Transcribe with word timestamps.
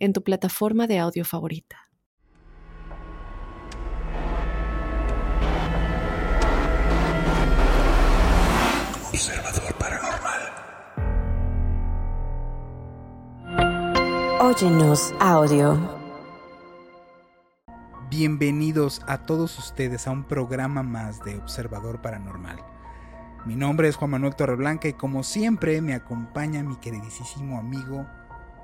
en 0.00 0.14
tu 0.14 0.24
plataforma 0.24 0.86
de 0.86 0.98
audio 0.98 1.24
favorita. 1.24 1.76
Observador 9.12 9.74
Paranormal. 9.78 10.40
Óyenos 14.40 15.12
audio. 15.20 16.00
Bienvenidos 18.08 19.02
a 19.06 19.18
todos 19.26 19.58
ustedes 19.58 20.08
a 20.08 20.10
un 20.12 20.24
programa 20.24 20.82
más 20.82 21.22
de 21.22 21.36
Observador 21.36 22.00
Paranormal. 22.00 22.58
Mi 23.44 23.54
nombre 23.54 23.88
es 23.88 23.96
Juan 23.96 24.12
Manuel 24.12 24.34
Torreblanca 24.34 24.88
y 24.88 24.94
como 24.94 25.22
siempre 25.22 25.80
me 25.82 25.92
acompaña 25.94 26.62
mi 26.62 26.76
queridísimo 26.76 27.58
amigo 27.58 28.06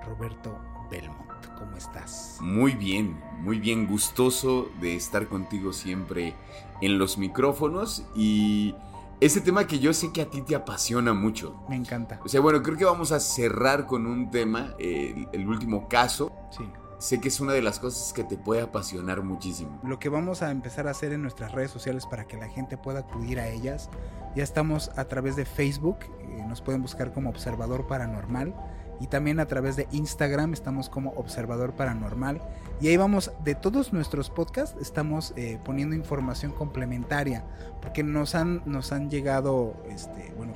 Roberto 0.06 0.58
Belmont. 0.90 1.26
¿Cómo 1.58 1.76
estás? 1.76 2.38
Muy 2.40 2.72
bien, 2.72 3.20
muy 3.40 3.58
bien, 3.58 3.86
gustoso 3.86 4.70
de 4.80 4.94
estar 4.94 5.26
contigo 5.26 5.72
siempre 5.72 6.34
en 6.80 6.98
los 6.98 7.18
micrófonos 7.18 8.04
y 8.14 8.74
ese 9.20 9.40
tema 9.40 9.66
que 9.66 9.78
yo 9.78 9.92
sé 9.92 10.12
que 10.12 10.22
a 10.22 10.30
ti 10.30 10.42
te 10.42 10.54
apasiona 10.54 11.14
mucho. 11.14 11.56
Me 11.68 11.76
encanta. 11.76 12.20
O 12.24 12.28
sea, 12.28 12.40
bueno, 12.40 12.62
creo 12.62 12.76
que 12.76 12.84
vamos 12.84 13.12
a 13.12 13.20
cerrar 13.20 13.86
con 13.86 14.06
un 14.06 14.30
tema, 14.30 14.74
el, 14.78 15.28
el 15.32 15.48
último 15.48 15.88
caso. 15.88 16.32
Sí. 16.50 16.64
Sé 16.98 17.20
que 17.20 17.28
es 17.28 17.40
una 17.40 17.52
de 17.52 17.60
las 17.60 17.78
cosas 17.78 18.12
que 18.14 18.24
te 18.24 18.38
puede 18.38 18.62
apasionar 18.62 19.22
muchísimo. 19.22 19.80
Lo 19.84 19.98
que 19.98 20.08
vamos 20.08 20.42
a 20.42 20.50
empezar 20.50 20.88
a 20.88 20.92
hacer 20.92 21.12
en 21.12 21.20
nuestras 21.20 21.52
redes 21.52 21.70
sociales 21.70 22.06
para 22.06 22.26
que 22.26 22.38
la 22.38 22.48
gente 22.48 22.78
pueda 22.78 23.00
acudir 23.00 23.38
a 23.38 23.48
ellas, 23.48 23.90
ya 24.34 24.42
estamos 24.42 24.90
a 24.96 25.04
través 25.04 25.36
de 25.36 25.44
Facebook, 25.44 25.98
eh, 26.20 26.44
nos 26.48 26.62
pueden 26.62 26.80
buscar 26.80 27.12
como 27.12 27.28
Observador 27.28 27.86
Paranormal 27.86 28.54
y 29.00 29.06
también 29.08 29.40
a 29.40 29.46
través 29.46 29.76
de 29.76 29.86
Instagram 29.92 30.52
estamos 30.52 30.88
como 30.88 31.10
Observador 31.12 31.74
Paranormal. 31.74 32.40
Y 32.80 32.88
ahí 32.88 32.96
vamos 32.96 33.32
de 33.44 33.54
todos 33.54 33.92
nuestros 33.92 34.28
podcasts 34.28 34.76
estamos 34.80 35.32
eh, 35.36 35.58
poniendo 35.64 35.94
información 35.94 36.52
complementaria 36.52 37.44
porque 37.80 38.02
nos 38.02 38.34
han 38.34 38.62
nos 38.66 38.92
han 38.92 39.10
llegado 39.10 39.74
este 39.88 40.32
bueno, 40.36 40.54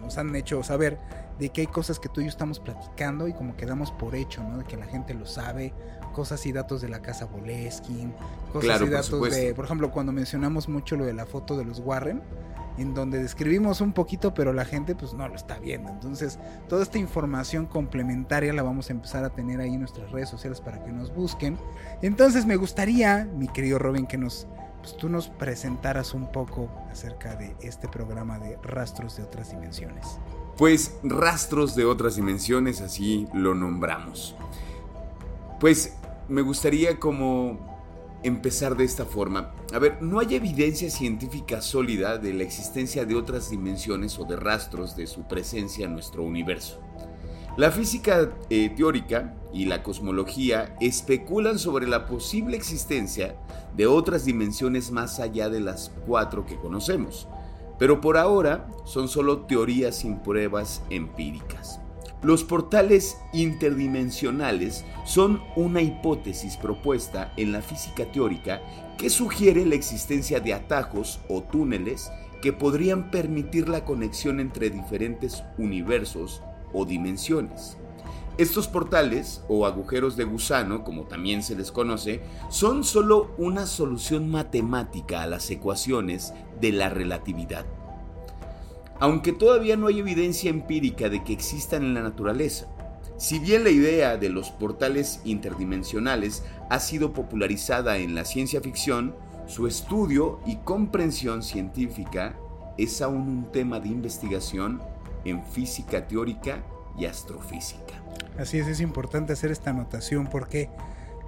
nos 0.00 0.16
han 0.18 0.34
hecho 0.36 0.62
saber 0.62 0.98
de 1.38 1.48
que 1.48 1.62
hay 1.62 1.66
cosas 1.66 1.98
que 1.98 2.08
tú 2.08 2.20
y 2.20 2.24
yo 2.24 2.30
estamos 2.30 2.60
platicando 2.60 3.26
y 3.26 3.32
como 3.32 3.56
que 3.56 3.66
damos 3.66 3.90
por 3.90 4.14
hecho 4.14 4.42
no 4.42 4.58
de 4.58 4.64
que 4.64 4.76
la 4.76 4.86
gente 4.86 5.12
lo 5.14 5.26
sabe 5.26 5.74
cosas 6.12 6.46
y 6.46 6.52
datos 6.52 6.80
de 6.80 6.88
la 6.88 7.02
casa 7.02 7.26
Boleskin 7.26 8.12
cosas 8.52 8.64
Claro, 8.64 8.86
y 8.86 8.90
datos 8.90 9.30
de 9.30 9.54
por 9.54 9.64
ejemplo 9.64 9.90
cuando 9.90 10.12
mencionamos 10.12 10.68
mucho 10.68 10.96
lo 10.96 11.04
de 11.04 11.14
la 11.14 11.26
foto 11.26 11.56
de 11.56 11.64
los 11.64 11.80
Warren 11.80 12.22
en 12.78 12.94
donde 12.94 13.22
describimos 13.22 13.80
un 13.80 13.92
poquito, 13.92 14.34
pero 14.34 14.52
la 14.52 14.64
gente 14.64 14.94
pues 14.94 15.14
no 15.14 15.26
lo 15.28 15.34
está 15.34 15.58
viendo. 15.58 15.90
Entonces, 15.90 16.38
toda 16.68 16.82
esta 16.82 16.98
información 16.98 17.66
complementaria 17.66 18.52
la 18.52 18.62
vamos 18.62 18.90
a 18.90 18.92
empezar 18.92 19.24
a 19.24 19.30
tener 19.30 19.60
ahí 19.60 19.74
en 19.74 19.80
nuestras 19.80 20.10
redes 20.10 20.28
sociales 20.28 20.60
para 20.60 20.82
que 20.84 20.92
nos 20.92 21.14
busquen. 21.14 21.58
Entonces, 22.02 22.46
me 22.46 22.56
gustaría, 22.56 23.24
mi 23.24 23.48
querido 23.48 23.78
Robin, 23.78 24.06
que 24.06 24.18
nos 24.18 24.46
pues, 24.86 24.96
tú 24.96 25.08
nos 25.08 25.28
presentaras 25.28 26.14
un 26.14 26.30
poco 26.30 26.68
acerca 26.92 27.34
de 27.34 27.56
este 27.60 27.88
programa 27.88 28.38
de 28.38 28.56
Rastros 28.62 29.16
de 29.16 29.24
otras 29.24 29.50
dimensiones. 29.50 30.06
Pues 30.56 30.94
rastros 31.02 31.74
de 31.74 31.84
otras 31.84 32.14
dimensiones, 32.14 32.80
así 32.80 33.26
lo 33.34 33.56
nombramos. 33.56 34.36
Pues 35.58 35.96
me 36.28 36.40
gustaría 36.40 37.00
como 37.00 37.75
empezar 38.22 38.76
de 38.76 38.84
esta 38.84 39.04
forma. 39.04 39.54
A 39.72 39.78
ver, 39.78 40.02
no 40.02 40.20
hay 40.20 40.34
evidencia 40.34 40.90
científica 40.90 41.60
sólida 41.60 42.18
de 42.18 42.32
la 42.34 42.42
existencia 42.42 43.04
de 43.04 43.14
otras 43.14 43.50
dimensiones 43.50 44.18
o 44.18 44.24
de 44.24 44.36
rastros 44.36 44.96
de 44.96 45.06
su 45.06 45.22
presencia 45.22 45.86
en 45.86 45.92
nuestro 45.92 46.22
universo. 46.22 46.80
La 47.56 47.70
física 47.70 48.30
eh, 48.50 48.68
teórica 48.76 49.34
y 49.52 49.64
la 49.64 49.82
cosmología 49.82 50.76
especulan 50.78 51.58
sobre 51.58 51.86
la 51.86 52.04
posible 52.04 52.56
existencia 52.56 53.36
de 53.74 53.86
otras 53.86 54.26
dimensiones 54.26 54.90
más 54.90 55.20
allá 55.20 55.48
de 55.48 55.60
las 55.60 55.90
cuatro 56.06 56.44
que 56.44 56.56
conocemos, 56.56 57.28
pero 57.78 58.02
por 58.02 58.18
ahora 58.18 58.68
son 58.84 59.08
solo 59.08 59.46
teorías 59.46 59.96
sin 59.96 60.18
pruebas 60.18 60.82
empíricas. 60.90 61.80
Los 62.22 62.44
portales 62.44 63.18
interdimensionales 63.32 64.84
son 65.04 65.42
una 65.54 65.82
hipótesis 65.82 66.56
propuesta 66.56 67.32
en 67.36 67.52
la 67.52 67.60
física 67.60 68.10
teórica 68.10 68.62
que 68.96 69.10
sugiere 69.10 69.66
la 69.66 69.74
existencia 69.74 70.40
de 70.40 70.54
atajos 70.54 71.20
o 71.28 71.42
túneles 71.42 72.10
que 72.40 72.52
podrían 72.52 73.10
permitir 73.10 73.68
la 73.68 73.84
conexión 73.84 74.40
entre 74.40 74.70
diferentes 74.70 75.44
universos 75.58 76.42
o 76.72 76.86
dimensiones. 76.86 77.76
Estos 78.38 78.68
portales, 78.68 79.42
o 79.48 79.64
agujeros 79.64 80.16
de 80.16 80.24
gusano, 80.24 80.84
como 80.84 81.04
también 81.04 81.42
se 81.42 81.54
les 81.54 81.72
conoce, 81.72 82.20
son 82.50 82.84
solo 82.84 83.30
una 83.38 83.66
solución 83.66 84.30
matemática 84.30 85.22
a 85.22 85.26
las 85.26 85.50
ecuaciones 85.50 86.34
de 86.60 86.72
la 86.72 86.90
relatividad. 86.90 87.64
Aunque 88.98 89.32
todavía 89.32 89.76
no 89.76 89.88
hay 89.88 89.98
evidencia 89.98 90.50
empírica 90.50 91.08
de 91.08 91.22
que 91.22 91.32
existan 91.32 91.82
en 91.82 91.94
la 91.94 92.02
naturaleza, 92.02 92.66
si 93.18 93.38
bien 93.38 93.64
la 93.64 93.70
idea 93.70 94.16
de 94.16 94.28
los 94.28 94.50
portales 94.50 95.20
interdimensionales 95.24 96.44
ha 96.68 96.78
sido 96.80 97.12
popularizada 97.12 97.96
en 97.98 98.14
la 98.14 98.24
ciencia 98.24 98.60
ficción, 98.60 99.14
su 99.46 99.66
estudio 99.66 100.40
y 100.44 100.56
comprensión 100.56 101.42
científica 101.42 102.36
es 102.76 103.00
aún 103.00 103.22
un 103.22 103.52
tema 103.52 103.80
de 103.80 103.88
investigación 103.88 104.82
en 105.24 105.44
física 105.44 106.06
teórica 106.06 106.62
y 106.98 107.06
astrofísica. 107.06 107.94
Así 108.38 108.58
es, 108.58 108.66
es 108.66 108.80
importante 108.80 109.32
hacer 109.32 109.50
esta 109.50 109.70
anotación 109.70 110.26
porque 110.26 110.68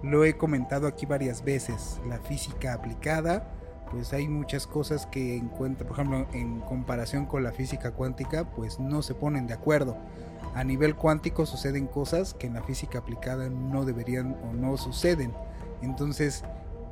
lo 0.03 0.25
he 0.25 0.37
comentado 0.37 0.87
aquí 0.87 1.07
varias 1.07 1.43
veces. 1.43 2.01
La 2.07 2.19
física 2.19 2.75
aplicada, 2.75 3.51
pues 3.91 4.13
hay 4.13 4.29
muchas 4.29 4.67
cosas 4.67 5.07
que 5.07 5.37
encuentra, 5.37 5.87
por 5.87 5.97
ejemplo, 5.99 6.27
en 6.33 6.61
comparación 6.61 7.27
con 7.27 7.43
la 7.43 7.53
física 7.53 7.93
cuántica, 7.93 8.45
pues 8.45 8.79
no 8.79 9.03
se 9.03 9.15
ponen 9.15 9.47
de 9.47 9.55
acuerdo. 9.55 9.97
A 10.55 10.65
nivel 10.65 10.95
cuántico 10.97 11.47
suceden 11.47 11.87
cosas 11.87 12.35
que 12.35 12.47
en 12.47 12.55
la 12.55 12.63
física 12.63 12.99
aplicada 12.99 13.49
no 13.49 13.85
deberían 13.85 14.37
o 14.49 14.53
no 14.53 14.77
suceden. 14.77 15.33
Entonces, 15.83 16.43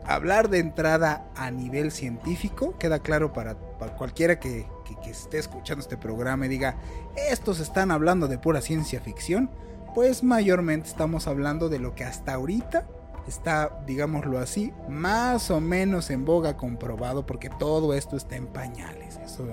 hablar 0.06 0.48
de 0.48 0.58
entrada 0.60 1.26
a 1.34 1.50
nivel 1.50 1.90
científico 1.90 2.74
queda 2.78 3.00
claro 3.00 3.32
para, 3.32 3.54
cualquiera 3.98 4.38
que, 4.38 4.66
que- 4.84 4.96
que 5.02 5.10
esté 5.10 5.38
escuchando 5.38 5.80
este 5.82 5.96
programa 5.96 6.46
y 6.46 6.48
diga, 6.48 6.76
estos 7.16 7.58
están 7.60 7.90
hablando 7.90 8.28
de 8.28 8.38
pura 8.38 8.60
ciencia 8.60 9.00
ficción, 9.00 9.50
pues 9.94 10.22
mayormente 10.22 10.88
estamos 10.88 11.26
hablando 11.26 11.68
de 11.68 11.78
lo 11.78 11.94
que 11.94 12.04
hasta 12.04 12.34
ahorita 12.34 12.86
está, 13.26 13.82
digámoslo 13.86 14.38
así, 14.38 14.72
más 14.88 15.50
o 15.50 15.60
menos 15.60 16.10
en 16.10 16.24
boga 16.24 16.56
comprobado 16.56 17.26
porque 17.26 17.50
todo 17.50 17.94
esto 17.94 18.16
está 18.16 18.36
en 18.36 18.46
pañales. 18.46 19.18
Eso 19.24 19.46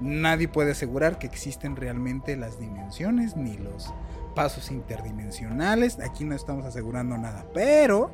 nadie 0.00 0.48
puede 0.48 0.72
asegurar 0.72 1.18
que 1.18 1.26
existen 1.26 1.76
realmente 1.76 2.36
las 2.36 2.58
dimensiones 2.58 3.36
ni 3.36 3.56
los 3.56 3.92
pasos 4.34 4.70
interdimensionales. 4.70 5.98
Aquí 6.00 6.24
no 6.24 6.34
estamos 6.34 6.66
asegurando 6.66 7.16
nada, 7.16 7.46
pero 7.54 8.10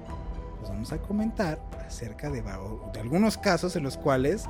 pues 0.59 0.71
vamos 0.71 0.93
a 0.93 0.99
comentar 0.99 1.59
acerca 1.87 2.31
de, 2.31 2.43
algunos 3.01 3.37
casos 3.37 3.75
en 3.77 3.83
los 3.83 3.97
cuales 3.97 4.45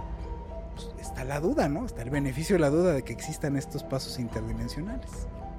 pues, 0.74 0.90
está 1.00 1.24
la 1.24 1.40
duda, 1.40 1.68
¿no? 1.68 1.86
Está 1.86 2.02
el 2.02 2.10
beneficio 2.10 2.56
de 2.56 2.60
la 2.60 2.70
duda 2.70 2.92
de 2.92 3.02
que 3.02 3.12
existan 3.12 3.56
estos 3.56 3.82
pasos 3.82 4.18
interdimensionales. 4.18 5.10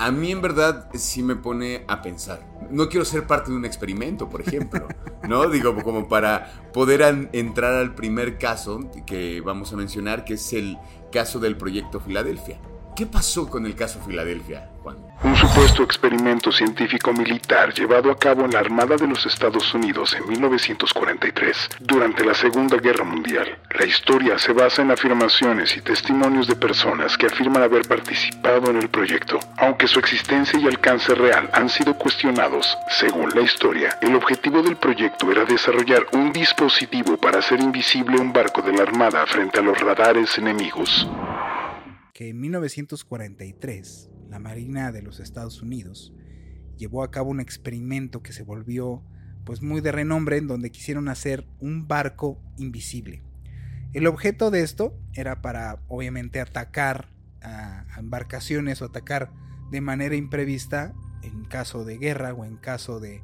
A 0.06 0.12
mí 0.12 0.32
en 0.32 0.42
verdad 0.42 0.90
sí 0.96 1.24
me 1.24 1.38
pone 1.38 1.86
a 1.88 2.02
pensar. 2.02 2.42
No 2.70 2.90
quiero 2.90 3.06
ser 3.06 3.26
parte 3.26 3.52
de 3.52 3.58
un 3.58 3.64
experimento, 3.64 4.30
por 4.30 4.42
ejemplo, 4.42 4.88
¿no? 5.30 5.48
Digo, 5.50 5.82
como 5.82 6.10
para 6.10 6.52
poder 6.74 7.04
an- 7.04 7.30
entrar 7.32 7.74
al 7.76 7.96
primer 7.96 8.38
caso 8.38 8.82
que 9.06 9.40
vamos 9.40 9.72
a 9.72 9.78
mencionar, 9.78 10.26
que 10.26 10.34
es 10.34 10.52
el 10.52 10.78
caso 11.12 11.40
del 11.40 11.56
proyecto 11.56 12.02
Filadelfia. 12.02 12.60
¿Qué 12.96 13.08
pasó 13.08 13.50
con 13.50 13.66
el 13.66 13.76
caso 13.76 14.00
Filadelfia, 14.06 14.70
Juan? 14.84 14.98
Un 15.24 15.36
supuesto 15.36 15.82
experimento 15.82 16.52
científico 16.52 17.12
militar 17.12 17.74
llevado 17.74 18.12
a 18.12 18.20
cabo 18.20 18.46
en 18.46 18.52
la 18.52 18.60
Armada 18.60 18.98
de 18.98 19.08
los 19.08 19.26
Estados 19.26 19.74
Unidos 19.74 20.14
en 20.14 20.28
1943, 20.30 21.70
durante 21.80 22.24
la 22.24 22.36
Segunda 22.36 22.78
Guerra 22.78 23.04
Mundial. 23.04 23.58
La 23.80 23.86
historia 23.88 24.38
se 24.38 24.54
basa 24.54 24.84
en 24.84 24.92
afirmaciones 24.92 25.76
y 25.76 25.82
testimonios 25.82 26.46
de 26.46 26.56
personas 26.56 27.18
que 27.18 27.26
afirman 27.26 27.64
haber 27.64 27.88
participado 27.88 28.70
en 28.70 28.78
el 28.78 28.90
proyecto. 28.90 29.40
Aunque 29.58 29.88
su 29.88 29.98
existencia 29.98 30.60
y 30.60 30.68
alcance 30.68 31.16
real 31.16 31.50
han 31.52 31.70
sido 31.70 31.96
cuestionados, 31.96 32.78
según 32.90 33.32
la 33.34 33.42
historia, 33.42 33.98
el 34.02 34.14
objetivo 34.14 34.62
del 34.62 34.76
proyecto 34.76 35.32
era 35.32 35.46
desarrollar 35.46 36.06
un 36.12 36.32
dispositivo 36.32 37.18
para 37.18 37.40
hacer 37.40 37.60
invisible 37.60 38.22
un 38.22 38.32
barco 38.32 38.62
de 38.62 38.74
la 38.74 38.84
Armada 38.84 39.26
frente 39.26 39.60
a 39.60 39.64
los 39.64 39.80
radares 39.80 40.38
enemigos 40.38 41.08
que 42.14 42.30
en 42.30 42.40
1943 42.40 44.10
la 44.30 44.40
Marina 44.40 44.92
de 44.92 45.02
los 45.02 45.20
Estados 45.20 45.62
Unidos 45.62 46.14
llevó 46.78 47.04
a 47.04 47.12
cabo 47.12 47.32
un 47.32 47.40
experimento 47.40 48.22
que 48.22 48.34
se 48.34 48.44
volvió 48.44 49.04
pues 49.44 49.62
muy 49.62 49.82
de 49.82 49.92
renombre 49.92 50.38
en 50.38 50.48
donde 50.48 50.72
quisieron 50.72 51.10
hacer 51.10 51.46
un 51.60 51.88
barco 51.88 52.40
invisible. 52.58 53.24
El 53.94 54.08
objeto 54.08 54.52
de 54.52 54.62
esto 54.62 54.98
era 55.14 55.42
para 55.42 55.82
obviamente 55.88 56.40
atacar 56.40 57.10
a 57.42 57.86
embarcaciones 57.98 58.82
o 58.82 58.86
atacar 58.86 59.32
de 59.70 59.82
manera 59.82 60.16
imprevista 60.16 60.94
en 61.24 61.44
caso 61.46 61.84
de 61.84 61.98
guerra 61.98 62.34
o 62.34 62.46
en 62.46 62.58
caso 62.58 63.00
de, 63.00 63.22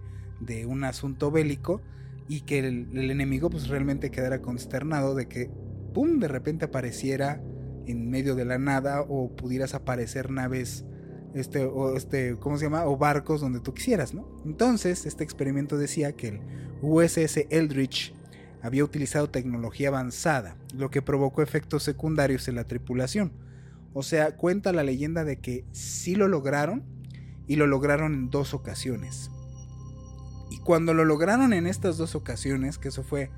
un 0.65 0.83
asunto 0.83 1.31
bélico 1.31 1.81
y 2.27 2.41
que 2.41 2.59
el, 2.59 2.89
el, 2.93 3.11
enemigo 3.11 3.49
pues 3.49 3.67
realmente 3.67 4.09
quedara 4.09 4.41
consternado 4.41 5.15
de 5.15 5.27
que 5.27 5.49
¡pum! 5.93 6.19
de 6.19 6.27
repente 6.27 6.65
apareciera 6.65 7.41
en 7.89 8.09
medio 8.09 8.35
de 8.35 8.45
la 8.45 8.57
nada 8.57 9.01
o 9.01 9.35
pudieras 9.35 9.73
aparecer 9.73 10.29
naves 10.29 10.85
este 11.33 11.65
o 11.65 11.95
este 11.95 12.37
cómo 12.39 12.57
se 12.57 12.65
llama 12.65 12.85
o 12.85 12.97
barcos 12.97 13.41
donde 13.41 13.59
tú 13.59 13.73
quisieras, 13.73 14.13
¿no? 14.13 14.27
Entonces, 14.45 15.05
este 15.05 15.23
experimento 15.23 15.77
decía 15.77 16.13
que 16.13 16.29
el 16.29 16.41
USS 16.81 17.45
Eldridge 17.49 18.13
había 18.61 18.83
utilizado 18.83 19.29
tecnología 19.29 19.89
avanzada, 19.89 20.55
lo 20.73 20.89
que 20.89 21.01
provocó 21.01 21.41
efectos 21.41 21.83
secundarios 21.83 22.47
en 22.47 22.55
la 22.55 22.65
tripulación. 22.65 23.31
O 23.93 24.03
sea, 24.03 24.35
cuenta 24.35 24.73
la 24.73 24.83
leyenda 24.83 25.23
de 25.23 25.39
que 25.39 25.65
sí 25.71 26.15
lo 26.15 26.27
lograron 26.27 26.83
y 27.47 27.55
lo 27.55 27.67
lograron 27.67 28.13
en 28.13 28.29
dos 28.29 28.53
ocasiones. 28.53 29.31
Y 30.51 30.59
cuando 30.59 30.93
lo 30.93 31.05
lograron 31.05 31.53
en 31.53 31.67
estas 31.67 31.97
dos 31.97 32.15
ocasiones, 32.15 32.77
que 32.77 32.89
eso 32.89 33.03
fue 33.03 33.31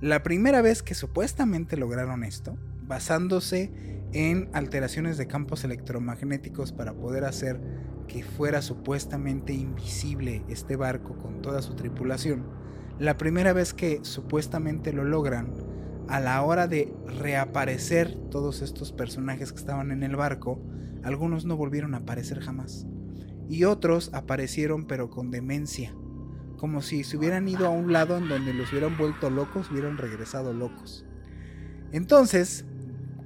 la 0.00 0.22
primera 0.22 0.62
vez 0.62 0.82
que 0.82 0.94
supuestamente 0.94 1.76
lograron 1.76 2.24
esto, 2.24 2.56
basándose 2.90 3.70
en 4.12 4.50
alteraciones 4.52 5.16
de 5.16 5.28
campos 5.28 5.62
electromagnéticos 5.62 6.72
para 6.72 6.92
poder 6.92 7.24
hacer 7.24 7.60
que 8.08 8.24
fuera 8.24 8.62
supuestamente 8.62 9.52
invisible 9.52 10.42
este 10.48 10.74
barco 10.74 11.16
con 11.16 11.40
toda 11.40 11.62
su 11.62 11.76
tripulación. 11.76 12.44
La 12.98 13.16
primera 13.16 13.52
vez 13.52 13.72
que 13.74 14.00
supuestamente 14.02 14.92
lo 14.92 15.04
logran, 15.04 15.54
a 16.08 16.18
la 16.18 16.42
hora 16.42 16.66
de 16.66 16.92
reaparecer 17.06 18.16
todos 18.28 18.60
estos 18.60 18.90
personajes 18.90 19.52
que 19.52 19.60
estaban 19.60 19.92
en 19.92 20.02
el 20.02 20.16
barco, 20.16 20.60
algunos 21.04 21.44
no 21.44 21.56
volvieron 21.56 21.94
a 21.94 21.98
aparecer 21.98 22.40
jamás. 22.40 22.86
Y 23.48 23.62
otros 23.62 24.10
aparecieron 24.12 24.86
pero 24.86 25.10
con 25.10 25.30
demencia, 25.30 25.94
como 26.56 26.82
si 26.82 27.04
se 27.04 27.16
hubieran 27.16 27.46
ido 27.46 27.68
a 27.68 27.70
un 27.70 27.92
lado 27.92 28.16
en 28.16 28.28
donde 28.28 28.52
los 28.52 28.72
hubieran 28.72 28.98
vuelto 28.98 29.30
locos, 29.30 29.70
hubieran 29.70 29.96
regresado 29.96 30.52
locos. 30.52 31.06
Entonces, 31.92 32.64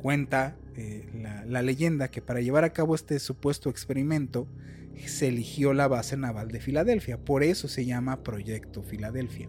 cuenta 0.04 0.54
eh, 0.76 1.08
la, 1.48 1.62
leyenda 1.62 2.10
que 2.10 2.20
para 2.20 2.42
llevar 2.42 2.62
a 2.64 2.74
cabo 2.74 2.94
este 2.94 3.18
supuesto 3.18 3.70
experimento 3.70 4.46
se 5.06 5.28
eligió 5.28 5.72
la 5.72 5.88
base 5.88 6.18
naval 6.18 6.48
de 6.48 6.60
Filadelfia, 6.60 7.16
por 7.16 7.42
eso 7.42 7.68
se 7.68 7.86
llama 7.86 8.22
Proyecto 8.22 8.82
Filadelfia, 8.82 9.48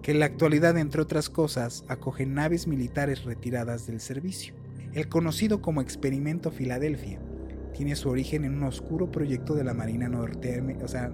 que 0.00 0.12
en 0.12 0.20
la 0.20 0.24
actualidad, 0.24 0.78
entre 0.78 1.02
otras 1.02 1.28
cosas, 1.28 1.84
acoge 1.86 2.24
naves 2.24 2.66
militares 2.66 3.24
retiradas 3.24 3.86
del 3.86 4.00
servicio. 4.00 4.54
El 4.94 5.10
conocido 5.10 5.60
como 5.60 5.82
Experimento 5.82 6.50
Filadelfia 6.50 7.20
tiene 7.74 7.94
su 7.94 8.08
origen 8.08 8.46
en 8.46 8.54
un 8.54 8.62
oscuro 8.62 9.12
proyecto 9.12 9.54
de 9.54 9.64
la 9.64 9.74
Marina 9.74 10.08
Norteamericana. 10.08 10.82
O 10.82 10.88
sea, 10.88 11.12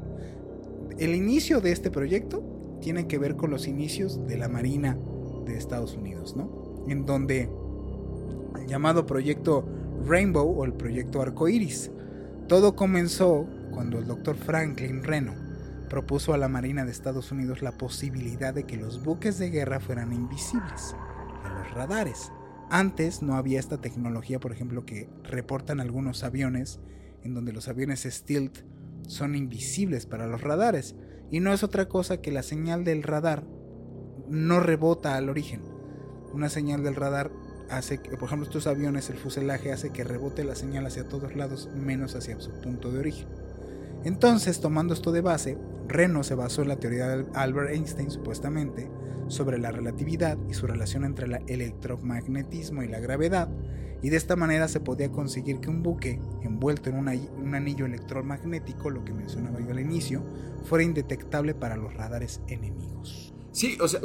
el 0.97 1.13
inicio 1.17 1.61
de 1.61 1.73
este 1.73 1.91
proyecto 1.91 2.79
tiene 2.81 3.09
que 3.09 3.19
ver 3.19 3.35
con 3.35 3.51
los 3.51 3.67
inicios 3.67 4.25
de 4.29 4.39
la 4.39 4.49
Marina 4.49 4.97
de 5.45 5.57
Estados 5.57 5.97
Unidos, 5.97 6.37
¿no? 6.37 6.85
En 6.87 7.05
donde 7.05 7.51
llamado 8.67 9.07
proyecto 9.07 9.67
Rainbow 10.07 10.59
o 10.59 10.65
el 10.65 10.73
proyecto 10.73 11.23
Arcoiris. 11.23 11.91
Todo 12.49 12.77
comenzó 12.77 13.47
cuando 13.73 13.99
el 13.99 14.07
doctor 14.07 14.37
Franklin 14.37 15.03
Reno 15.03 15.35
propuso 15.89 16.35
a 16.35 16.39
la 16.39 16.49
Marina 16.49 16.85
de 16.85 16.91
Estados 16.91 17.33
Unidos 17.33 17.63
la 17.63 17.73
posibilidad 17.79 18.53
de 18.53 18.65
que 18.65 18.77
los 18.77 19.03
buques 19.03 19.39
de 19.39 19.51
guerra 19.51 19.81
fueran 19.81 20.13
invisibles 20.13 20.95
a 21.45 21.51
los 21.51 21.71
radares. 21.73 22.33
Antes 22.71 23.23
no 23.23 23.37
había 23.37 23.61
esta 23.61 23.81
tecnología, 23.81 24.41
por 24.41 24.53
ejemplo, 24.53 24.85
que 24.85 25.09
reportan 25.23 25.81
algunos 25.81 26.25
aviones, 26.25 26.81
en 27.23 27.35
donde 27.35 27.53
los 27.53 27.69
aviones 27.69 28.03
stealth 28.03 28.59
son 29.07 29.37
invisibles 29.37 30.07
para 30.07 30.27
los 30.27 30.41
radares. 30.41 30.97
Y 31.31 31.41
no 31.41 31.53
es 31.53 31.63
otra 31.63 31.89
cosa 31.89 32.21
que 32.21 32.33
la 32.33 32.43
señal 32.43 32.85
del 32.85 33.03
radar 33.03 33.45
no 34.29 34.61
rebota 34.61 35.17
al 35.17 35.29
origen. 35.29 35.63
Una 36.33 36.49
señal 36.49 36.83
del 36.83 36.97
radar 36.97 37.31
hace 37.71 37.99
que, 37.99 38.17
por 38.17 38.27
ejemplo, 38.27 38.47
estos 38.47 38.67
aviones, 38.67 39.11
el 39.11 39.17
fuselaje 39.17 39.73
hace 39.73 39.91
que 39.91 40.05
rebote 40.05 40.45
la 40.45 40.55
señal 40.55 40.87
hacia 40.87 41.09
todos 41.09 41.35
lados, 41.37 41.69
menos 41.75 42.15
hacia 42.15 42.41
su 42.41 42.51
punto 42.61 42.93
de 42.93 43.01
origen. 43.01 43.29
Entonces, 44.05 44.61
tomando 44.61 44.95
esto 44.95 45.13
de 45.13 45.21
base, 45.21 45.59
Reno 45.89 46.23
se 46.23 46.35
basó 46.35 46.63
en 46.63 46.69
la 46.69 46.77
teoría 46.77 47.09
de 47.09 47.27
Albert 47.35 47.71
Einstein, 47.71 48.11
supuestamente, 48.11 48.89
sobre 49.29 49.59
la 49.59 49.73
relatividad 49.73 50.39
y 50.49 50.55
su 50.55 50.67
relación 50.67 51.05
entre 51.05 51.27
el 51.27 51.43
electromagnetismo 51.49 52.83
y 52.83 52.89
la 52.89 53.01
gravedad, 53.01 53.49
y 54.03 54.11
de 54.11 54.17
esta 54.17 54.37
manera 54.37 54.69
se 54.69 54.81
podía 54.81 55.11
conseguir 55.11 55.59
que 55.59 55.71
un 55.71 55.83
buque 55.83 56.21
envuelto 56.43 56.91
en 56.91 56.99
un 56.99 57.55
anillo 57.55 57.87
electromagnético, 57.87 58.91
lo 58.91 59.05
que 59.05 59.13
mencionaba 59.13 59.59
yo 59.61 59.71
al 59.71 59.81
inicio, 59.81 60.23
fuera 60.65 60.85
indetectable 60.85 61.55
para 61.55 61.77
los 61.77 61.95
radares 61.95 62.41
enemigos. 62.47 63.35
Sí, 63.57 63.79
o 63.81 63.89
sea, 63.89 64.01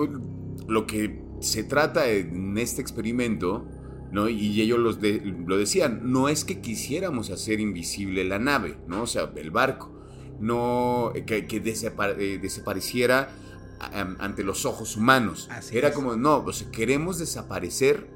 lo 0.69 0.87
que 0.87 1.25
se 1.41 1.65
trata 1.65 2.07
en 2.09 2.57
este 2.57 2.81
experimento, 2.81 3.67
¿no? 4.09 4.29
Y 4.29 4.61
ellos 4.61 4.79
lo 4.79 5.57
decían, 5.57 6.09
no 6.09 6.29
es 6.29 6.45
que 6.45 6.61
quisiéramos 6.61 7.31
hacer 7.31 7.59
invisible 7.59 8.23
la 8.23 8.39
nave, 8.39 8.77
¿no? 8.87 9.01
O 9.01 9.07
sea, 9.07 9.29
el 9.35 9.51
barco, 9.51 9.91
no 10.39 11.11
que, 11.25 11.45
eh, 11.49 12.39
desapareciera 12.41 13.35
ante 14.19 14.45
los 14.45 14.63
ojos 14.63 14.95
humanos. 14.95 15.49
Era 15.73 15.91
como, 15.91 16.15
no, 16.15 16.45
queremos 16.71 17.19
desaparecer 17.19 18.07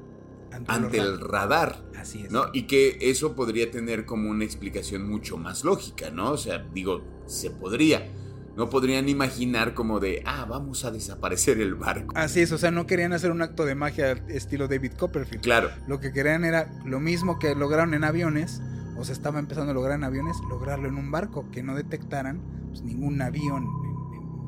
ante, 0.66 0.96
el 0.96 1.20
radar. 1.20 1.84
Así 1.98 2.22
es. 2.22 2.30
¿no? 2.30 2.46
Y 2.54 2.62
que 2.62 2.96
eso 3.02 3.36
podría 3.36 3.70
tener 3.70 4.06
como 4.06 4.30
una 4.30 4.44
explicación 4.44 5.06
mucho 5.06 5.36
más 5.36 5.64
lógica, 5.64 6.08
¿no? 6.08 6.30
O 6.30 6.38
sea, 6.38 6.66
digo, 6.72 7.02
se 7.26 7.50
podría 7.50 8.10
no 8.56 8.70
podrían 8.70 9.08
imaginar 9.08 9.74
como 9.74 10.00
de, 10.00 10.22
ah, 10.24 10.46
vamos 10.48 10.84
a 10.84 10.90
desaparecer 10.90 11.60
el 11.60 11.74
barco. 11.74 12.14
Así 12.16 12.40
es, 12.40 12.52
o 12.52 12.58
sea, 12.58 12.70
no 12.70 12.86
querían 12.86 13.12
hacer 13.12 13.30
un 13.30 13.42
acto 13.42 13.66
de 13.66 13.74
magia 13.74 14.12
estilo 14.28 14.66
David 14.66 14.92
Copperfield. 14.92 15.42
Claro. 15.42 15.68
Lo 15.86 16.00
que 16.00 16.12
querían 16.12 16.44
era 16.44 16.68
lo 16.84 16.98
mismo 16.98 17.38
que 17.38 17.54
lograron 17.54 17.92
en 17.92 18.04
aviones, 18.04 18.62
o 18.96 19.04
se 19.04 19.12
estaba 19.12 19.38
empezando 19.38 19.72
a 19.72 19.74
lograr 19.74 19.96
en 19.96 20.04
aviones, 20.04 20.38
lograrlo 20.48 20.88
en 20.88 20.96
un 20.96 21.10
barco, 21.10 21.50
que 21.50 21.62
no 21.62 21.74
detectaran 21.74 22.40
pues, 22.68 22.82
ningún 22.82 23.20
avión, 23.20 23.66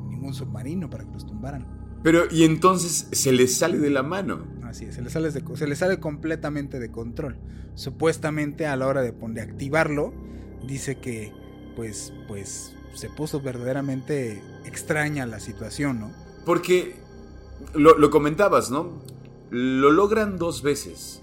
ningún 0.09 0.33
submarino 0.33 0.89
para 0.89 1.05
que 1.05 1.11
los 1.11 1.27
tumbaran. 1.27 1.67
Pero, 2.01 2.23
y 2.31 2.45
entonces 2.45 3.09
se 3.11 3.31
les 3.31 3.57
sale 3.57 3.77
de 3.77 3.91
la 3.91 4.01
mano. 4.01 4.47
Así 4.63 4.85
es, 4.85 4.95
se 4.95 5.01
les 5.03 5.13
sale, 5.13 5.31
se 5.31 5.67
les 5.67 5.77
sale 5.77 5.99
completamente 5.99 6.79
de 6.79 6.89
control. 6.89 7.37
Supuestamente 7.75 8.65
a 8.65 8.75
la 8.75 8.87
hora 8.87 9.01
de, 9.03 9.11
de 9.11 9.41
activarlo, 9.41 10.13
dice 10.65 10.97
que, 10.97 11.31
pues, 11.75 12.13
pues 12.27 12.75
se 12.93 13.09
puso 13.09 13.41
verdaderamente 13.41 14.41
extraña 14.65 15.25
la 15.25 15.39
situación, 15.39 15.99
¿no? 15.99 16.11
Porque 16.45 16.95
lo, 17.73 18.09
comentabas, 18.09 18.71
¿no? 18.71 19.01
Lo 19.49 19.91
logran 19.91 20.37
dos 20.37 20.61
veces. 20.61 21.21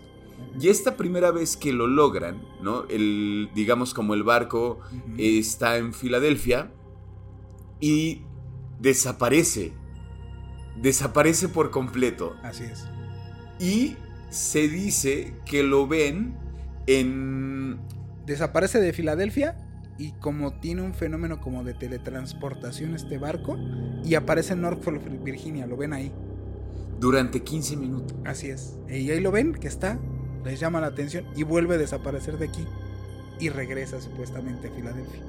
Y 0.61 0.69
esta 0.69 0.97
primera 0.97 1.31
vez 1.31 1.57
que 1.57 1.73
lo 1.73 1.87
logran, 1.87 2.43
¿no? 2.63 2.85
El, 2.89 3.51
digamos 3.55 3.95
como 3.95 4.15
el 4.15 4.23
barco 4.23 4.81
está 5.19 5.79
en 5.79 5.95
Filadelfia 5.95 6.71
y 7.81 8.23
desaparece. 8.81 9.73
Desaparece 10.77 11.49
por 11.49 11.71
completo. 11.71 12.37
Así 12.43 12.65
es. 12.65 12.87
Y 13.59 13.97
se 14.31 14.69
dice 14.69 15.35
que 15.47 15.63
lo 15.63 15.87
ven 15.87 16.37
en... 16.87 17.81
Desaparece 18.27 18.81
de 18.81 18.93
Filadelfia 18.93 19.66
y 19.99 20.13
como 20.13 20.59
tiene 20.61 20.83
un 20.83 20.95
fenómeno 20.95 21.41
como 21.41 21.65
de 21.65 21.75
teletransportación 21.75 22.95
este 22.95 23.19
barco 23.19 23.57
y 24.05 24.15
aparece 24.15 24.53
en 24.53 24.63
Norfolk, 24.63 25.03
Virginia, 25.23 25.67
lo 25.67 25.77
ven 25.77 25.93
ahí. 25.93 26.13
Durante 27.01 27.43
15 27.43 27.77
minutos. 27.77 28.17
Así 28.25 28.49
es. 28.49 28.79
Y 28.89 29.11
ahí 29.11 29.21
lo 29.21 29.31
ven 29.31 29.53
que 29.53 29.69
está, 29.69 29.99
les 30.45 30.61
llama 30.61 30.81
la 30.81 30.89
atención 30.89 31.27
y 31.35 31.43
vuelve 31.43 31.75
a 31.75 31.79
desaparecer 31.79 32.39
de 32.39 32.47
aquí. 32.47 32.67
y 33.39 33.51
regresa 33.51 34.01
supuestamente 34.01 34.69
a 34.69 34.73
Filadelfia. 34.73 35.23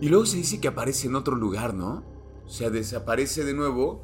Y 0.00 0.08
luego 0.08 0.26
se 0.26 0.36
dice 0.38 0.60
que 0.60 0.68
aparece 0.68 1.08
en 1.08 1.14
otro 1.14 1.36
lugar, 1.36 1.74
¿no? 1.74 2.04
O 2.46 2.48
sea, 2.48 2.70
desaparece 2.70 3.44
de 3.44 3.52
nuevo 3.52 4.02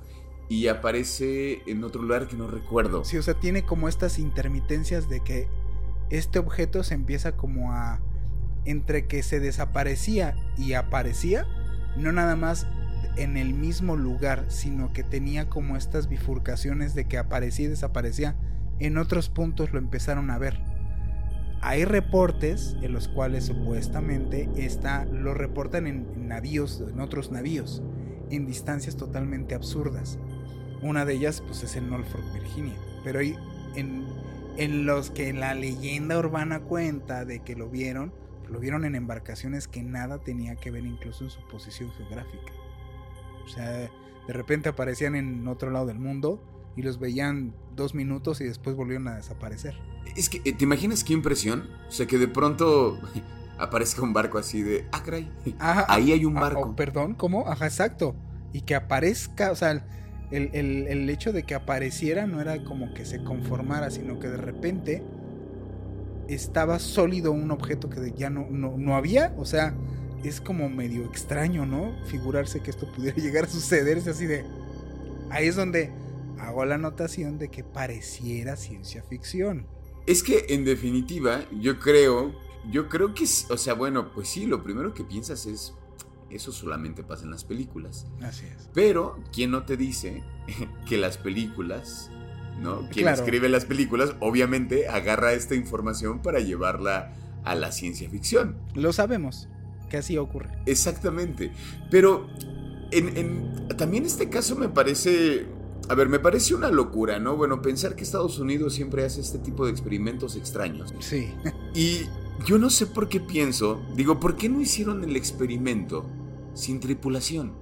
y 0.48 0.66
aparece 0.68 1.62
en 1.66 1.84
otro 1.84 2.02
lugar 2.02 2.26
que 2.26 2.36
no 2.36 2.48
recuerdo. 2.48 3.04
Sí, 3.04 3.16
o 3.16 3.22
sea, 3.22 3.34
tiene 3.34 3.64
como 3.64 3.88
estas 3.88 4.18
intermitencias 4.18 5.08
de 5.08 5.20
que 5.20 5.48
este 6.10 6.38
objeto 6.38 6.82
se 6.82 6.94
empieza 6.94 7.36
como 7.36 7.72
a... 7.72 8.00
entre 8.64 9.06
que 9.06 9.22
se 9.22 9.40
desaparecía 9.40 10.36
y 10.56 10.74
aparecía, 10.74 11.46
no 11.96 12.12
nada 12.12 12.36
más 12.36 12.66
en 13.16 13.36
el 13.36 13.54
mismo 13.54 13.96
lugar, 13.96 14.44
sino 14.48 14.92
que 14.92 15.04
tenía 15.04 15.48
como 15.48 15.76
estas 15.76 16.08
bifurcaciones 16.08 16.94
de 16.94 17.06
que 17.06 17.18
aparecía 17.18 17.66
y 17.66 17.70
desaparecía. 17.70 18.36
En 18.80 18.98
otros 18.98 19.28
puntos 19.28 19.72
lo 19.72 19.78
empezaron 19.78 20.30
a 20.30 20.38
ver. 20.38 20.58
Hay 21.60 21.84
reportes 21.84 22.76
en 22.82 22.92
los 22.92 23.08
cuales 23.08 23.44
supuestamente 23.44 24.48
está, 24.56 25.04
lo 25.06 25.32
reportan 25.32 25.86
en 25.86 26.28
navíos, 26.28 26.82
en 26.92 27.00
otros 27.00 27.30
navíos, 27.30 27.82
en 28.30 28.46
distancias 28.46 28.96
totalmente 28.96 29.54
absurdas. 29.54 30.18
Una 30.82 31.04
de 31.04 31.14
ellas 31.14 31.42
pues 31.46 31.62
es 31.62 31.76
en 31.76 31.88
Norfolk, 31.88 32.24
Virginia. 32.34 32.74
Pero 33.04 33.20
en, 33.20 34.04
en 34.56 34.86
los 34.86 35.10
que 35.10 35.32
la 35.32 35.54
leyenda 35.54 36.18
urbana 36.18 36.60
cuenta 36.60 37.24
de 37.24 37.40
que 37.40 37.56
lo 37.56 37.70
vieron, 37.70 38.12
lo 38.48 38.60
vieron 38.60 38.84
en 38.84 38.94
embarcaciones 38.94 39.68
que 39.68 39.82
nada 39.82 40.18
tenía 40.18 40.56
que 40.56 40.70
ver 40.70 40.84
incluso 40.84 41.24
en 41.24 41.30
su 41.30 41.40
posición 41.48 41.90
geográfica. 41.92 42.52
O 43.44 43.48
sea, 43.48 43.70
de 43.70 44.32
repente 44.32 44.68
aparecían 44.68 45.14
en 45.14 45.46
otro 45.48 45.70
lado 45.70 45.86
del 45.86 45.98
mundo 45.98 46.42
y 46.76 46.82
los 46.82 46.98
veían 46.98 47.54
dos 47.74 47.94
minutos 47.94 48.40
y 48.40 48.44
después 48.44 48.76
volvieron 48.76 49.08
a 49.08 49.16
desaparecer. 49.16 49.74
Es 50.16 50.28
que, 50.28 50.40
¿te 50.40 50.64
imaginas 50.64 51.04
qué 51.04 51.12
impresión? 51.12 51.68
O 51.88 51.90
sea, 51.90 52.06
que 52.06 52.18
de 52.18 52.28
pronto 52.28 52.98
aparezca 53.58 54.02
un 54.02 54.12
barco 54.12 54.38
así 54.38 54.62
de, 54.62 54.86
ah, 54.92 55.02
caray, 55.02 55.30
ahí 55.58 56.12
hay 56.12 56.24
un 56.24 56.34
barco. 56.34 56.60
Oh, 56.60 56.76
perdón, 56.76 57.14
¿cómo? 57.14 57.48
Ajá, 57.48 57.66
exacto. 57.66 58.14
Y 58.52 58.62
que 58.62 58.74
aparezca, 58.74 59.50
o 59.50 59.56
sea, 59.56 59.72
el, 60.30 60.50
el, 60.52 60.86
el, 60.88 61.10
hecho 61.10 61.32
de 61.32 61.42
que 61.42 61.54
apareciera 61.54 62.26
no 62.26 62.40
era 62.40 62.62
como 62.64 62.94
que 62.94 63.04
se 63.04 63.22
conformara, 63.22 63.90
sino 63.90 64.18
que 64.18 64.28
de 64.28 64.36
repente 64.36 65.02
estaba 66.28 66.78
sólido 66.78 67.32
un 67.32 67.50
objeto 67.50 67.88
que 67.90 68.12
ya 68.16 68.30
no, 68.30 68.46
no, 68.50 68.76
no 68.76 68.96
había, 68.96 69.34
o 69.36 69.44
sea, 69.44 69.74
es 70.24 70.40
como 70.40 70.68
medio 70.68 71.04
extraño, 71.04 71.66
¿no? 71.66 71.94
Figurarse 72.06 72.60
que 72.60 72.70
esto 72.70 72.90
pudiera 72.92 73.16
llegar 73.20 73.44
a 73.44 73.48
suceder, 73.48 73.98
es 73.98 74.08
así 74.08 74.26
de... 74.26 74.44
Ahí 75.30 75.48
es 75.48 75.56
donde 75.56 75.90
hago 76.38 76.64
la 76.64 76.76
anotación 76.76 77.38
de 77.38 77.48
que 77.48 77.64
pareciera 77.64 78.56
ciencia 78.56 79.02
ficción. 79.02 79.66
Es 80.06 80.22
que 80.22 80.46
en 80.50 80.64
definitiva, 80.64 81.44
yo 81.60 81.78
creo, 81.78 82.34
yo 82.70 82.88
creo 82.88 83.14
que, 83.14 83.24
o 83.24 83.56
sea, 83.56 83.74
bueno, 83.74 84.12
pues 84.12 84.28
sí, 84.28 84.46
lo 84.46 84.62
primero 84.62 84.92
que 84.92 85.04
piensas 85.04 85.46
es, 85.46 85.74
eso 86.30 86.52
solamente 86.52 87.02
pasa 87.02 87.24
en 87.24 87.30
las 87.30 87.44
películas. 87.44 88.06
Así 88.20 88.46
es. 88.46 88.68
Pero, 88.74 89.18
¿quién 89.32 89.50
no 89.50 89.64
te 89.64 89.76
dice 89.76 90.22
que 90.88 90.98
las 90.98 91.16
películas, 91.16 92.10
¿no? 92.60 92.88
Quien 92.88 93.08
escribe 93.08 93.48
las 93.48 93.64
películas, 93.64 94.14
obviamente 94.20 94.88
agarra 94.88 95.32
esta 95.32 95.54
información 95.54 96.20
para 96.20 96.40
llevarla 96.40 97.12
a 97.44 97.54
la 97.54 97.72
ciencia 97.72 98.08
ficción. 98.08 98.56
Lo 98.74 98.92
sabemos 98.92 99.48
que 99.88 99.98
así 99.98 100.16
ocurre. 100.16 100.50
Exactamente. 100.66 101.52
Pero 101.90 102.28
en, 102.90 103.68
también 103.76 104.04
este 104.04 104.28
caso 104.28 104.56
me 104.56 104.68
parece... 104.68 105.46
A 105.88 105.94
ver, 105.94 106.08
me 106.08 106.18
parece 106.18 106.54
una 106.54 106.70
locura, 106.70 107.18
¿no? 107.18 107.36
Bueno, 107.36 107.60
pensar 107.60 107.94
que 107.94 108.04
Estados 108.04 108.38
Unidos 108.38 108.72
siempre 108.72 109.04
hace 109.04 109.20
este 109.20 109.38
tipo 109.38 109.66
de 109.66 109.70
experimentos 109.70 110.36
extraños. 110.36 110.94
Sí. 111.00 111.32
Y 111.74 112.02
yo 112.46 112.58
no 112.58 112.70
sé 112.70 112.86
por 112.86 113.08
qué 113.08 113.20
pienso, 113.20 113.82
digo, 113.96 114.20
¿por 114.20 114.36
qué 114.36 114.48
no 114.48 114.60
hicieron 114.60 115.02
el 115.02 115.16
experimento 115.16 116.06
sin 116.54 116.78
tripulación? 116.78 117.52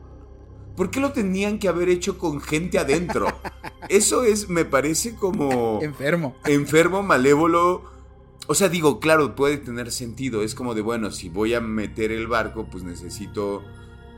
¿Por 0.76 0.90
qué 0.90 1.00
lo 1.00 1.12
tenían 1.12 1.58
que 1.58 1.68
haber 1.68 1.88
hecho 1.88 2.18
con 2.18 2.40
gente 2.40 2.78
adentro? 2.78 3.26
Eso 3.92 4.24
es, 4.24 4.48
me 4.48 4.64
parece 4.64 5.14
como... 5.14 5.80
Enfermo. 5.82 6.34
Enfermo, 6.44 7.02
malévolo 7.02 7.92
o 8.46 8.54
sea, 8.54 8.68
digo, 8.68 8.98
claro, 8.98 9.34
puede 9.34 9.56
tener 9.56 9.90
sentido. 9.92 10.42
Es 10.42 10.54
como 10.54 10.74
de, 10.74 10.82
bueno, 10.82 11.10
si 11.10 11.28
voy 11.28 11.54
a 11.54 11.60
meter 11.60 12.10
el 12.10 12.26
barco, 12.26 12.66
pues 12.70 12.82
necesito 12.82 13.62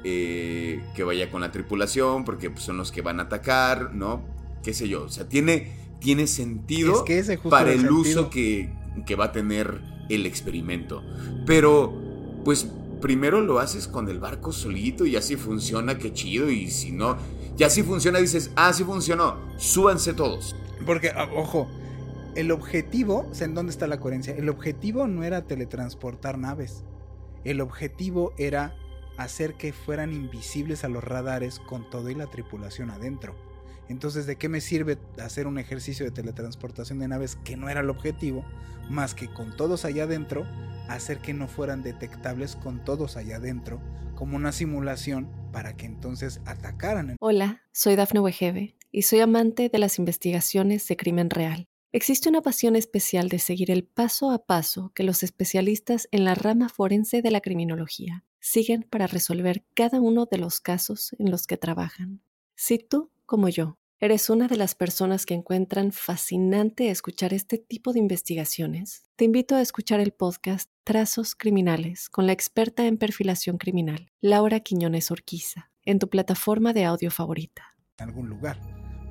eh, 0.02 0.82
que 0.96 1.04
vaya 1.04 1.30
con 1.30 1.42
la 1.42 1.52
tripulación, 1.52 2.24
porque 2.24 2.50
pues, 2.50 2.64
son 2.64 2.76
los 2.76 2.90
que 2.90 3.02
van 3.02 3.20
a 3.20 3.24
atacar, 3.24 3.94
¿no? 3.94 4.22
Qué 4.62 4.72
sé 4.72 4.88
yo. 4.88 5.04
O 5.04 5.08
sea, 5.10 5.28
tiene, 5.28 5.76
tiene 6.00 6.26
sentido 6.26 7.04
para 7.50 7.72
el 7.72 7.90
uso 7.90 8.30
que, 8.30 8.72
que 9.06 9.14
va 9.14 9.26
a 9.26 9.32
tener 9.32 9.82
el 10.08 10.24
experimento. 10.24 11.02
Pero, 11.46 11.92
pues 12.44 12.66
primero 13.02 13.42
lo 13.42 13.58
haces 13.58 13.86
con 13.86 14.08
el 14.08 14.18
barco 14.18 14.52
solito 14.52 15.04
y 15.04 15.16
así 15.16 15.36
funciona, 15.36 15.98
qué 15.98 16.14
chido. 16.14 16.50
Y 16.50 16.70
si 16.70 16.92
no, 16.92 17.18
ya 17.56 17.70
si 17.70 17.82
funciona, 17.82 18.18
dices, 18.18 18.50
ah, 18.56 18.72
sí 18.72 18.84
funcionó, 18.84 19.36
súbanse 19.56 20.12
todos. 20.12 20.56
Porque, 20.84 21.10
ah, 21.10 21.28
ojo, 21.34 21.68
el 22.34 22.50
objetivo, 22.50 23.30
¿en 23.40 23.54
dónde 23.54 23.70
está 23.70 23.86
la 23.86 24.00
coherencia? 24.00 24.34
El 24.34 24.48
objetivo 24.48 25.06
no 25.06 25.22
era 25.22 25.46
teletransportar 25.46 26.36
naves. 26.36 26.84
El 27.44 27.60
objetivo 27.60 28.32
era 28.38 28.74
hacer 29.16 29.54
que 29.54 29.72
fueran 29.72 30.12
invisibles 30.12 30.82
a 30.84 30.88
los 30.88 31.04
radares 31.04 31.60
con 31.60 31.88
todo 31.88 32.10
y 32.10 32.14
la 32.14 32.26
tripulación 32.26 32.90
adentro. 32.90 33.36
Entonces, 33.88 34.26
¿de 34.26 34.36
qué 34.36 34.48
me 34.48 34.60
sirve 34.60 34.98
hacer 35.22 35.46
un 35.46 35.58
ejercicio 35.58 36.04
de 36.04 36.12
teletransportación 36.12 36.98
de 36.98 37.08
naves 37.08 37.36
que 37.44 37.56
no 37.56 37.68
era 37.68 37.80
el 37.80 37.90
objetivo? 37.90 38.44
Más 38.88 39.14
que 39.14 39.28
con 39.28 39.56
todos 39.56 39.84
allá 39.84 40.04
adentro, 40.04 40.46
hacer 40.88 41.18
que 41.18 41.34
no 41.34 41.48
fueran 41.48 41.82
detectables 41.82 42.56
con 42.56 42.84
todos 42.84 43.16
allá 43.16 43.36
adentro, 43.36 43.80
como 44.14 44.36
una 44.36 44.52
simulación 44.52 45.28
para 45.52 45.76
que 45.76 45.86
entonces 45.86 46.40
atacaran. 46.46 47.16
Hola, 47.20 47.62
soy 47.72 47.96
Dafne 47.96 48.20
Wegebe 48.20 48.76
y 48.90 49.02
soy 49.02 49.20
amante 49.20 49.68
de 49.68 49.78
las 49.78 49.98
investigaciones 49.98 50.86
de 50.86 50.96
crimen 50.96 51.30
real. 51.30 51.66
Existe 51.92 52.28
una 52.28 52.42
pasión 52.42 52.74
especial 52.74 53.28
de 53.28 53.38
seguir 53.38 53.70
el 53.70 53.84
paso 53.84 54.32
a 54.32 54.46
paso 54.46 54.90
que 54.96 55.04
los 55.04 55.22
especialistas 55.22 56.08
en 56.10 56.24
la 56.24 56.34
rama 56.34 56.68
forense 56.68 57.22
de 57.22 57.30
la 57.30 57.40
criminología 57.40 58.24
siguen 58.40 58.82
para 58.90 59.06
resolver 59.06 59.64
cada 59.74 60.00
uno 60.00 60.26
de 60.26 60.38
los 60.38 60.60
casos 60.60 61.14
en 61.20 61.30
los 61.30 61.46
que 61.46 61.56
trabajan. 61.56 62.20
Si 62.56 62.78
tú, 62.78 63.12
como 63.26 63.48
yo, 63.48 63.78
eres 64.00 64.30
una 64.30 64.48
de 64.48 64.56
las 64.56 64.74
personas 64.74 65.26
que 65.26 65.34
encuentran 65.34 65.92
fascinante 65.92 66.90
escuchar 66.90 67.32
este 67.32 67.58
tipo 67.58 67.92
de 67.92 67.98
investigaciones, 67.98 69.04
te 69.16 69.24
invito 69.24 69.56
a 69.56 69.60
escuchar 69.60 70.00
el 70.00 70.12
podcast 70.12 70.70
Trazos 70.84 71.34
Criminales 71.34 72.08
con 72.10 72.26
la 72.26 72.32
experta 72.32 72.86
en 72.86 72.98
perfilación 72.98 73.58
criminal, 73.58 74.10
Laura 74.20 74.60
Quiñones 74.60 75.10
Orquiza, 75.10 75.70
en 75.84 75.98
tu 75.98 76.08
plataforma 76.08 76.72
de 76.72 76.84
audio 76.84 77.10
favorita. 77.10 77.76
En 77.98 78.08
algún 78.08 78.28
lugar 78.28 78.60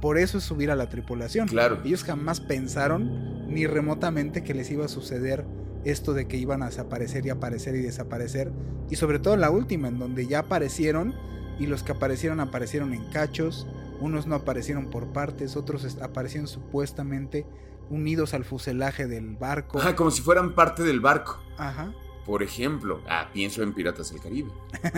por 0.04 0.18
eso 0.18 0.40
es 0.40 0.44
subir 0.44 0.70
a 0.70 0.76
la 0.76 0.90
tripulación. 0.90 1.48
Claro. 1.48 1.80
Ellos 1.86 2.04
jamás 2.04 2.42
pensaron 2.42 3.48
ni 3.48 3.68
remotamente 3.68 4.44
que 4.44 4.54
les 4.54 4.70
iba 4.70 4.84
a 4.84 4.90
suceder 4.90 5.46
esto 5.86 6.14
de 6.14 6.28
que 6.28 6.36
iban 6.36 6.62
a 6.62 6.66
desaparecer 6.66 7.26
y 7.26 7.30
aparecer 7.30 7.74
y 7.76 7.80
desaparecer. 7.84 8.52
Y 8.90 8.98
sobre 8.98 9.20
todo 9.20 9.38
la 9.38 9.50
última, 9.50 9.88
en 9.88 10.00
donde 10.00 10.28
ya 10.28 10.40
aparecieron 10.40 11.16
y 11.58 11.68
los 11.68 11.84
que 11.84 11.94
aparecieron 11.94 12.42
aparecieron 12.42 12.94
en 12.94 13.06
cachos, 13.12 13.66
unos 14.04 14.28
no 14.28 14.36
aparecieron 14.36 14.88
por 14.88 15.14
partes, 15.14 15.56
otros 15.56 15.98
aparecieron 16.02 16.48
supuestamente 16.48 17.46
unidos 17.90 18.34
al 18.34 18.44
fuselaje 18.44 19.08
del 19.08 19.38
barco. 19.38 19.80
Ajá, 19.80 19.96
como 19.96 20.12
si 20.12 20.22
fueran 20.22 20.56
parte 20.56 20.84
del 20.84 21.00
barco. 21.00 21.42
Ajá. 21.58 21.94
Por 22.26 22.44
ejemplo, 22.44 23.02
ah, 23.08 23.30
pienso 23.34 23.64
en 23.64 23.74
Piratas 23.74 24.12
del 24.12 24.22
Caribe. 24.22 24.52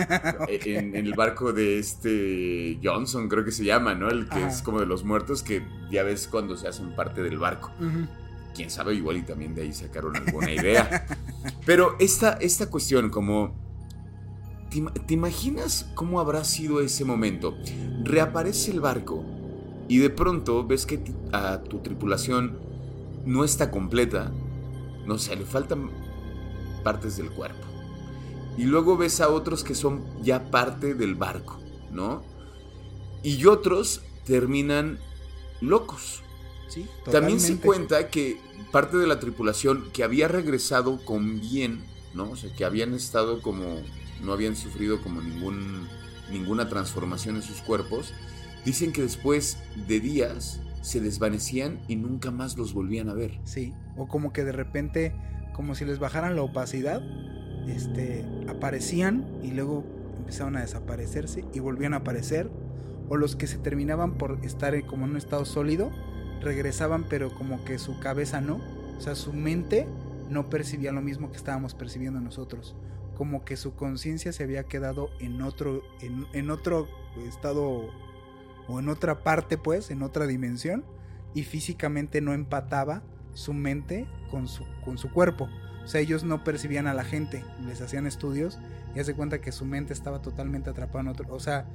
en, 0.48 0.96
el 0.96 1.14
barco 1.14 1.52
de 1.52 1.78
este 1.78 2.80
Johnson, 2.82 3.28
creo 3.28 3.44
que 3.44 3.52
se 3.52 3.64
llama, 3.64 3.94
¿no? 3.94 4.08
El 4.08 4.28
que 4.28 4.44
es 4.44 4.60
como 4.60 4.80
de 4.80 4.86
los 4.86 5.04
muertos, 5.04 5.42
que 5.42 5.64
ya 5.90 6.02
ves 6.02 6.26
cuando 6.26 6.56
se 6.56 6.66
hacen 6.66 6.94
parte 6.96 7.22
del 7.22 7.38
barco. 7.38 7.70
Quién 8.54 8.70
sabe, 8.70 8.94
igual 8.94 9.18
y 9.18 9.22
también 9.22 9.54
de 9.54 9.62
ahí 9.62 9.72
sacaron 9.72 10.16
alguna 10.16 10.50
idea. 10.52 11.06
Pero 11.64 11.96
esta, 12.00 12.34
esta 12.40 12.70
cuestión, 12.70 13.10
como. 13.10 13.65
¿Te, 14.70 15.14
imaginas 15.14 15.90
cómo 15.94 16.20
habrá 16.20 16.44
sido 16.44 16.80
ese 16.80 17.04
momento? 17.04 17.56
Reaparece 18.02 18.70
el 18.70 18.80
barco 18.80 19.24
y 19.88 19.98
de 19.98 20.10
pronto 20.10 20.66
ves 20.66 20.86
que 20.86 21.00
a 21.32 21.60
tu 21.62 21.78
tripulación 21.78 22.58
no 23.24 23.44
está 23.44 23.70
completa. 23.70 24.32
No 25.06 25.18
sé, 25.18 25.36
le 25.36 25.44
faltan 25.44 25.90
partes 26.82 27.16
del 27.16 27.30
cuerpo. 27.30 27.66
Y 28.56 28.64
luego 28.64 28.96
ves 28.96 29.20
a 29.20 29.28
otros 29.28 29.62
que 29.62 29.74
son 29.74 30.04
ya 30.22 30.50
parte 30.50 30.94
del 30.94 31.14
barco, 31.14 31.58
¿no? 31.90 32.22
Y 33.22 33.44
otros 33.46 34.02
terminan 34.24 34.98
locos. 35.60 36.22
Sí, 36.68 36.86
También 37.10 37.38
se 37.38 37.58
cuenta 37.58 38.08
que 38.08 38.40
parte 38.72 38.96
de 38.96 39.06
la 39.06 39.20
tripulación 39.20 39.90
que 39.92 40.02
había 40.02 40.26
regresado 40.26 41.04
con 41.04 41.40
bien, 41.40 41.84
¿no? 42.14 42.30
O 42.30 42.36
sea, 42.36 42.52
que 42.54 42.64
habían 42.64 42.94
estado 42.94 43.40
como, 43.40 43.82
no 44.22 44.32
habían 44.32 44.56
sufrido 44.56 45.02
como 45.02 45.20
ningún, 45.20 45.88
ninguna 46.30 46.68
transformación 46.68 47.36
en 47.36 47.42
sus 47.42 47.60
cuerpos, 47.60 48.12
dicen 48.64 48.92
que 48.92 49.02
después 49.02 49.58
de 49.86 50.00
días 50.00 50.60
se 50.82 51.00
desvanecían 51.00 51.80
y 51.88 51.96
nunca 51.96 52.30
más 52.30 52.56
los 52.56 52.72
volvían 52.72 53.08
a 53.08 53.14
ver. 53.14 53.40
Sí, 53.44 53.74
o 53.96 54.06
como 54.06 54.32
que 54.32 54.44
de 54.44 54.52
repente 54.52 55.14
como 55.56 55.74
si 55.74 55.86
les 55.86 55.98
bajaran 55.98 56.36
la 56.36 56.42
opacidad, 56.42 57.02
este, 57.66 58.26
aparecían 58.46 59.26
y 59.42 59.52
luego 59.52 59.84
empezaban 60.18 60.54
a 60.56 60.60
desaparecerse 60.60 61.46
y 61.54 61.60
volvían 61.60 61.94
a 61.94 61.98
aparecer, 61.98 62.50
o 63.08 63.16
los 63.16 63.36
que 63.36 63.46
se 63.46 63.56
terminaban 63.56 64.18
por 64.18 64.38
estar 64.44 64.78
como 64.84 65.06
en 65.06 65.12
un 65.12 65.16
estado 65.16 65.46
sólido, 65.46 65.90
regresaban 66.42 67.06
pero 67.08 67.34
como 67.34 67.64
que 67.64 67.78
su 67.78 67.98
cabeza 68.00 68.42
no, 68.42 68.60
o 68.98 69.00
sea, 69.00 69.14
su 69.14 69.32
mente 69.32 69.86
no 70.28 70.50
percibía 70.50 70.92
lo 70.92 71.00
mismo 71.00 71.30
que 71.30 71.38
estábamos 71.38 71.74
percibiendo 71.74 72.20
nosotros, 72.20 72.76
como 73.16 73.44
que 73.44 73.56
su 73.56 73.74
conciencia 73.74 74.32
se 74.32 74.44
había 74.44 74.64
quedado 74.64 75.10
en 75.18 75.40
otro, 75.40 75.82
en, 76.00 76.26
en 76.34 76.50
otro 76.50 76.86
estado 77.26 77.88
o 78.68 78.78
en 78.78 78.88
otra 78.88 79.22
parte 79.22 79.56
pues, 79.56 79.90
en 79.90 80.02
otra 80.02 80.26
dimensión, 80.26 80.84
y 81.34 81.44
físicamente 81.44 82.20
no 82.20 82.34
empataba 82.34 83.02
su 83.32 83.54
mente 83.54 84.06
con 84.30 84.48
su, 84.48 84.64
con 84.84 84.98
su 84.98 85.10
cuerpo. 85.10 85.48
O 85.84 85.88
sea, 85.88 86.00
ellos 86.00 86.24
no 86.24 86.44
percibían 86.44 86.86
a 86.86 86.94
la 86.94 87.04
gente, 87.04 87.44
les 87.64 87.80
hacían 87.80 88.06
estudios 88.06 88.58
y 88.94 89.00
hace 89.00 89.14
cuenta 89.14 89.40
que 89.40 89.52
su 89.52 89.64
mente 89.64 89.92
estaba 89.92 90.20
totalmente 90.20 90.70
atrapada 90.70 91.00
en 91.00 91.08
otro, 91.08 91.32
o 91.32 91.40
sea, 91.40 91.66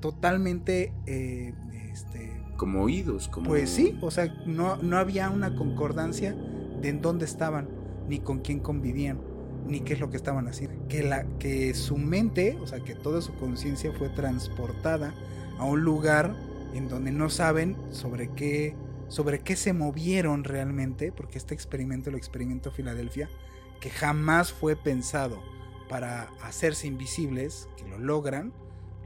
totalmente, 0.00 0.92
eh, 1.06 1.52
este, 1.92 2.42
como 2.56 2.82
oídos, 2.82 3.28
como... 3.28 3.50
Pues 3.50 3.70
sí, 3.70 3.98
o 4.00 4.10
sea, 4.10 4.34
no, 4.46 4.76
no 4.76 4.96
había 4.96 5.30
una 5.30 5.54
concordancia 5.54 6.34
de 6.80 6.88
en 6.88 7.02
dónde 7.02 7.24
estaban, 7.24 7.68
ni 8.08 8.20
con 8.20 8.38
quién 8.38 8.60
convivían, 8.60 9.20
ni 9.68 9.80
qué 9.80 9.94
es 9.94 10.00
lo 10.00 10.10
que 10.10 10.16
estaban 10.16 10.48
haciendo. 10.48 10.88
Que, 10.88 11.02
la, 11.02 11.24
que 11.38 11.74
su 11.74 11.96
mente, 11.96 12.56
o 12.60 12.66
sea, 12.66 12.80
que 12.80 12.94
toda 12.94 13.20
su 13.20 13.34
conciencia 13.34 13.92
fue 13.92 14.08
transportada 14.08 15.14
a 15.58 15.64
un 15.64 15.82
lugar 15.82 16.34
en 16.74 16.88
donde 16.88 17.12
no 17.12 17.30
saben 17.30 17.76
sobre 17.90 18.30
qué, 18.30 18.74
sobre 19.08 19.40
qué 19.40 19.56
se 19.56 19.72
movieron 19.72 20.44
realmente, 20.44 21.12
porque 21.12 21.38
este 21.38 21.54
experimento, 21.54 22.10
el 22.10 22.16
experimento 22.16 22.70
Filadelfia, 22.70 23.28
que 23.80 23.90
jamás 23.90 24.52
fue 24.52 24.76
pensado 24.76 25.42
para 25.88 26.30
hacerse 26.42 26.86
invisibles, 26.86 27.68
que 27.76 27.88
lo 27.88 27.98
logran, 27.98 28.52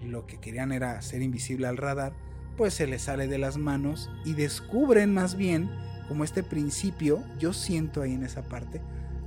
lo 0.03 0.27
que 0.27 0.39
querían 0.39 0.73
era 0.73 0.99
hacer 0.99 1.23
invisible 1.23 1.67
al 1.67 1.77
radar, 1.77 2.13
pues 2.57 2.75
se 2.75 2.87
les 2.87 3.03
sale 3.03 3.29
de 3.29 3.39
las 3.39 3.57
manos 3.57 4.11
y 4.25 4.35
descubren 4.35 5.15
más 5.15 5.37
bien 5.37 5.71
como 6.09 6.25
este 6.25 6.43
principio, 6.43 7.23
yo 7.39 7.53
siento 7.53 8.03
ahí 8.03 8.13
en 8.13 8.25
esa 8.25 8.43
parte, 8.43 8.81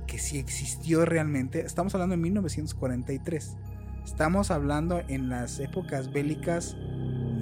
que 0.06 0.18
si 0.18 0.38
existió 0.38 1.04
realmente, 1.04 1.60
estamos 1.60 1.94
hablando 1.94 2.14
en 2.14 2.22
1943, 2.22 3.56
estamos 4.04 4.50
hablando 4.50 5.02
en 5.08 5.28
las 5.28 5.58
épocas 5.58 6.12
bélicas 6.12 6.76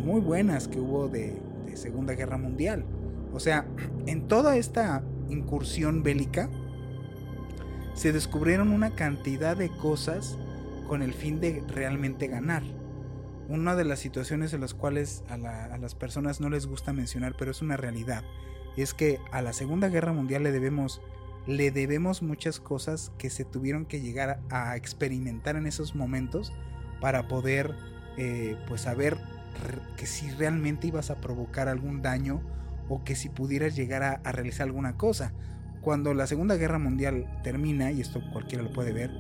muy 0.05 0.21
buenas 0.21 0.69
que 0.69 0.81
hubo 0.81 1.09
de, 1.09 1.41
Segunda 1.75 2.15
Guerra 2.15 2.39
Mundial. 2.39 2.85
O 3.33 3.41
sea, 3.41 3.67
en 4.07 4.29
toda 4.29 4.57
esta 4.57 5.03
incursión 5.29 6.05
bélica, 6.05 6.49
se 7.95 8.13
descubrieron 8.13 8.71
una 8.71 8.95
cantidad 8.95 9.57
de 9.57 9.71
cosas 9.71 10.39
con 10.87 11.03
el 11.03 11.15
fin 11.15 11.41
de 11.41 11.63
realmente 11.67 12.29
ganar. 12.29 12.63
Una 13.49 13.75
de 13.75 13.85
las 13.85 13.99
situaciones 13.99 14.53
en 14.53 14.61
las 14.61 14.75
cuales 14.75 15.23
a, 15.29 15.37
las 15.37 15.95
personas 15.95 16.41
no 16.41 16.49
les 16.49 16.67
gusta 16.67 16.93
mencionar, 16.93 17.35
pero 17.39 17.51
es 17.51 17.63
una 17.63 17.77
realidad, 17.77 18.25
es 18.77 18.95
que 18.95 19.19
a 19.33 19.43
la 19.43 19.53
Segunda 19.53 19.89
Guerra 19.89 20.13
Mundial 20.13 20.43
le 20.43 20.53
debemos, 20.53 21.03
le 21.47 21.71
debemos 21.71 22.23
muchas 22.23 22.61
cosas 22.61 23.13
que 23.19 23.31
se 23.31 23.45
tuvieron 23.45 23.85
que 23.85 24.01
llegar 24.01 24.41
a 24.51 24.77
experimentar 24.77 25.57
en 25.57 25.67
esos 25.67 25.95
momentos 25.95 26.53
para 27.01 27.29
poder 27.29 27.75
eh, 28.17 28.57
pues 28.67 28.83
saber 28.83 29.19
que 29.97 30.07
si 30.07 30.31
realmente 30.31 30.87
ibas 30.87 31.11
a 31.11 31.21
provocar 31.21 31.69
algún 31.69 32.03
daño 32.03 32.41
o 32.89 33.05
que 33.05 33.15
si 33.15 33.29
pudieras 33.29 33.77
llegar 33.77 34.03
a, 34.03 34.13
a 34.25 34.33
realizar 34.33 34.67
alguna 34.67 34.97
cosa 34.97 35.33
cuando 35.85 36.15
la 36.15 36.27
Segunda 36.27 36.57
Guerra 36.57 36.79
Mundial 36.79 37.27
termina, 37.45 37.93
y 37.93 38.01
esto 38.01 38.23
cualquiera 38.33 38.65
lo 38.65 38.73
puede 38.73 38.93
ver, 38.93 39.11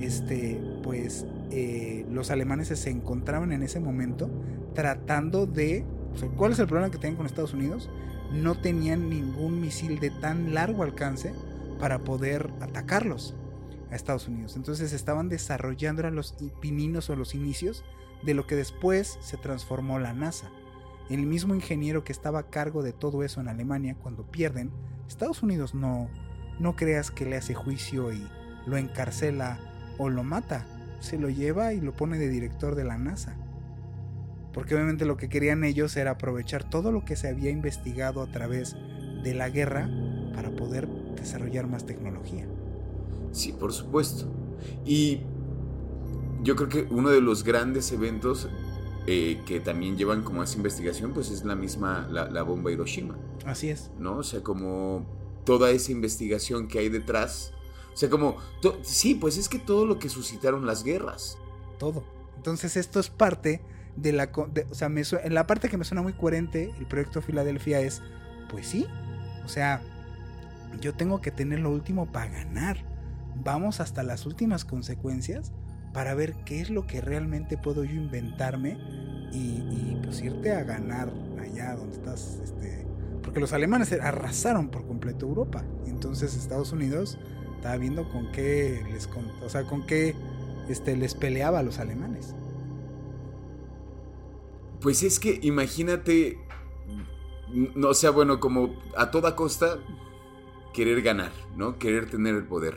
este, 0.00 0.58
pues 0.82 1.26
eh, 1.50 2.06
los 2.10 2.30
alemanes 2.30 2.68
se 2.68 2.90
encontraban 2.90 3.52
en 3.52 3.62
ese 3.62 3.80
momento 3.80 4.30
tratando 4.72 5.46
de... 5.46 5.84
O 6.14 6.16
sea, 6.16 6.28
¿Cuál 6.28 6.52
es 6.52 6.58
el 6.60 6.68
problema 6.68 6.90
que 6.90 6.98
tenían 6.98 7.16
con 7.16 7.26
Estados 7.26 7.54
Unidos? 7.54 7.90
No 8.32 8.54
tenían 8.54 9.10
ningún 9.10 9.60
misil 9.60 9.98
de 9.98 10.10
tan 10.10 10.54
largo 10.54 10.84
alcance 10.84 11.34
para 11.78 12.04
poder 12.04 12.52
atacarlos 12.60 13.34
a 13.90 13.96
Estados 13.96 14.28
Unidos. 14.28 14.56
Entonces 14.56 14.92
estaban 14.92 15.28
desarrollando 15.28 16.08
los 16.10 16.34
pininos 16.60 17.10
o 17.10 17.16
los 17.16 17.34
inicios 17.34 17.84
de 18.22 18.34
lo 18.34 18.46
que 18.46 18.56
después 18.56 19.18
se 19.20 19.36
transformó 19.36 19.98
la 19.98 20.14
NASA. 20.14 20.50
El 21.10 21.26
mismo 21.26 21.54
ingeniero 21.54 22.04
que 22.04 22.12
estaba 22.12 22.40
a 22.40 22.50
cargo 22.50 22.82
de 22.82 22.92
todo 22.92 23.22
eso 23.22 23.40
en 23.40 23.48
Alemania, 23.48 23.96
cuando 24.00 24.24
pierden, 24.24 24.70
Estados 25.08 25.42
Unidos 25.42 25.74
no, 25.74 26.08
no 26.58 26.76
creas 26.76 27.10
que 27.10 27.26
le 27.26 27.36
hace 27.36 27.54
juicio 27.54 28.12
y 28.12 28.26
lo 28.66 28.76
encarcela 28.76 29.58
o 29.98 30.08
lo 30.08 30.22
mata. 30.22 30.64
Se 31.00 31.18
lo 31.18 31.28
lleva 31.28 31.72
y 31.72 31.80
lo 31.80 31.92
pone 31.92 32.18
de 32.18 32.28
director 32.28 32.76
de 32.76 32.84
la 32.84 32.96
NASA. 32.96 33.36
Porque 34.52 34.74
obviamente 34.74 35.04
lo 35.04 35.16
que 35.16 35.28
querían 35.28 35.64
ellos 35.64 35.96
era 35.96 36.12
aprovechar 36.12 36.64
todo 36.64 36.92
lo 36.92 37.04
que 37.04 37.16
se 37.16 37.28
había 37.28 37.50
investigado 37.50 38.22
a 38.22 38.30
través 38.30 38.76
de 39.22 39.34
la 39.34 39.48
guerra 39.48 39.88
para 40.34 40.50
poder 40.50 40.88
desarrollar 41.16 41.66
más 41.66 41.86
tecnología. 41.86 42.46
Sí, 43.32 43.52
por 43.52 43.72
supuesto. 43.72 44.26
Y 44.84 45.20
yo 46.42 46.56
creo 46.56 46.68
que 46.68 46.86
uno 46.90 47.10
de 47.10 47.20
los 47.20 47.44
grandes 47.44 47.92
eventos 47.92 48.48
eh, 49.06 49.40
que 49.46 49.60
también 49.60 49.96
llevan 49.96 50.22
como 50.22 50.42
esa 50.42 50.56
investigación, 50.56 51.12
pues 51.12 51.30
es 51.30 51.44
la 51.44 51.56
misma, 51.56 52.08
la, 52.10 52.30
la, 52.30 52.42
bomba 52.42 52.70
Hiroshima. 52.70 53.16
Así 53.44 53.68
es. 53.68 53.90
¿No? 53.98 54.18
O 54.18 54.22
sea, 54.22 54.42
como 54.42 55.06
toda 55.44 55.70
esa 55.70 55.90
investigación 55.90 56.68
que 56.68 56.78
hay 56.78 56.88
detrás. 56.88 57.52
O 57.92 57.96
sea, 57.96 58.08
como, 58.08 58.36
sí, 58.82 59.14
pues 59.14 59.36
es 59.36 59.48
que 59.48 59.58
todo 59.58 59.86
lo 59.86 59.98
que 59.98 60.08
suscitaron 60.08 60.66
las 60.66 60.84
guerras. 60.84 61.36
Todo. 61.78 62.04
Entonces 62.36 62.76
esto 62.76 63.00
es 63.00 63.10
parte 63.10 63.60
de 63.96 64.12
la... 64.12 64.26
De, 64.26 64.66
o 64.70 64.74
sea, 64.74 64.88
me 64.88 65.02
en 65.02 65.34
la 65.34 65.46
parte 65.46 65.68
que 65.68 65.76
me 65.76 65.84
suena 65.84 66.02
muy 66.02 66.12
coherente, 66.12 66.72
el 66.78 66.86
proyecto 66.86 67.20
Filadelfia 67.22 67.80
es, 67.80 68.02
pues 68.48 68.66
sí, 68.66 68.86
o 69.44 69.48
sea, 69.48 69.82
yo 70.80 70.94
tengo 70.94 71.20
que 71.20 71.30
tener 71.30 71.60
lo 71.60 71.70
último 71.70 72.10
para 72.10 72.30
ganar. 72.30 72.78
Vamos 73.36 73.80
hasta 73.80 74.02
las 74.02 74.26
últimas 74.26 74.64
consecuencias 74.64 75.52
para 75.92 76.14
ver 76.14 76.34
qué 76.44 76.60
es 76.60 76.70
lo 76.70 76.86
que 76.86 77.00
realmente 77.00 77.58
puedo 77.58 77.84
yo 77.84 77.94
inventarme 77.94 78.78
y, 79.32 79.98
pues 80.02 80.20
irte 80.22 80.52
a 80.52 80.62
ganar 80.62 81.10
allá 81.40 81.74
donde 81.74 81.96
estás, 81.96 82.38
este, 82.42 82.86
porque 83.22 83.40
los 83.40 83.52
alemanes 83.52 83.92
arrasaron 83.92 84.68
por 84.68 84.86
completo 84.86 85.26
Europa, 85.26 85.64
entonces 85.86 86.36
Estados 86.36 86.72
Unidos 86.72 87.18
estaba 87.56 87.76
viendo 87.76 88.08
con 88.10 88.30
qué 88.32 88.84
les, 88.92 89.08
o 89.42 89.48
sea, 89.48 89.64
con 89.64 89.86
qué 89.86 90.14
este, 90.68 90.96
les 90.96 91.14
peleaba 91.14 91.60
a 91.60 91.62
los 91.62 91.78
alemanes. 91.78 92.34
Pues 94.80 95.02
es 95.02 95.18
que 95.18 95.38
imagínate, 95.42 96.38
no 97.76 97.88
o 97.88 97.94
sea, 97.94 98.10
bueno, 98.10 98.40
como 98.40 98.74
a 98.96 99.10
toda 99.10 99.36
costa 99.36 99.78
querer 100.72 101.02
ganar, 101.02 101.32
¿no? 101.56 101.78
Querer 101.78 102.10
tener 102.10 102.34
el 102.34 102.44
poder. 102.44 102.76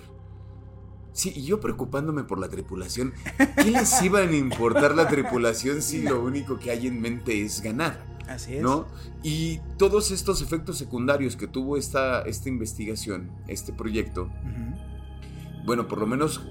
Sí, 1.13 1.31
y 1.33 1.43
yo 1.43 1.61
preocupándome 1.61 2.25
por 2.25 2.39
la 2.39 2.49
tripulación. 2.49 3.13
¿Qué 3.55 3.71
les 3.71 4.01
iba 4.03 4.19
a 4.19 4.35
importar 4.35 4.95
la 4.95 5.07
tripulación 5.07 5.81
si 5.81 6.01
lo 6.01 6.21
único 6.21 6.59
que 6.59 6.71
hay 6.71 6.87
en 6.87 6.99
mente 6.99 7.41
es 7.41 7.61
ganar? 7.61 8.05
Así 8.27 8.55
es. 8.55 8.61
¿No? 8.61 8.87
Y 9.23 9.59
todos 9.77 10.11
estos 10.11 10.41
efectos 10.41 10.77
secundarios 10.77 11.37
que 11.37 11.47
tuvo 11.47 11.77
esta, 11.77 12.21
esta 12.23 12.49
investigación, 12.49 13.31
este 13.47 13.71
proyecto, 13.71 14.23
uh 14.23 14.27
-huh. 14.27 15.65
bueno, 15.65 15.87
por 15.87 15.99
lo 15.99 16.07
menos 16.07 16.41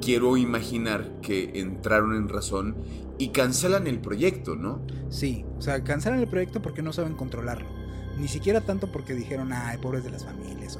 quiero 0.00 0.36
imaginar 0.36 1.20
que 1.20 1.58
entraron 1.58 2.14
en 2.14 2.28
razón 2.28 2.76
y 3.18 3.30
cancelan 3.30 3.88
el 3.88 4.00
proyecto, 4.00 4.54
¿no? 4.54 4.86
Sí, 5.08 5.44
o 5.58 5.62
sea, 5.62 5.82
cancelan 5.82 6.20
el 6.20 6.28
proyecto 6.28 6.62
porque 6.62 6.82
no 6.82 6.92
saben 6.92 7.14
controlarlo. 7.14 7.68
Ni 8.16 8.28
siquiera 8.28 8.60
tanto 8.60 8.90
porque 8.90 9.14
dijeron, 9.14 9.52
ay, 9.52 9.78
pobres 9.78 10.04
de 10.04 10.10
las 10.10 10.24
familias, 10.24 10.78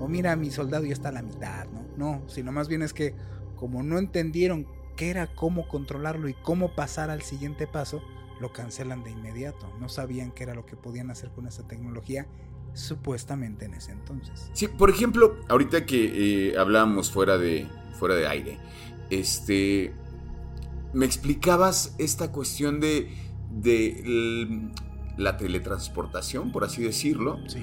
o, 0.00 0.08
mira, 0.08 0.34
mi 0.34 0.50
soldado 0.50 0.84
ya 0.84 0.92
está 0.92 1.10
a 1.10 1.12
la 1.12 1.22
mitad, 1.22 1.66
¿no? 1.68 1.82
No, 1.96 2.28
sino 2.28 2.50
más 2.50 2.68
bien 2.68 2.82
es 2.82 2.92
que 2.92 3.14
como 3.56 3.82
no 3.84 3.98
entendieron 3.98 4.66
qué 4.96 5.10
era 5.10 5.32
cómo 5.34 5.68
controlarlo 5.68 6.28
y 6.28 6.34
cómo 6.34 6.74
pasar 6.74 7.10
al 7.10 7.22
siguiente 7.22 7.66
paso, 7.68 8.02
lo 8.40 8.52
cancelan 8.52 9.04
de 9.04 9.10
inmediato. 9.10 9.72
No 9.78 9.88
sabían 9.88 10.32
qué 10.32 10.42
era 10.42 10.54
lo 10.54 10.66
que 10.66 10.76
podían 10.76 11.10
hacer 11.10 11.30
con 11.30 11.46
esta 11.46 11.66
tecnología 11.68 12.26
supuestamente 12.74 13.66
en 13.66 13.74
ese 13.74 13.92
entonces. 13.92 14.50
Sí, 14.52 14.66
por 14.66 14.90
ejemplo, 14.90 15.36
ahorita 15.48 15.86
que 15.86 16.48
eh, 16.50 16.58
hablábamos 16.58 17.12
fuera 17.12 17.38
de, 17.38 17.68
fuera 17.98 18.16
de 18.16 18.26
aire, 18.26 18.58
este, 19.10 19.92
me 20.92 21.06
explicabas 21.06 21.94
esta 21.98 22.32
cuestión 22.32 22.80
de, 22.80 23.14
de 23.50 24.72
la 25.16 25.36
teletransportación, 25.36 26.52
por 26.52 26.64
así 26.64 26.82
decirlo. 26.82 27.38
Sí. 27.48 27.62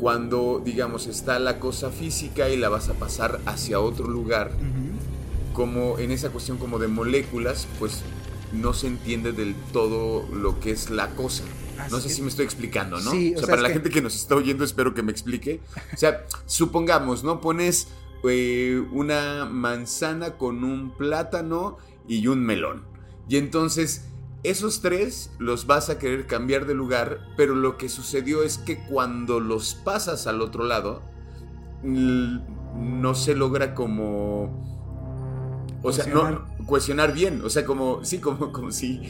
Cuando, 0.00 0.62
digamos, 0.64 1.06
está 1.06 1.38
la 1.38 1.58
cosa 1.60 1.90
física 1.90 2.48
y 2.48 2.56
la 2.56 2.68
vas 2.70 2.88
a 2.88 2.94
pasar 2.94 3.40
hacia 3.44 3.80
otro 3.80 4.08
lugar, 4.08 4.50
uh 4.58 4.62
-huh. 4.62 5.52
como 5.54 5.98
en 5.98 6.10
esa 6.10 6.30
cuestión 6.30 6.56
como 6.56 6.78
de 6.78 6.88
moléculas, 6.88 7.66
pues 7.78 8.00
no 8.52 8.72
se 8.72 8.86
entiende 8.86 9.32
del 9.32 9.54
todo 9.72 10.26
lo 10.34 10.58
que 10.58 10.70
es 10.72 10.90
la 10.90 11.08
cosa. 11.10 11.44
no 11.90 11.98
sé 11.98 12.10
si 12.10 12.20
me 12.20 12.28
estoy 12.28 12.44
explicando, 12.44 13.00
¿no? 13.00 13.10
Sí, 13.10 13.32
o 13.34 13.36
o 13.36 13.38
sea, 13.38 13.46
sea, 13.46 13.52
para 13.52 13.62
la 13.62 13.68
que- 13.68 13.74
gente 13.74 13.88
que 13.90 14.02
nos 14.02 14.14
está 14.14 14.34
oyendo, 14.34 14.64
espero 14.64 14.92
que 14.92 15.02
me 15.02 15.12
explique. 15.12 15.60
O 15.94 15.96
sea, 15.96 16.26
supongamos, 16.46 17.24
¿no? 17.24 17.40
Pones 17.40 17.88
eh, 18.24 18.82
una 18.92 19.46
manzana 19.46 20.36
con 20.36 20.62
un 20.64 20.90
plátano 20.90 21.78
y 22.06 22.26
un 22.26 22.44
melón. 22.44 22.82
Y 23.30 23.36
entonces, 23.38 24.04
esos 24.42 24.80
tres 24.80 25.30
los 25.38 25.66
vas 25.66 25.90
a 25.90 25.98
querer 25.98 26.26
cambiar 26.26 26.66
de 26.66 26.74
lugar, 26.74 27.20
pero 27.36 27.54
lo 27.54 27.76
que 27.76 27.88
sucedió 27.88 28.42
es 28.42 28.58
que 28.58 28.78
cuando 28.86 29.40
los 29.40 29.74
pasas 29.74 30.26
al 30.26 30.40
otro 30.40 30.64
lado, 30.64 31.02
l- 31.84 32.40
no 32.76 33.14
se 33.14 33.34
logra 33.34 33.74
como... 33.74 34.68
O 35.82 35.92
sea, 35.92 36.06
no, 36.06 36.44
cohesionar 36.66 37.12
bien. 37.14 37.42
O 37.42 37.48
sea, 37.50 37.64
como, 37.64 38.04
sí, 38.04 38.18
como, 38.18 38.52
como 38.52 38.70
si... 38.70 39.00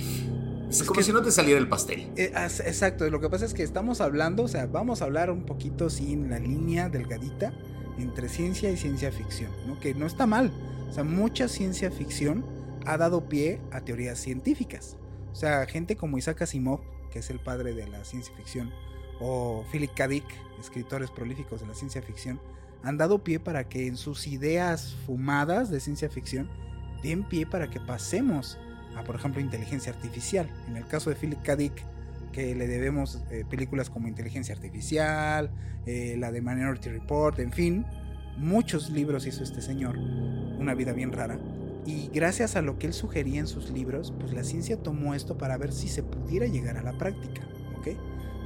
Es 0.71 0.85
como 0.85 0.99
que- 0.99 1.03
si 1.05 1.13
no 1.13 1.21
te 1.23 1.33
saliera 1.33 1.59
el 1.59 1.69
pastel. 1.69 2.11
Eh, 2.17 2.33
exacto, 2.65 3.09
lo 3.11 3.21
que 3.21 3.29
pasa 3.29 3.45
es 3.45 3.55
que 3.55 3.63
estamos 3.65 4.01
hablando, 4.01 4.45
o 4.45 4.49
sea, 4.49 4.67
vamos 4.67 5.03
a 5.03 5.07
hablar 5.07 5.31
un 5.31 5.45
poquito 5.47 5.91
sin 5.91 6.31
la 6.31 6.39
línea 6.39 6.89
delgadita 6.89 7.53
entre 7.99 8.29
ciencia 8.29 8.71
y 8.71 8.77
ciencia 8.77 9.11
ficción, 9.11 9.51
¿no? 9.67 9.79
Que 9.81 9.95
no 9.95 10.07
está 10.07 10.27
mal. 10.27 10.53
O 10.89 10.93
sea, 10.93 11.03
mucha 11.05 11.49
ciencia 11.49 11.91
ficción 11.91 12.45
ha 12.87 12.97
dado 12.97 13.29
pie 13.29 13.61
a 13.73 13.81
teorías 13.81 14.19
científicas. 14.21 14.97
O 15.33 15.35
sea, 15.35 15.67
gente 15.67 15.97
como 15.97 16.19
Isaac 16.19 16.43
Asimov, 16.43 16.81
que 17.11 17.21
es 17.21 17.31
el 17.31 17.41
padre 17.41 17.75
de 17.75 17.89
la 17.89 18.05
ciencia 18.05 18.35
ficción, 18.35 18.71
o 19.21 19.65
Philip 19.71 19.93
K. 19.95 20.09
Dick, 20.09 20.25
escritores 20.59 21.11
prolíficos 21.11 21.61
de 21.61 21.67
la 21.67 21.75
ciencia 21.75 22.03
ficción, 22.03 22.41
han 22.83 22.97
dado 22.97 23.23
pie 23.23 23.39
para 23.39 23.69
que 23.69 23.87
en 23.87 23.97
sus 23.97 24.27
ideas 24.27 24.95
fumadas 25.07 25.71
de 25.71 25.81
ciencia 25.81 26.09
ficción 26.09 26.49
den 27.03 27.25
pie 27.25 27.47
para 27.47 27.69
que 27.69 27.81
pasemos 27.81 28.59
a, 28.97 29.05
por 29.05 29.17
ejemplo, 29.17 29.41
inteligencia 29.41 29.93
artificial. 29.93 30.49
En 30.67 30.77
el 30.77 30.87
caso 30.87 31.11
de 31.11 31.17
Philip 31.17 31.43
K. 31.43 31.57
Dick, 31.57 31.85
que 32.33 32.55
le 32.55 32.67
debemos 32.67 33.23
eh, 33.31 33.45
películas 33.49 33.91
como 33.91 34.09
Inteligencia 34.09 34.55
Artificial, 34.55 35.51
eh, 35.87 36.17
la 36.19 36.31
de 36.31 36.41
Minority 36.41 36.91
Report, 36.91 37.39
en 37.41 37.53
fin, 37.53 37.87
muchos 38.37 38.91
libros 38.91 39.27
hizo 39.27 39.43
este 39.43 39.61
señor, 39.61 39.99
una 39.99 40.75
vida 40.75 40.93
bien 40.93 41.13
rara. 41.13 41.39
Y 41.87 42.09
gracias 42.13 42.57
a 42.57 42.63
lo 42.63 42.79
que 42.79 42.87
él 42.87 42.93
sugería 42.93 43.41
en 43.41 43.47
sus 43.47 43.71
libros, 43.71 44.13
pues 44.19 44.33
la 44.33 44.45
ciencia 44.45 44.83
tomó 44.83 45.15
esto 45.15 45.39
para 45.39 45.57
ver 45.57 45.73
si 45.73 45.89
se 45.89 46.03
pudiera 46.03 46.47
llegar 46.47 46.77
a 46.77 46.83
la 46.83 46.93
práctica, 46.93 47.43
¿ok? 47.79 47.89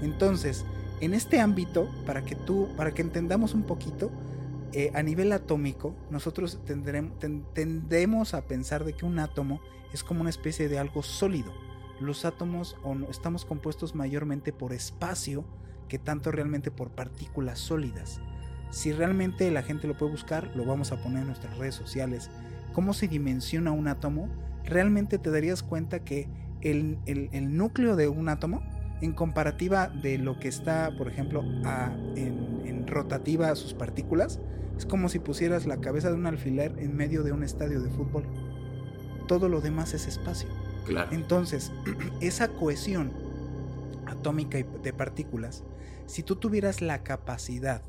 Entonces, 0.03 0.65
en 1.01 1.15
este 1.15 1.41
ámbito, 1.41 1.89
para 2.07 2.25
que 2.25 2.37
tú, 2.37 2.69
para 2.77 2.93
que 2.95 3.03
entendamos 3.03 3.53
un 3.55 3.65
poquito, 3.65 4.11
eh, 4.73 4.91
a 4.95 5.03
nivel 5.03 5.33
atómico, 5.33 5.95
nosotros 6.11 6.59
tendrem- 6.67 7.17
ten- 7.19 7.45
tendemos 7.55 8.35
a 8.35 8.43
pensar 8.43 8.85
de 8.85 8.93
que 8.95 9.05
un 9.05 9.19
átomo 9.19 9.61
es 9.93 10.03
como 10.05 10.21
una 10.21 10.31
especie 10.31 10.69
de 10.69 10.79
algo 10.79 11.03
sólido. 11.03 11.53
Los 12.01 12.25
átomos 12.25 12.77
o 12.83 12.95
estamos 13.11 13.45
compuestos 13.45 13.95
mayormente 13.95 14.53
por 14.53 14.73
espacio 14.73 15.45
que 15.89 15.99
tanto 15.99 16.33
realmente 16.33 16.71
por 16.71 16.91
partículas 16.91 17.59
sólidas. 17.61 18.21
Si 18.71 18.91
realmente 18.93 19.49
la 19.53 19.63
gente 19.63 19.87
lo 19.87 19.97
puede 19.97 20.11
buscar, 20.13 20.51
lo 20.57 20.65
vamos 20.65 20.91
a 20.91 20.97
poner 21.01 21.21
en 21.21 21.29
nuestras 21.29 21.57
redes 21.57 21.77
sociales. 21.77 22.31
¿Cómo 22.75 22.93
se 22.93 23.09
dimensiona 23.09 23.73
un 23.73 23.89
átomo? 23.89 24.29
Realmente 24.65 25.19
te 25.19 25.31
darías 25.31 25.63
cuenta 25.63 26.01
que 26.01 26.29
el, 26.61 26.99
el- 27.07 27.31
el 27.33 27.57
núcleo 27.57 27.97
de 27.97 28.09
un 28.09 28.29
átomo, 28.29 28.63
en 29.01 29.13
comparativa 29.13 29.89
de 29.89 30.19
lo 30.19 30.39
que 30.39 30.49
está, 30.49 30.91
por 30.99 31.09
ejemplo, 31.09 31.43
a- 31.65 31.97
en, 32.17 32.61
en 32.67 32.87
rotativa 32.87 33.49
a 33.51 33.55
sus 33.57 33.73
partículas, 33.75 34.41
es 34.77 34.85
como 34.87 35.09
si 35.09 35.21
pusieras 35.21 35.67
la 35.67 35.81
cabeza 35.81 36.09
de 36.09 36.15
un 36.17 36.27
alfiler 36.27 36.75
en 36.79 36.97
medio 36.97 37.23
de 37.23 37.33
un 37.33 37.45
estadio 37.45 37.81
de 37.81 37.91
fútbol. 37.91 38.25
Todo 39.29 39.49
lo 39.49 39.61
demás 39.61 39.95
es 39.95 40.07
espacio. 40.07 40.49
Claro. 40.87 41.11
Entonces, 41.13 41.73
esa 42.21 42.49
cohesión 42.49 43.13
atómica 44.07 44.59
de 44.83 44.93
partículas, 44.93 45.65
si 46.07 46.23
tú 46.23 46.37
tuvieras 46.37 46.83
la 46.83 47.03
capacidad 47.03 47.83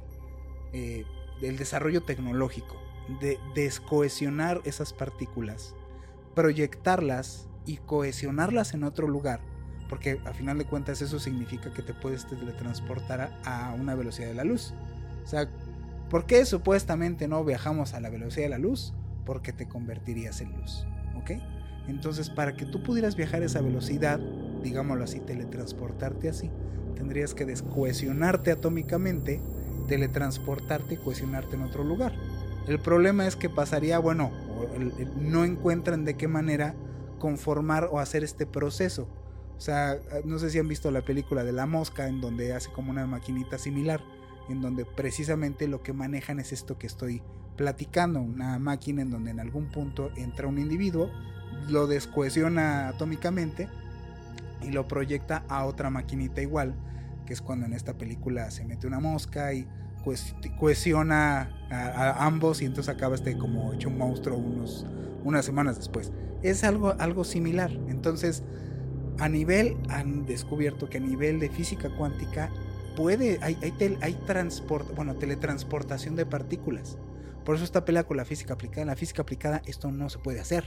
eh, 0.73 1.05
del 1.41 1.57
desarrollo 1.57 2.01
tecnológico 2.03 2.75
de 3.19 3.39
descohesionar 3.53 4.61
esas 4.65 4.93
partículas, 4.93 5.75
proyectarlas 6.33 7.47
y 7.65 7.77
cohesionarlas 7.77 8.73
en 8.73 8.83
otro 8.83 9.07
lugar, 9.07 9.41
porque 9.89 10.19
a 10.25 10.33
final 10.33 10.57
de 10.57 10.65
cuentas 10.65 11.01
eso 11.01 11.19
significa 11.19 11.71
que 11.71 11.81
te 11.81 11.93
puedes 11.93 12.25
teletransportar 12.27 13.39
a, 13.45 13.73
una 13.79 13.95
velocidad 13.95 14.27
de 14.27 14.33
la 14.33 14.43
luz. 14.43 14.73
O 15.23 15.27
sea, 15.27 15.49
¿por 16.09 16.25
qué 16.25 16.45
supuestamente 16.45 17.27
no 17.27 17.43
viajamos 17.43 17.93
a 17.93 17.99
la 17.99 18.09
velocidad 18.09 18.45
de 18.45 18.49
la 18.49 18.57
luz? 18.57 18.93
Porque 19.25 19.53
te 19.53 19.67
convertirías 19.67 20.41
en 20.41 20.55
luz, 20.59 20.85
¿ok? 21.17 21.31
Entonces, 21.87 22.29
para 22.29 22.55
que 22.55 22.65
tú 22.65 22.81
pudieras 22.81 23.15
viajar 23.15 23.43
a 23.43 23.45
esa 23.45 23.61
velocidad, 23.61 24.19
digámoslo 24.63 25.03
así, 25.03 25.19
teletransportarte 25.19 26.29
así, 26.29 26.49
tendrías 26.95 27.35
que 27.35 27.45
descohesionarte 27.45 28.51
atómicamente, 28.51 29.39
teletransportarte 29.87 30.95
y 30.95 30.97
cohesionarte 30.97 31.55
en 31.55 31.63
otro 31.63 31.83
lugar. 31.83 32.13
El 32.67 32.79
problema 32.79 33.27
es 33.27 33.35
que 33.35 33.49
pasaría, 33.49 33.99
bueno, 33.99 34.31
no 35.19 35.45
encuentran 35.45 36.03
de 36.05 36.15
qué 36.15 36.27
manera 36.27 36.75
conformar 37.19 37.89
o 37.91 37.99
hacer 37.99 38.23
este 38.23 38.45
proceso. 38.45 39.07
O 39.57 39.61
sea, 39.61 39.97
no 40.25 40.39
sé 40.39 40.49
si 40.49 40.59
han 40.59 40.67
visto 40.67 40.91
la 40.91 41.03
película 41.03 41.43
de 41.43 41.53
la 41.53 41.65
mosca, 41.65 42.07
en 42.07 42.21
donde 42.21 42.53
hace 42.53 42.71
como 42.71 42.91
una 42.91 43.05
maquinita 43.05 43.57
similar, 43.57 44.01
en 44.49 44.61
donde 44.61 44.85
precisamente 44.85 45.67
lo 45.67 45.81
que 45.81 45.93
manejan 45.93 46.39
es 46.39 46.51
esto 46.51 46.77
que 46.77 46.87
estoy 46.87 47.21
platicando, 47.55 48.19
una 48.19 48.59
máquina 48.59 49.01
en 49.01 49.11
donde 49.11 49.31
en 49.31 49.39
algún 49.39 49.69
punto 49.69 50.11
entra 50.17 50.47
un 50.47 50.57
individuo, 50.57 51.09
lo 51.69 51.87
descohesiona 51.87 52.89
atómicamente 52.89 53.69
y 54.61 54.71
lo 54.71 54.87
proyecta 54.87 55.45
a 55.47 55.65
otra 55.65 55.89
maquinita 55.89 56.41
igual, 56.41 56.75
que 57.25 57.33
es 57.33 57.41
cuando 57.41 57.65
en 57.65 57.73
esta 57.73 57.97
película 57.97 58.51
se 58.51 58.65
mete 58.65 58.87
una 58.87 58.99
mosca 58.99 59.53
y 59.53 59.67
cohesiona 60.59 61.51
a, 61.71 62.25
ambos 62.25 62.61
y 62.61 62.65
entonces 62.65 62.93
acaba 62.93 63.15
este 63.15 63.37
como 63.37 63.73
hecho 63.73 63.89
un 63.89 63.97
monstruo 63.97 64.37
unos, 64.37 64.85
unas 65.23 65.45
semanas 65.45 65.77
después. 65.77 66.11
Es 66.43 66.63
algo, 66.63 66.95
algo 66.99 67.23
similar. 67.23 67.71
Entonces, 67.87 68.43
a 69.19 69.29
nivel, 69.29 69.77
han 69.89 70.25
descubierto 70.25 70.89
que 70.89 70.97
a 70.97 71.01
nivel 71.01 71.39
de 71.39 71.49
física 71.49 71.89
cuántica 71.89 72.51
puede, 72.95 73.39
hay, 73.41 73.57
hay, 73.61 73.71
tel- 73.71 73.97
hay 74.01 74.17
bueno, 74.95 75.15
teletransportación 75.15 76.15
de 76.15 76.25
partículas. 76.25 76.97
Por 77.43 77.55
eso 77.55 77.63
esta 77.63 77.85
pelea 77.85 78.05
con 78.05 78.17
la 78.17 78.25
física 78.25 78.53
aplicada. 78.53 78.81
En 78.81 78.87
la 78.87 78.95
física 78.95 79.21
aplicada 79.21 79.61
esto 79.65 79.91
no 79.91 80.09
se 80.09 80.19
puede 80.19 80.39
hacer, 80.39 80.65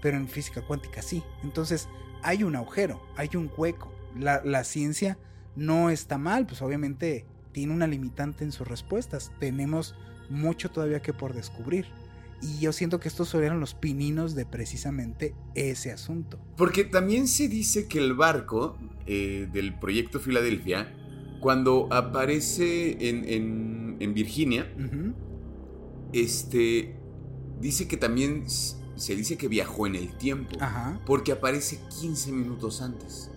pero 0.00 0.16
en 0.16 0.28
física 0.28 0.62
cuántica 0.62 1.02
sí. 1.02 1.22
Entonces 1.42 1.88
hay 2.22 2.42
un 2.44 2.56
agujero, 2.56 3.00
hay 3.16 3.30
un 3.34 3.50
hueco. 3.56 3.92
La, 4.16 4.42
la 4.44 4.64
ciencia 4.64 5.18
no 5.54 5.90
está 5.90 6.18
mal, 6.18 6.46
pues 6.46 6.62
obviamente 6.62 7.26
tiene 7.52 7.72
una 7.72 7.86
limitante 7.86 8.44
en 8.44 8.52
sus 8.52 8.66
respuestas. 8.68 9.32
Tenemos 9.40 9.94
mucho 10.30 10.70
todavía 10.70 11.00
que 11.00 11.12
por 11.12 11.34
descubrir. 11.34 11.86
Y 12.40 12.60
yo 12.60 12.72
siento 12.72 13.00
que 13.00 13.08
estos 13.08 13.34
eran 13.34 13.58
los 13.58 13.74
pininos 13.74 14.34
de 14.36 14.46
precisamente 14.46 15.34
ese 15.54 15.90
asunto. 15.90 16.38
Porque 16.56 16.84
también 16.84 17.26
se 17.26 17.48
dice 17.48 17.88
que 17.88 17.98
el 17.98 18.14
barco 18.14 18.76
eh, 19.06 19.48
del 19.52 19.76
proyecto 19.78 20.20
Filadelfia, 20.20 20.94
cuando 21.40 21.88
aparece 21.90 23.08
en, 23.08 23.24
en- 23.28 23.96
en 24.00 24.14
Virginia, 24.14 24.72
este, 26.12 26.96
dice 27.60 27.88
que 27.88 27.96
también 27.96 28.44
se 28.48 29.14
dice 29.16 29.36
que 29.36 29.48
viajó 29.48 29.86
en 29.86 29.94
el 29.96 30.16
tiempo. 30.16 30.56
Ajá. 30.60 31.00
Porque 31.06 31.32
aparece 31.32 31.80
15 32.00 32.32
minutos 32.32 32.80
antes. 32.82 33.30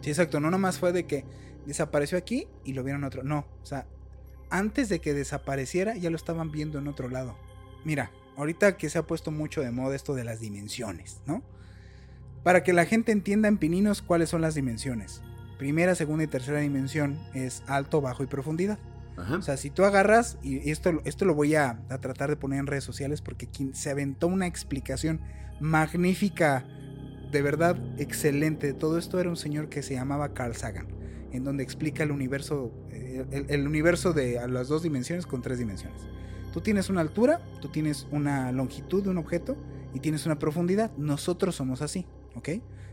Sí, 0.00 0.10
exacto. 0.10 0.40
No 0.40 0.50
nomás 0.50 0.78
fue 0.78 0.92
de 0.92 1.06
que 1.06 1.24
desapareció 1.66 2.18
aquí 2.18 2.46
y 2.64 2.72
lo 2.72 2.82
vieron 2.82 3.04
otro. 3.04 3.22
No, 3.22 3.46
o 3.62 3.66
sea, 3.66 3.86
antes 4.50 4.88
de 4.88 5.00
que 5.00 5.14
desapareciera 5.14 5.96
ya 5.96 6.10
lo 6.10 6.16
estaban 6.16 6.50
viendo 6.50 6.78
en 6.78 6.88
otro 6.88 7.08
lado. 7.08 7.36
Mira, 7.84 8.10
ahorita 8.36 8.76
que 8.76 8.90
se 8.90 8.98
ha 8.98 9.06
puesto 9.06 9.30
mucho 9.30 9.62
de 9.62 9.70
moda 9.70 9.96
esto 9.96 10.14
de 10.14 10.24
las 10.24 10.40
dimensiones, 10.40 11.20
¿no? 11.26 11.42
Para 12.42 12.62
que 12.62 12.72
la 12.72 12.86
gente 12.86 13.12
entienda 13.12 13.48
en 13.48 13.58
pininos 13.58 14.02
cuáles 14.02 14.30
son 14.30 14.40
las 14.40 14.54
dimensiones. 14.54 15.22
Primera, 15.58 15.94
segunda 15.94 16.24
y 16.24 16.26
tercera 16.26 16.60
dimensión 16.60 17.20
es 17.34 17.62
alto, 17.66 18.00
bajo 18.00 18.22
y 18.22 18.26
profundidad. 18.26 18.78
Ajá. 19.16 19.36
O 19.36 19.42
sea, 19.42 19.58
si 19.58 19.68
tú 19.68 19.84
agarras, 19.84 20.38
y 20.42 20.70
esto, 20.70 21.02
esto 21.04 21.26
lo 21.26 21.34
voy 21.34 21.54
a, 21.54 21.82
a 21.90 21.98
tratar 21.98 22.30
de 22.30 22.36
poner 22.36 22.60
en 22.60 22.66
redes 22.66 22.84
sociales 22.84 23.20
porque 23.20 23.46
quien 23.46 23.74
se 23.74 23.90
aventó 23.90 24.26
una 24.26 24.46
explicación 24.46 25.20
magnífica, 25.60 26.64
de 27.30 27.42
verdad 27.42 27.76
excelente 27.98 28.72
todo 28.72 28.98
esto, 28.98 29.20
era 29.20 29.28
un 29.28 29.36
señor 29.36 29.68
que 29.68 29.82
se 29.82 29.94
llamaba 29.94 30.32
Carl 30.34 30.54
Sagan, 30.54 30.88
en 31.32 31.44
donde 31.44 31.62
explica 31.62 32.02
el 32.02 32.10
universo, 32.10 32.72
eh, 32.90 33.46
el, 33.48 33.66
universo 33.66 34.12
de 34.12 34.46
las 34.48 34.68
dos 34.68 34.82
dimensiones 34.82 35.26
con 35.26 35.42
tres 35.42 35.58
dimensiones. 35.58 36.00
Tú 36.52 36.60
tienes 36.60 36.90
una 36.90 37.00
altura, 37.00 37.40
tú 37.60 37.68
tienes 37.68 38.06
una 38.10 38.50
longitud 38.50 39.04
de 39.04 39.10
un 39.10 39.18
objeto 39.18 39.56
y 39.94 40.00
tienes 40.00 40.26
una 40.26 40.38
profundidad. 40.38 40.90
Nosotros 40.96 41.54
somos 41.54 41.82
así, 41.82 42.06
¿ok? 42.34 42.48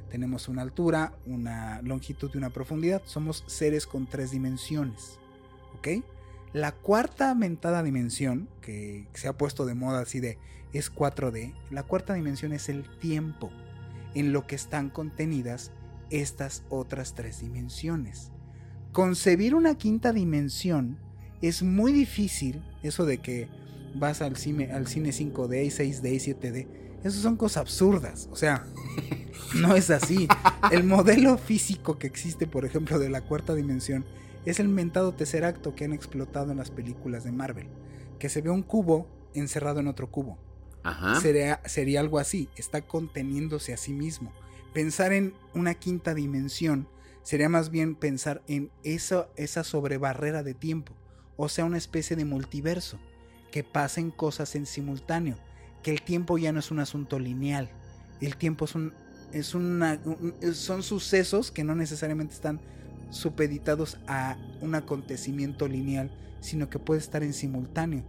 Tenemos 0.09 0.47
una 0.47 0.61
altura, 0.61 1.13
una 1.25 1.81
longitud 1.81 2.29
y 2.33 2.37
una 2.37 2.51
profundidad. 2.51 3.01
Somos 3.05 3.43
seres 3.47 3.87
con 3.87 4.05
tres 4.05 4.29
dimensiones, 4.29 5.19
¿ok? 5.77 6.03
La 6.53 6.71
cuarta 6.71 7.33
mentada 7.33 7.81
dimensión, 7.83 8.47
que 8.61 9.07
se 9.13 9.27
ha 9.27 9.37
puesto 9.37 9.65
de 9.65 9.73
moda 9.73 10.01
así 10.01 10.19
de 10.19 10.37
es 10.73 10.93
4D, 10.93 11.53
la 11.71 11.83
cuarta 11.83 12.13
dimensión 12.13 12.53
es 12.53 12.69
el 12.69 12.83
tiempo, 12.99 13.51
en 14.17 14.33
lo 14.33 14.47
que 14.47 14.55
están 14.55 14.89
contenidas 14.89 15.71
estas 16.09 16.63
otras 16.69 17.13
tres 17.13 17.41
dimensiones. 17.41 18.31
Concebir 18.91 19.53
una 19.53 19.75
quinta 19.75 20.11
dimensión 20.11 20.97
es 21.43 21.61
muy 21.61 21.93
difícil, 21.93 22.63
eso 22.81 23.05
de 23.05 23.19
que 23.19 23.47
vas 23.93 24.23
al 24.23 24.35
cine, 24.35 24.71
al 24.71 24.87
cine 24.87 25.09
5D, 25.09 25.67
6D 25.67 26.11
y 26.11 26.33
7D, 26.33 26.67
eso 27.03 27.21
son 27.21 27.35
cosas 27.35 27.61
absurdas, 27.61 28.27
o 28.31 28.35
sea, 28.35 28.65
no 29.55 29.75
es 29.75 29.91
así. 29.91 30.27
El 30.71 30.83
modelo 30.83 31.37
físico 31.37 31.99
que 31.99 32.07
existe, 32.07 32.47
por 32.47 32.65
ejemplo, 32.65 32.97
de 32.97 33.09
la 33.09 33.21
cuarta 33.21 33.53
dimensión 33.53 34.03
es 34.45 34.59
el 34.59 34.67
mentado 34.67 35.13
tercer 35.13 35.45
acto 35.45 35.75
que 35.75 35.85
han 35.85 35.93
explotado 35.93 36.51
en 36.51 36.57
las 36.57 36.71
películas 36.71 37.23
de 37.23 37.31
Marvel, 37.31 37.67
que 38.17 38.29
se 38.29 38.41
ve 38.41 38.49
un 38.49 38.63
cubo 38.63 39.07
encerrado 39.35 39.79
en 39.79 39.87
otro 39.87 40.09
cubo. 40.09 40.39
Sería, 41.21 41.61
sería 41.65 41.99
algo 41.99 42.19
así, 42.19 42.49
está 42.55 42.81
conteniéndose 42.81 43.73
a 43.73 43.77
sí 43.77 43.91
mismo. 43.91 44.31
Pensar 44.73 45.11
en 45.11 45.33
una 45.53 45.73
quinta 45.73 46.13
dimensión 46.13 46.87
sería 47.23 47.49
más 47.49 47.71
bien 47.71 47.95
pensar 47.95 48.41
en 48.47 48.71
esa, 48.83 49.27
esa 49.35 49.63
sobrebarrera 49.63 50.43
de 50.43 50.53
tiempo, 50.53 50.93
o 51.35 51.49
sea, 51.49 51.65
una 51.65 51.77
especie 51.77 52.15
de 52.15 52.25
multiverso, 52.25 52.99
que 53.51 53.63
pasen 53.63 54.11
cosas 54.11 54.55
en 54.55 54.65
simultáneo, 54.65 55.37
que 55.83 55.91
el 55.91 56.01
tiempo 56.01 56.37
ya 56.37 56.51
no 56.51 56.59
es 56.59 56.71
un 56.71 56.79
asunto 56.79 57.19
lineal, 57.19 57.69
el 58.21 58.37
tiempo 58.37 58.65
es 58.65 58.75
un, 58.75 58.93
es 59.33 59.55
una, 59.55 59.99
son 60.53 60.83
sucesos 60.83 61.51
que 61.51 61.63
no 61.63 61.75
necesariamente 61.75 62.33
están 62.33 62.61
supeditados 63.09 63.97
a 64.07 64.37
un 64.61 64.75
acontecimiento 64.75 65.67
lineal, 65.67 66.11
sino 66.39 66.69
que 66.69 66.79
puede 66.79 66.99
estar 66.99 67.23
en 67.23 67.33
simultáneo 67.33 68.03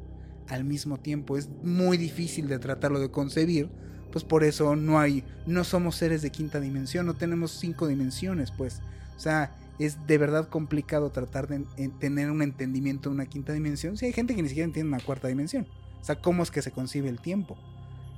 al 0.48 0.64
mismo 0.64 0.98
tiempo. 0.98 1.36
Es 1.36 1.48
muy 1.62 1.96
difícil 1.96 2.48
de 2.48 2.58
tratarlo 2.58 3.00
de 3.00 3.10
concebir, 3.10 3.70
pues 4.12 4.24
por 4.24 4.44
eso 4.44 4.76
no 4.76 4.98
hay, 4.98 5.24
no 5.46 5.64
somos 5.64 5.96
seres 5.96 6.22
de 6.22 6.30
quinta 6.30 6.60
dimensión, 6.60 7.06
no 7.06 7.14
tenemos 7.14 7.52
cinco 7.52 7.86
dimensiones, 7.86 8.50
pues. 8.50 8.80
O 9.16 9.20
sea, 9.20 9.56
es 9.78 10.06
de 10.06 10.18
verdad 10.18 10.48
complicado 10.48 11.10
tratar 11.10 11.46
de 11.48 11.64
tener 12.00 12.30
un 12.30 12.42
entendimiento 12.42 13.08
de 13.08 13.14
una 13.14 13.26
quinta 13.26 13.52
dimensión 13.52 13.96
si 13.96 14.06
hay 14.06 14.12
gente 14.12 14.34
que 14.34 14.42
ni 14.42 14.48
siquiera 14.48 14.66
entiende 14.66 14.88
una 14.88 15.04
cuarta 15.04 15.28
dimensión. 15.28 15.66
O 16.00 16.04
sea, 16.04 16.20
¿cómo 16.20 16.42
es 16.42 16.50
que 16.50 16.62
se 16.62 16.70
concibe 16.70 17.08
el 17.08 17.20
tiempo? 17.20 17.56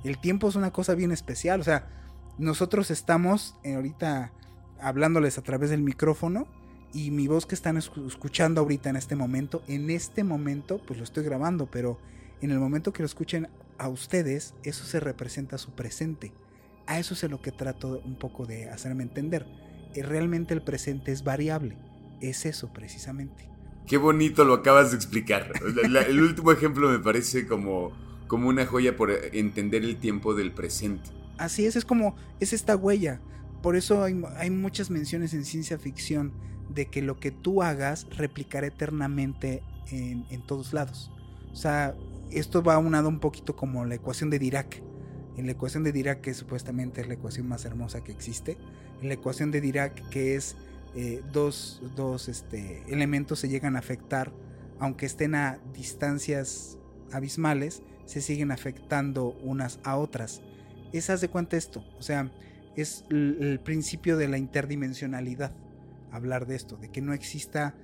El 0.03 0.17
tiempo 0.19 0.49
es 0.49 0.55
una 0.55 0.71
cosa 0.71 0.95
bien 0.95 1.11
especial, 1.11 1.61
o 1.61 1.63
sea, 1.63 1.87
nosotros 2.37 2.89
estamos 2.89 3.55
eh, 3.63 3.75
ahorita 3.75 4.31
hablándoles 4.79 5.37
a 5.37 5.43
través 5.43 5.69
del 5.69 5.81
micrófono 5.81 6.47
y 6.93 7.11
mi 7.11 7.27
voz 7.27 7.45
que 7.45 7.55
están 7.55 7.77
escuchando 7.77 8.61
ahorita 8.61 8.89
en 8.89 8.95
este 8.95 9.15
momento, 9.15 9.63
en 9.67 9.89
este 9.89 10.23
momento 10.23 10.81
pues 10.85 10.97
lo 10.97 11.03
estoy 11.03 11.23
grabando, 11.23 11.67
pero 11.67 11.99
en 12.41 12.51
el 12.51 12.59
momento 12.59 12.91
que 12.91 13.03
lo 13.03 13.05
escuchen 13.05 13.47
a 13.77 13.87
ustedes, 13.87 14.53
eso 14.63 14.83
se 14.85 14.99
representa 14.99 15.57
su 15.57 15.71
presente. 15.71 16.33
A 16.87 16.99
eso 16.99 17.13
es 17.13 17.23
lo 17.29 17.41
que 17.41 17.51
trato 17.51 18.01
un 18.03 18.15
poco 18.15 18.45
de 18.45 18.69
hacerme 18.69 19.03
entender. 19.03 19.45
Eh, 19.93 20.03
realmente 20.03 20.53
el 20.53 20.61
presente 20.61 21.11
es 21.11 21.23
variable. 21.23 21.77
Es 22.19 22.45
eso 22.45 22.71
precisamente. 22.73 23.49
Qué 23.87 23.97
bonito 23.97 24.45
lo 24.45 24.55
acabas 24.55 24.91
de 24.91 24.97
explicar. 24.97 25.51
el 26.07 26.21
último 26.21 26.51
ejemplo 26.51 26.89
me 26.89 26.99
parece 26.99 27.47
como, 27.47 27.91
como 28.27 28.49
una 28.49 28.65
joya 28.65 28.95
por 28.95 29.11
entender 29.11 29.83
el 29.83 29.97
tiempo 29.97 30.33
del 30.33 30.51
presente. 30.51 31.09
Así 31.37 31.65
es, 31.65 31.75
es 31.75 31.85
como, 31.85 32.15
es 32.39 32.53
esta 32.53 32.75
huella. 32.75 33.19
Por 33.61 33.75
eso 33.75 34.03
hay, 34.03 34.19
hay 34.37 34.49
muchas 34.49 34.89
menciones 34.89 35.33
en 35.33 35.45
ciencia 35.45 35.77
ficción 35.77 36.31
de 36.69 36.85
que 36.87 37.01
lo 37.01 37.19
que 37.19 37.31
tú 37.31 37.63
hagas 37.63 38.07
replicará 38.15 38.67
eternamente 38.67 39.63
en, 39.91 40.25
en 40.29 40.41
todos 40.45 40.73
lados. 40.73 41.11
O 41.51 41.55
sea, 41.55 41.95
esto 42.31 42.63
va 42.63 42.77
unado 42.77 43.09
un 43.09 43.19
poquito 43.19 43.55
como 43.55 43.85
la 43.85 43.95
ecuación 43.95 44.29
de 44.29 44.39
Dirac. 44.39 44.81
En 45.37 45.45
la 45.45 45.53
ecuación 45.53 45.83
de 45.83 45.91
Dirac, 45.91 46.21
que 46.21 46.33
supuestamente 46.33 47.01
es 47.01 47.07
la 47.07 47.13
ecuación 47.13 47.47
más 47.47 47.65
hermosa 47.65 48.03
que 48.03 48.11
existe, 48.11 48.57
en 49.01 49.07
la 49.07 49.13
ecuación 49.13 49.51
de 49.51 49.61
Dirac, 49.61 50.09
que 50.09 50.35
es 50.35 50.55
eh, 50.95 51.21
dos, 51.31 51.81
dos 51.95 52.27
este, 52.27 52.83
elementos 52.87 53.39
se 53.39 53.49
llegan 53.49 53.75
a 53.75 53.79
afectar, 53.79 54.33
aunque 54.79 55.05
estén 55.05 55.35
a 55.35 55.59
distancias 55.73 56.77
abismales, 57.11 57.81
se 58.05 58.21
siguen 58.21 58.51
afectando 58.51 59.37
unas 59.43 59.79
a 59.83 59.97
otras. 59.97 60.41
Esas 60.91 61.21
de 61.21 61.29
cuenta 61.29 61.55
esto, 61.55 61.83
o 61.97 62.01
sea, 62.01 62.31
es 62.75 63.05
el 63.09 63.59
principio 63.63 64.17
de 64.17 64.27
la 64.27 64.37
interdimensionalidad 64.37 65.53
hablar 66.11 66.45
de 66.45 66.55
esto, 66.55 66.77
de 66.77 66.89
que 66.89 67.01
no 67.01 67.13
exista 67.13 67.75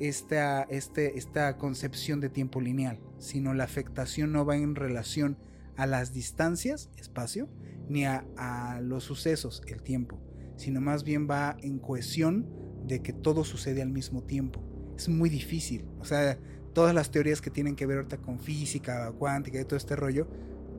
esta, 0.00 0.62
este, 0.64 1.18
esta 1.18 1.56
concepción 1.56 2.20
de 2.20 2.28
tiempo 2.28 2.60
lineal, 2.60 2.98
sino 3.18 3.54
la 3.54 3.64
afectación 3.64 4.32
no 4.32 4.44
va 4.44 4.56
en 4.56 4.74
relación 4.74 5.36
a 5.76 5.86
las 5.86 6.12
distancias, 6.12 6.90
espacio, 6.96 7.48
ni 7.88 8.04
a, 8.04 8.80
los 8.82 9.04
sucesos, 9.04 9.62
el 9.66 9.82
tiempo, 9.82 10.20
sino 10.56 10.80
más 10.80 11.04
bien 11.04 11.28
va 11.28 11.56
en 11.62 11.78
cohesión 11.78 12.46
de 12.86 13.00
que 13.00 13.12
todo 13.12 13.44
sucede 13.44 13.82
al 13.82 13.90
mismo 13.90 14.22
tiempo. 14.22 14.62
Es 14.96 15.08
muy 15.08 15.30
difícil, 15.30 15.84
o 16.00 16.04
sea, 16.04 16.38
todas 16.74 16.94
las 16.94 17.10
teorías 17.10 17.40
que 17.40 17.50
tienen 17.50 17.76
que 17.76 17.86
ver 17.86 17.98
ahorita 17.98 18.18
con 18.18 18.40
física, 18.40 19.12
cuántica 19.12 19.60
y 19.60 19.64
todo 19.64 19.76
este 19.76 19.96
rollo, 19.96 20.28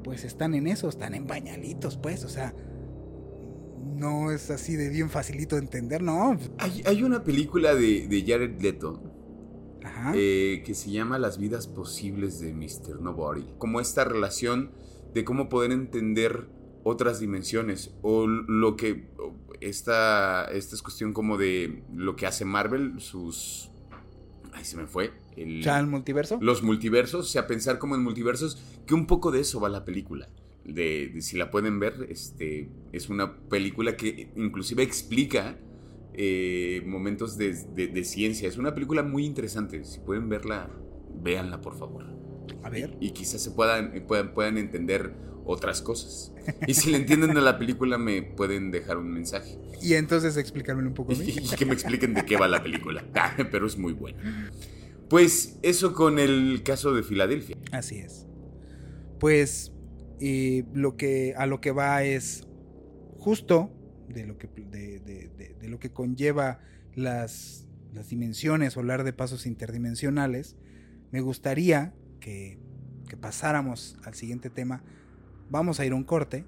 pues 0.04 0.24
están 0.24 0.54
en 0.54 0.68
eso, 0.68 0.90
están 0.90 1.14
en 1.14 1.28
bañalitos, 1.28 1.98
pues, 1.98 2.24
o 2.24 2.30
sea, 2.30 2.54
no 3.96 4.32
es 4.32 4.50
así 4.52 4.76
de 4.76 4.90
bien 4.90 5.10
facilito 5.10 5.56
de 5.56 5.62
entender, 5.62 6.02
no. 6.02 6.38
Hay, 6.58 7.04
una 7.04 7.24
película 7.24 7.74
de, 7.74 8.08
de 8.08 8.24
Jared 8.26 8.62
Leto 8.62 9.09
eh, 10.14 10.64
que 10.66 10.74
se 10.74 10.92
llama 10.92 11.20
Las 11.20 11.38
vidas 11.38 11.68
posibles 11.68 12.40
de 12.40 12.54
Mr. 12.54 13.02
Nobody. 13.02 13.46
Como 13.58 13.80
esta 13.80 14.04
relación 14.04 14.72
de 15.14 15.24
cómo 15.24 15.50
poder 15.50 15.72
entender 15.72 16.48
otras 16.84 17.20
dimensiones 17.20 17.94
o 18.02 18.28
lo 18.28 18.76
que 18.76 19.10
esta, 19.62 20.46
esta 20.46 20.76
es 20.76 20.82
cuestión 20.82 21.14
como 21.14 21.38
de 21.38 21.84
lo 21.94 22.16
que 22.16 22.26
hace 22.26 22.46
Marvel, 22.46 23.00
sus... 23.00 23.70
Ay, 24.54 24.66
se 24.66 24.78
me 24.78 24.88
fue. 24.88 25.12
El, 25.36 25.62
¿Ya 25.62 25.80
el 25.80 25.88
multiverso? 25.88 26.38
Los 26.42 26.64
multiversos, 26.64 27.26
o 27.26 27.30
sea, 27.30 27.48
pensar 27.48 27.80
como 27.80 27.96
en 27.96 28.04
multiversos, 28.04 28.58
que 28.86 28.94
un 28.94 29.06
poco 29.06 29.32
de 29.32 29.42
eso 29.42 29.60
va 29.60 29.70
la 29.70 29.86
película. 29.86 30.30
De, 30.66 31.16
si 31.22 31.38
la 31.38 31.50
pueden 31.50 31.80
ver, 31.80 32.08
este, 32.10 32.70
es 32.92 33.10
una 33.10 33.40
película 33.50 33.96
que 33.96 34.32
inclusive 34.36 34.84
explica 34.84 35.58
eh, 36.22 36.82
momentos 36.86 37.38
de, 37.38 38.04
ciencia. 38.04 38.50
Es 38.50 38.58
una 38.58 38.74
película 38.74 39.04
muy 39.04 39.26
interesante. 39.26 39.86
Si 39.86 40.02
pueden 40.02 40.28
verla, 40.28 40.70
véanla, 41.24 41.62
por 41.62 41.80
favor. 41.80 42.06
A 42.62 42.70
ver. 42.70 42.98
Y, 43.00 43.12
quizás 43.12 43.42
se 43.42 43.52
puedan, 43.52 44.06
puedan, 44.06 44.34
puedan 44.34 44.58
entender 44.58 45.14
otras 45.46 45.82
cosas. 45.82 46.34
Y 46.68 46.74
si 46.74 46.92
le 46.92 46.98
entienden 46.98 47.38
a 47.38 47.42
la 47.42 47.58
película, 47.58 47.98
me 47.98 48.22
pueden 48.22 48.70
dejar 48.70 48.98
un 48.98 49.12
mensaje. 49.12 49.58
Y 49.82 49.94
entonces 49.94 50.36
explicarme 50.36 50.86
un 50.86 50.94
poco. 50.94 51.14
Y, 51.20 51.56
que 51.56 51.66
me 51.66 51.72
expliquen 51.72 52.14
de 52.14 52.26
qué 52.26 52.36
va 52.36 52.50
la 52.50 52.62
película. 52.62 53.06
Pero 53.50 53.66
es 53.66 53.78
muy 53.78 53.94
bueno. 53.94 54.18
Pues 55.08 55.58
eso 55.62 55.94
con 55.94 56.20
el 56.20 56.64
caso 56.64 56.94
de 56.94 57.02
Filadelfia. 57.02 57.56
Así 57.72 57.96
es. 58.00 58.28
Pues 59.22 59.72
y 60.20 60.64
lo 60.74 60.98
que 60.98 61.34
a 61.38 61.46
lo 61.46 61.62
que 61.62 61.72
va 61.72 62.04
es 62.04 62.46
justo 63.20 63.72
de 64.14 64.26
lo 64.26 64.38
que, 64.38 64.48
de, 64.48 65.70
lo 65.70 65.80
que 65.80 65.92
conlleva 65.92 66.60
las, 66.96 67.68
las, 67.94 68.10
dimensiones 68.10 68.78
hablar 68.78 69.04
de 69.04 69.14
pasos 69.14 69.46
interdimensionales, 69.46 70.56
me 71.12 71.22
gustaría 71.22 71.94
que, 72.20 72.60
pasáramos 73.22 73.98
al 74.04 74.14
siguiente 74.14 74.50
tema. 74.52 74.84
Vamos 75.50 75.80
a 75.80 75.86
ir 75.86 75.94
a 75.94 75.96
un 75.96 76.04
corte, 76.04 76.46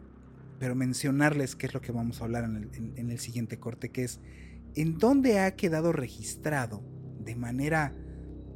pero 0.60 0.76
mencionarles 0.76 1.56
qué 1.56 1.66
es 1.66 1.74
lo 1.74 1.82
que 1.82 1.92
vamos 1.92 2.22
a 2.22 2.26
hablar 2.26 2.44
en 2.44 2.56
el, 2.56 2.70
en 2.96 3.10
el 3.10 3.18
siguiente 3.18 3.58
corte, 3.58 3.90
que 3.90 4.04
es 4.04 4.20
en 4.76 5.00
dónde 5.00 5.40
ha 5.40 5.56
quedado 5.56 5.92
registrado 5.92 6.84
de 7.20 7.36
manera 7.36 7.96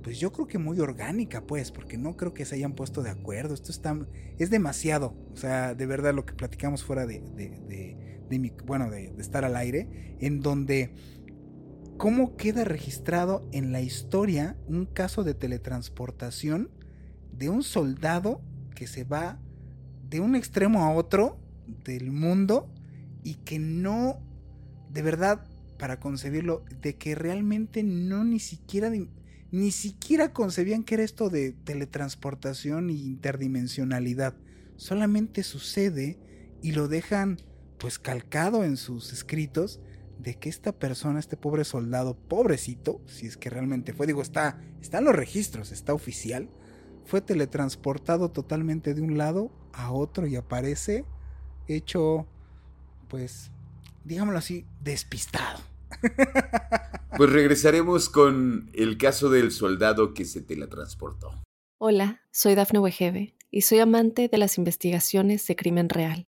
pues 0.06 0.20
yo 0.20 0.32
creo 0.32 0.46
que 0.46 0.60
muy 0.60 0.80
orgánica, 0.80 1.48
pues, 1.48 1.72
porque 1.72 1.98
no 1.98 2.16
creo 2.16 2.32
que 2.32 2.46
se 2.46 2.54
hayan 2.54 2.76
puesto 2.76 3.02
de 3.02 3.10
acuerdo. 3.10 3.56
Esto 3.56 3.72
está, 3.72 3.98
es 4.38 4.52
demasiado. 4.52 5.16
O 5.34 5.36
sea, 5.36 5.74
de 5.74 5.88
verdad 5.88 6.14
lo 6.14 6.28
que 6.28 6.34
platicamos 6.34 6.84
fuera 6.84 7.08
de, 7.08 7.22
de, 7.36 8.15
mi, 8.30 8.52
bueno, 8.66 8.90
de, 8.90 9.14
estar 9.18 9.46
al 9.46 9.56
aire, 9.56 10.18
en 10.20 10.42
donde 10.42 10.94
cómo 11.98 12.36
queda 12.36 12.64
registrado 12.64 13.48
en 13.52 13.72
la 13.72 13.82
historia 13.82 14.58
un 14.68 14.86
caso 14.86 15.24
de 15.24 15.34
teletransportación 15.34 16.70
de 17.32 17.50
un 17.50 17.64
soldado 17.64 18.42
que 18.76 18.88
se 18.88 19.04
va 19.04 19.40
de 20.10 20.20
un 20.20 20.36
extremo 20.36 20.84
a 20.84 20.94
otro 20.94 21.40
del 21.84 22.12
mundo 22.12 22.70
y 23.24 23.36
que 23.36 23.60
no, 23.60 24.20
de 24.90 25.02
verdad, 25.02 25.46
para 25.78 26.00
concebirlo, 26.00 26.64
de 26.82 26.96
que 26.96 27.16
realmente 27.16 27.84
no 27.84 28.24
ni 28.24 28.40
siquiera 28.40 28.92
ni 29.52 29.72
siquiera 29.72 30.34
concebían 30.34 30.84
que 30.84 30.96
era 30.96 31.04
esto 31.04 31.30
de 31.30 31.54
teletransportación 31.54 32.90
e 32.90 32.94
interdimensionalidad. 32.94 34.36
Solamente 34.76 35.44
sucede 35.44 36.20
y 36.62 36.74
lo 36.74 36.88
dejan 36.88 37.38
pues 37.78 38.00
calcado 38.00 38.64
en 38.64 38.78
sus 38.78 39.14
escritos 39.14 39.80
de 40.20 40.36
que 40.36 40.50
esta 40.50 40.72
persona, 40.72 41.20
este 41.20 41.38
pobre 41.38 41.66
soldado, 41.66 42.16
pobrecito, 42.16 43.02
si 43.06 43.28
es 43.28 43.38
que 43.38 43.50
realmente 43.50 43.94
fue, 43.94 44.08
digo, 44.08 44.22
está, 44.22 44.62
están 44.82 45.04
los 45.04 45.16
registros, 45.16 45.72
está 45.72 45.94
oficial, 45.94 46.50
fue 47.06 47.22
teletransportado 47.22 48.32
totalmente 48.32 48.94
de 48.94 49.02
un 49.02 49.18
lado 49.18 49.52
a 49.74 49.92
otro 49.92 50.26
y 50.26 50.36
aparece 50.36 51.06
hecho 51.68 52.28
pues 53.08 53.52
digámoslo 54.06 54.40
así, 54.40 54.66
despistado. 54.82 55.60
Pues 57.18 57.30
regresaremos 57.30 58.10
con 58.10 58.70
el 58.74 58.98
caso 58.98 59.30
del 59.30 59.54
soldado 59.54 60.14
que 60.14 60.26
se 60.26 60.42
teletransportó. 60.42 61.32
Hola, 61.78 62.20
soy 62.30 62.56
Dafne 62.56 62.80
Wegebe 62.80 63.38
y 63.50 63.62
soy 63.62 63.80
amante 63.80 64.28
de 64.28 64.38
las 64.38 64.58
investigaciones 64.58 65.48
de 65.48 65.56
crimen 65.56 65.88
real. 65.88 66.28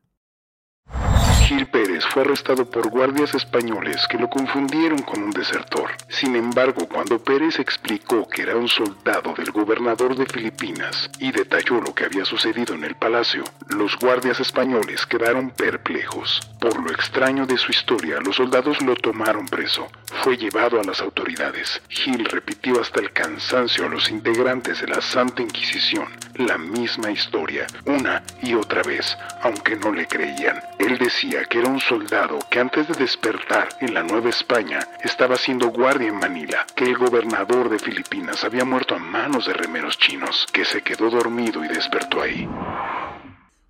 Gil 1.47 1.65
Pérez 1.67 2.05
fue 2.05 2.21
arrestado 2.23 2.65
por 2.69 2.89
guardias 2.89 3.33
españoles 3.33 4.07
que 4.07 4.17
lo 4.17 4.29
confundieron 4.29 5.01
con 5.01 5.23
un 5.23 5.31
desertor. 5.31 5.91
Sin 6.07 6.35
embargo, 6.35 6.87
cuando 6.87 7.23
Pérez 7.23 7.59
explicó 7.59 8.27
que 8.27 8.43
era 8.43 8.55
un 8.55 8.67
soldado 8.67 9.33
del 9.33 9.51
gobernador 9.51 10.15
de 10.15 10.25
Filipinas 10.25 11.09
y 11.19 11.31
detalló 11.31 11.81
lo 11.81 11.93
que 11.93 12.05
había 12.05 12.25
sucedido 12.25 12.73
en 12.75 12.83
el 12.83 12.95
palacio, 12.95 13.43
los 13.67 13.97
guardias 13.97 14.39
españoles 14.39 15.05
quedaron 15.05 15.51
perplejos. 15.51 16.39
Por 16.59 16.81
lo 16.81 16.91
extraño 16.91 17.45
de 17.45 17.57
su 17.57 17.71
historia, 17.71 18.19
los 18.19 18.37
soldados 18.37 18.81
lo 18.81 18.95
tomaron 18.95 19.45
preso. 19.47 19.87
Fue 20.23 20.37
llevado 20.37 20.79
a 20.79 20.83
las 20.83 21.01
autoridades. 21.01 21.81
Gil 21.89 22.25
repitió 22.25 22.79
hasta 22.79 22.99
el 22.99 23.11
cansancio 23.11 23.85
a 23.85 23.89
los 23.89 24.09
integrantes 24.09 24.81
de 24.81 24.87
la 24.87 25.01
Santa 25.01 25.41
Inquisición 25.41 26.07
la 26.35 26.57
misma 26.57 27.11
historia, 27.11 27.67
una 27.85 28.23
y 28.41 28.53
otra 28.53 28.81
vez, 28.83 29.17
aunque 29.43 29.75
no 29.75 29.91
le 29.91 30.07
creían. 30.07 30.59
Él 30.79 30.97
decía 30.97 31.30
que 31.49 31.59
era 31.59 31.69
un 31.69 31.79
soldado 31.79 32.39
que 32.49 32.59
antes 32.59 32.87
de 32.89 32.93
despertar 32.93 33.69
en 33.79 33.93
la 33.93 34.03
Nueva 34.03 34.29
España 34.29 34.79
estaba 35.01 35.37
siendo 35.37 35.69
guardia 35.69 36.09
en 36.09 36.15
Manila, 36.15 36.65
que 36.75 36.83
el 36.83 36.97
gobernador 36.97 37.69
de 37.69 37.79
Filipinas 37.79 38.43
había 38.43 38.65
muerto 38.65 38.95
a 38.95 38.99
manos 38.99 39.47
de 39.47 39.53
remeros 39.53 39.97
chinos, 39.97 40.45
que 40.51 40.65
se 40.65 40.81
quedó 40.81 41.09
dormido 41.09 41.63
y 41.63 41.69
despertó 41.69 42.21
ahí. 42.21 42.47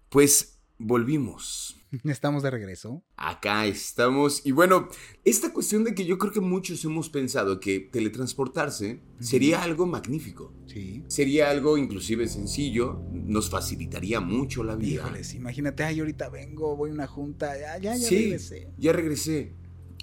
Pues 0.09 0.59
volvimos. 0.79 1.75
Estamos 2.05 2.43
de 2.43 2.51
regreso. 2.51 3.03
Acá 3.17 3.65
estamos. 3.65 4.45
Y 4.45 4.51
bueno, 4.51 4.87
esta 5.25 5.51
cuestión 5.53 5.83
de 5.83 5.93
que 5.93 6.05
yo 6.05 6.17
creo 6.17 6.31
que 6.31 6.39
muchos 6.39 6.83
hemos 6.85 7.09
pensado 7.09 7.59
que 7.59 7.79
teletransportarse 7.79 9.01
sería 9.19 9.61
algo 9.63 9.85
magnífico. 9.85 10.53
Sí. 10.67 11.03
Sería 11.07 11.49
algo 11.49 11.77
inclusive 11.77 12.27
sencillo, 12.27 13.01
nos 13.11 13.49
facilitaría 13.49 14.19
mucho 14.19 14.63
la 14.63 14.75
vida. 14.75 15.01
Híjoles, 15.01 15.33
imagínate, 15.35 15.83
ay, 15.83 15.99
ahorita 15.99 16.29
vengo, 16.29 16.75
voy 16.75 16.89
a 16.91 16.93
una 16.93 17.07
junta, 17.07 17.57
ya, 17.59 17.77
ya, 17.77 17.95
ya 17.95 18.07
sí, 18.07 18.15
regresé. 18.23 18.67
ya 18.77 18.93
regresé. 18.93 19.53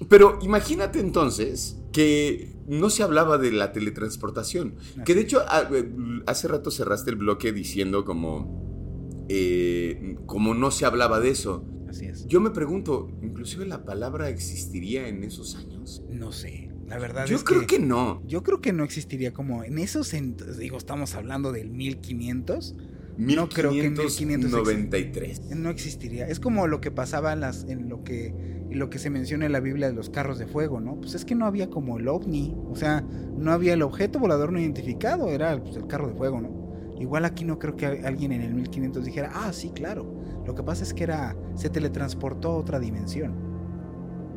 Pero 0.08 0.38
imagínate 0.42 1.00
entonces 1.00 1.76
que 1.92 2.54
no 2.68 2.88
se 2.90 3.02
hablaba 3.02 3.36
de 3.38 3.50
la 3.50 3.72
teletransportación. 3.72 4.76
Que 5.04 5.14
de 5.16 5.22
hecho, 5.22 5.40
a- 5.48 5.68
eh, 5.72 5.90
hace 6.26 6.46
rato 6.46 6.70
cerraste 6.70 7.10
el 7.10 7.16
bloque 7.16 7.52
diciendo 7.52 8.04
como... 8.04 9.24
eh, 9.28 10.16
como 10.26 10.54
no 10.54 10.70
se 10.70 10.84
hablaba 10.84 11.18
de 11.18 11.30
eso. 11.30 11.64
Así 11.88 12.06
es. 12.06 12.26
Yo 12.26 12.40
me 12.40 12.50
pregunto, 12.50 13.10
¿inclusive 13.22 13.66
la 13.66 13.84
palabra 13.84 14.28
existiría 14.28 15.08
en 15.08 15.24
esos 15.24 15.56
años? 15.56 16.02
No 16.10 16.32
sé, 16.32 16.70
la 16.86 16.98
verdad 16.98 17.26
Yo 17.26 17.36
es 17.36 17.44
creo 17.44 17.66
que 17.66 17.78
no. 17.78 18.22
Yo 18.26 18.42
creo 18.42 18.60
que 18.60 18.72
no 18.72 18.84
existiría 18.84 19.32
como 19.32 19.64
en 19.64 19.78
esos, 19.78 20.14
digo, 20.58 20.76
estamos 20.76 21.14
hablando 21.14 21.52
del 21.52 21.70
1500, 21.70 22.74
No 23.16 23.48
creo 23.48 23.72
que 23.72 23.86
en 23.86 23.92
1500 23.94 24.60
1593. 24.60 25.56
no 25.56 25.70
existiría. 25.70 26.28
Es 26.28 26.40
como 26.40 26.66
lo 26.66 26.80
que 26.80 26.90
pasaba 26.90 27.32
en, 27.32 27.40
las, 27.40 27.64
en 27.64 27.88
lo 27.88 28.04
que 28.04 28.34
lo 28.70 28.90
que 28.90 28.98
se 28.98 29.10
menciona 29.10 29.46
en 29.46 29.52
la 29.52 29.60
Biblia 29.60 29.88
de 29.88 29.94
los 29.94 30.10
carros 30.10 30.38
de 30.38 30.46
fuego, 30.46 30.80
¿no? 30.80 31.00
Pues 31.00 31.14
es 31.14 31.24
que 31.24 31.34
no 31.34 31.46
había 31.46 31.70
como 31.70 31.98
el 31.98 32.08
ovni, 32.08 32.54
o 32.68 32.76
sea, 32.76 33.00
no 33.00 33.52
había 33.52 33.72
el 33.72 33.82
objeto 33.82 34.18
volador 34.18 34.52
no 34.52 34.60
identificado, 34.60 35.30
era 35.30 35.58
pues, 35.62 35.76
el 35.76 35.86
carro 35.86 36.08
de 36.08 36.14
fuego, 36.14 36.40
¿no? 36.40 36.58
Igual 37.00 37.24
aquí 37.24 37.44
no 37.44 37.58
creo 37.58 37.76
que 37.76 37.86
alguien 37.86 38.32
en 38.32 38.42
el 38.42 38.54
1500 38.54 39.04
dijera, 39.04 39.30
ah, 39.32 39.52
sí, 39.52 39.70
claro. 39.70 40.17
Lo 40.48 40.54
que 40.54 40.62
pasa 40.62 40.82
es 40.82 40.94
que 40.94 41.04
era, 41.04 41.36
se 41.56 41.68
teletransportó 41.68 42.52
a 42.52 42.56
otra 42.56 42.78
dimensión. 42.78 43.34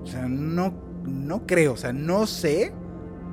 O 0.04 0.06
sea, 0.06 0.28
no, 0.28 0.74
no 1.06 1.47
creo, 1.47 1.71
o 1.71 1.78
sea, 1.78 1.93
no 1.93 2.28
sé, 2.28 2.74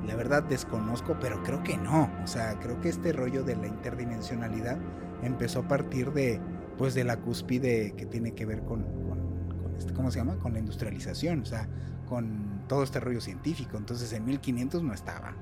la 0.07 0.15
verdad 0.15 0.43
desconozco, 0.43 1.17
pero 1.19 1.43
creo 1.43 1.61
que 1.61 1.75
no. 1.75 2.09
O 2.23 2.27
sea, 2.27 2.57
creo 2.57 2.79
que 2.79 2.87
este 2.87 3.11
rollo 3.11 3.43
de 3.43 3.57
la 3.57 3.67
interdimensionalidad 3.67 4.79
empezó 5.21 5.59
a 5.59 5.67
partir 5.67 6.13
de, 6.13 6.39
pues, 6.77 6.93
de 6.93 7.03
la 7.03 7.17
cúspide 7.17 7.95
que 7.97 8.05
tiene 8.05 8.33
que 8.33 8.45
ver 8.45 8.61
con, 8.61 8.83
con, 8.83 9.75
este, 9.77 9.91
¿cómo 9.93 10.09
se 10.09 10.19
llama? 10.19 10.37
Con 10.37 10.53
la 10.53 10.59
industrialización, 10.59 11.41
o 11.41 11.45
sea, 11.45 11.67
con 12.07 12.63
todo 12.69 12.83
este 12.83 13.01
rollo 13.01 13.19
científico. 13.19 13.75
Entonces, 13.75 14.13
en 14.13 14.23
1500 14.23 14.83
no 14.83 14.93
estaba. 14.93 15.33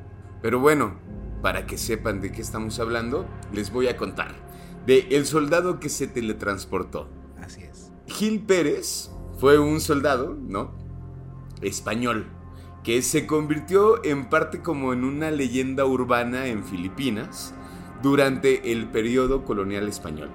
Pero 0.42 0.60
bueno, 0.60 0.96
para 1.44 1.68
que 1.68 1.78
sepan 1.78 2.20
de 2.20 2.32
qué 2.32 2.42
estamos 2.42 2.80
hablando, 2.80 3.28
les 3.54 3.72
voy 3.72 3.90
a 3.90 3.96
contar. 3.96 4.34
De 4.88 5.08
El 5.12 5.28
soldado 5.28 5.80
que 5.80 5.90
se 5.90 6.08
teletransportó. 6.08 7.16
Gil 8.08 8.42
Pérez 8.42 9.12
fue 9.40 9.60
un 9.60 9.80
soldado, 9.80 10.36
¿no? 10.36 10.72
Español, 11.62 12.28
que 12.84 13.02
se 13.02 13.28
convirtió 13.28 14.04
en 14.04 14.30
parte 14.30 14.62
como 14.62 14.94
en 14.94 15.04
una 15.04 15.32
leyenda 15.32 15.86
urbana 15.86 16.48
en 16.48 16.64
Filipinas 16.64 17.54
durante 18.02 18.72
el 18.72 18.88
periodo 18.88 19.44
colonial 19.44 19.88
español. 19.88 20.30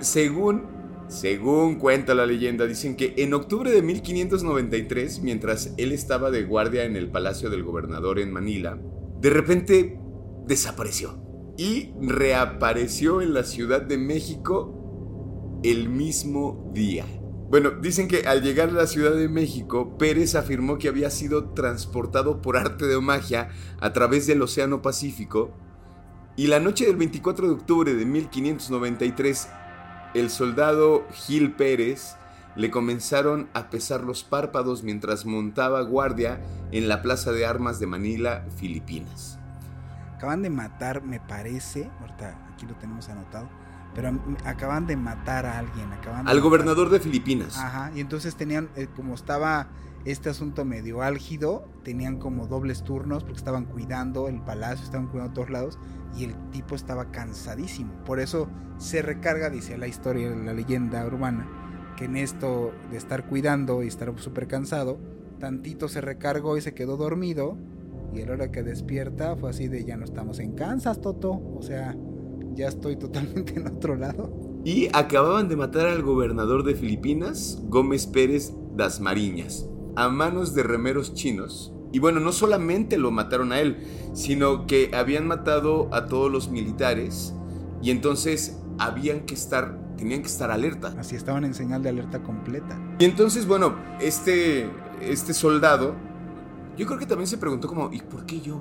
Según, 0.00 0.62
según 1.08 1.76
cuenta 1.76 2.14
la 2.14 2.26
leyenda, 2.26 2.66
dicen 2.66 2.96
que 2.96 3.14
en 3.18 3.34
octubre 3.34 3.70
de 3.70 3.82
1593, 3.82 5.20
mientras 5.22 5.74
él 5.76 5.92
estaba 5.92 6.30
de 6.30 6.44
guardia 6.44 6.84
en 6.84 6.96
el 6.96 7.10
palacio 7.10 7.50
del 7.50 7.62
gobernador 7.62 8.18
en 8.18 8.32
Manila, 8.32 8.78
de 9.20 9.30
repente 9.30 9.98
desapareció 10.46 11.18
y 11.56 11.92
reapareció 12.00 13.22
en 13.22 13.34
la 13.34 13.44
Ciudad 13.44 13.82
de 13.82 13.98
México 13.98 14.83
el 15.64 15.88
mismo 15.88 16.70
día. 16.74 17.06
Bueno, 17.48 17.70
dicen 17.70 18.06
que 18.06 18.26
al 18.26 18.42
llegar 18.42 18.68
a 18.68 18.72
la 18.72 18.86
Ciudad 18.86 19.14
de 19.16 19.28
México, 19.28 19.96
Pérez 19.96 20.34
afirmó 20.34 20.76
que 20.76 20.88
había 20.88 21.08
sido 21.08 21.50
transportado 21.50 22.42
por 22.42 22.58
arte 22.58 22.86
de 22.86 23.00
magia 23.00 23.48
a 23.80 23.92
través 23.92 24.26
del 24.26 24.42
Océano 24.42 24.82
Pacífico 24.82 25.56
y 26.36 26.48
la 26.48 26.60
noche 26.60 26.84
del 26.84 26.96
24 26.96 27.46
de 27.46 27.54
octubre 27.54 27.94
de 27.94 28.04
1593, 28.04 29.48
el 30.14 30.30
soldado 30.30 31.06
Gil 31.12 31.52
Pérez 31.52 32.16
le 32.56 32.70
comenzaron 32.70 33.48
a 33.54 33.70
pesar 33.70 34.02
los 34.02 34.22
párpados 34.22 34.82
mientras 34.82 35.24
montaba 35.24 35.80
guardia 35.82 36.40
en 36.72 36.88
la 36.88 37.02
Plaza 37.02 37.32
de 37.32 37.46
Armas 37.46 37.78
de 37.80 37.86
Manila, 37.86 38.44
Filipinas. 38.56 39.38
Acaban 40.16 40.42
de 40.42 40.50
matar, 40.50 41.02
me 41.02 41.20
parece, 41.20 41.88
ahorita 42.00 42.52
aquí 42.52 42.66
lo 42.66 42.74
tenemos 42.74 43.08
anotado, 43.08 43.48
pero 43.94 44.18
acaban 44.44 44.86
de 44.86 44.96
matar 44.96 45.46
a 45.46 45.58
alguien. 45.58 45.92
Acaban 45.92 46.24
de 46.24 46.30
Al 46.30 46.36
matar- 46.36 46.40
gobernador 46.42 46.90
de 46.90 47.00
Filipinas. 47.00 47.56
Ajá, 47.58 47.90
y 47.94 48.00
entonces 48.00 48.34
tenían, 48.36 48.68
eh, 48.76 48.88
como 48.94 49.14
estaba 49.14 49.68
este 50.04 50.28
asunto 50.28 50.64
medio 50.64 51.00
álgido, 51.02 51.66
tenían 51.82 52.18
como 52.18 52.46
dobles 52.46 52.82
turnos 52.84 53.22
porque 53.24 53.38
estaban 53.38 53.64
cuidando 53.64 54.28
el 54.28 54.40
palacio, 54.42 54.84
estaban 54.84 55.06
cuidando 55.08 55.32
todos 55.32 55.48
lados 55.50 55.78
y 56.16 56.24
el 56.24 56.34
tipo 56.50 56.74
estaba 56.74 57.10
cansadísimo. 57.10 57.92
Por 58.04 58.20
eso 58.20 58.48
se 58.76 59.00
recarga, 59.00 59.48
dice 59.48 59.78
la 59.78 59.86
historia, 59.86 60.28
la 60.30 60.52
leyenda 60.52 61.06
urbana, 61.06 61.46
que 61.96 62.04
en 62.04 62.16
esto 62.16 62.72
de 62.90 62.98
estar 62.98 63.24
cuidando 63.26 63.82
y 63.82 63.86
estar 63.88 64.12
súper 64.18 64.46
cansado, 64.46 64.98
tantito 65.40 65.88
se 65.88 66.00
recargó 66.02 66.56
y 66.56 66.60
se 66.60 66.74
quedó 66.74 66.96
dormido 66.98 67.56
y 68.12 68.20
a 68.22 68.26
la 68.26 68.32
hora 68.32 68.52
que 68.52 68.62
despierta 68.62 69.36
fue 69.36 69.50
así 69.50 69.68
de 69.68 69.84
ya 69.84 69.96
no 69.96 70.04
estamos 70.04 70.38
en 70.38 70.52
Kansas, 70.52 71.00
Toto, 71.00 71.32
o 71.32 71.62
sea, 71.62 71.96
ya 72.54 72.68
estoy 72.68 72.96
totalmente 72.96 73.54
en 73.58 73.66
otro 73.66 73.96
lado. 73.96 74.32
Y 74.64 74.88
acababan 74.92 75.48
de 75.48 75.56
matar 75.56 75.86
al 75.86 76.02
gobernador 76.02 76.64
de 76.64 76.74
Filipinas, 76.74 77.60
Gómez 77.64 78.06
Pérez 78.06 78.52
das 78.74 79.00
Mariñas, 79.00 79.68
a 79.96 80.08
manos 80.08 80.54
de 80.54 80.62
remeros 80.62 81.14
chinos. 81.14 81.72
Y 81.92 81.98
bueno, 81.98 82.18
no 82.18 82.32
solamente 82.32 82.98
lo 82.98 83.10
mataron 83.10 83.52
a 83.52 83.60
él, 83.60 83.76
sino 84.14 84.66
que 84.66 84.90
habían 84.94 85.28
matado 85.28 85.88
a 85.92 86.06
todos 86.06 86.32
los 86.32 86.48
militares 86.48 87.34
y 87.82 87.90
entonces 87.90 88.58
habían 88.78 89.20
que 89.26 89.34
estar, 89.34 89.78
tenían 89.96 90.22
que 90.22 90.28
estar 90.28 90.50
alerta. 90.50 90.94
Así 90.98 91.14
estaban 91.14 91.44
en 91.44 91.54
señal 91.54 91.82
de 91.82 91.90
alerta 91.90 92.22
completa. 92.22 92.80
Y 92.98 93.04
entonces, 93.04 93.46
bueno, 93.46 93.76
este, 94.00 94.68
este 95.00 95.34
soldado, 95.34 95.94
yo 96.76 96.86
creo 96.86 96.98
que 96.98 97.06
también 97.06 97.28
se 97.28 97.38
preguntó 97.38 97.68
como, 97.68 97.92
¿y 97.92 98.00
por 98.00 98.26
qué 98.26 98.40
yo? 98.40 98.60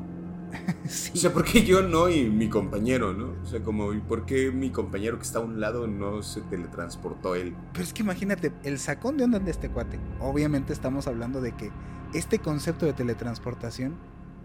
Sí. 0.88 1.12
O 1.16 1.18
sea, 1.18 1.32
¿por 1.32 1.46
qué 1.46 1.64
yo 1.64 1.82
no 1.82 2.10
y 2.10 2.30
mi 2.30 2.50
compañero, 2.50 3.14
no? 3.14 3.42
O 3.42 3.46
sea, 3.46 3.64
como, 3.64 3.94
¿y 3.94 4.02
por 4.02 4.26
qué 4.26 4.52
mi 4.52 4.70
compañero 4.70 5.18
que 5.18 5.24
está 5.24 5.40
a 5.40 5.42
un 5.42 5.62
lado 5.62 5.88
no 5.88 6.22
se 6.22 6.42
teletransportó 6.42 7.36
él? 7.36 7.56
Pero 7.72 7.84
es 7.84 7.94
que 7.94 8.04
imagínate, 8.04 8.52
el 8.64 8.80
sacón 8.80 9.18
de 9.18 9.24
onda 9.24 9.40
de 9.40 9.50
este 9.50 9.70
cuate. 9.70 10.00
Obviamente 10.20 10.74
estamos 10.74 11.08
hablando 11.08 11.40
de 11.40 11.54
que 11.54 11.72
este 12.14 12.40
concepto 12.40 12.86
de 12.86 12.94
teletransportación 12.94 13.96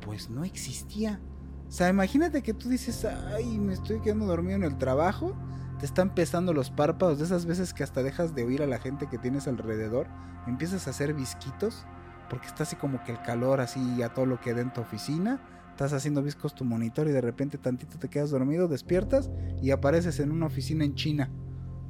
pues 0.00 0.30
no 0.30 0.44
existía. 0.44 1.20
O 1.68 1.70
sea, 1.70 1.88
imagínate 1.88 2.42
que 2.42 2.54
tú 2.54 2.68
dices, 2.68 3.04
ay, 3.04 3.58
me 3.58 3.74
estoy 3.74 4.00
quedando 4.00 4.26
dormido 4.26 4.56
en 4.56 4.64
el 4.64 4.78
trabajo, 4.78 5.36
te 5.78 5.84
están 5.84 6.14
pesando 6.14 6.54
los 6.54 6.70
párpados, 6.70 7.18
de 7.18 7.24
esas 7.24 7.44
veces 7.44 7.74
que 7.74 7.82
hasta 7.82 8.02
dejas 8.02 8.34
de 8.34 8.44
oír 8.44 8.62
a 8.62 8.66
la 8.66 8.78
gente 8.78 9.06
que 9.08 9.18
tienes 9.18 9.46
alrededor, 9.46 10.06
empiezas 10.46 10.86
a 10.86 10.90
hacer 10.90 11.12
visquitos, 11.12 11.84
porque 12.30 12.46
está 12.46 12.62
así 12.62 12.76
como 12.76 13.04
que 13.04 13.12
el 13.12 13.20
calor 13.20 13.60
así 13.60 14.02
a 14.02 14.14
todo 14.14 14.24
lo 14.24 14.40
que 14.40 14.54
da 14.54 14.62
en 14.62 14.72
tu 14.72 14.80
oficina, 14.80 15.40
estás 15.78 15.92
haciendo 15.92 16.24
viscos 16.24 16.56
tu 16.56 16.64
monitor 16.64 17.06
y 17.06 17.12
de 17.12 17.20
repente 17.20 17.56
tantito 17.56 18.00
te 18.00 18.08
quedas 18.08 18.30
dormido, 18.30 18.66
despiertas 18.66 19.30
y 19.62 19.70
apareces 19.70 20.18
en 20.18 20.32
una 20.32 20.46
oficina 20.46 20.84
en 20.84 20.96
China. 20.96 21.30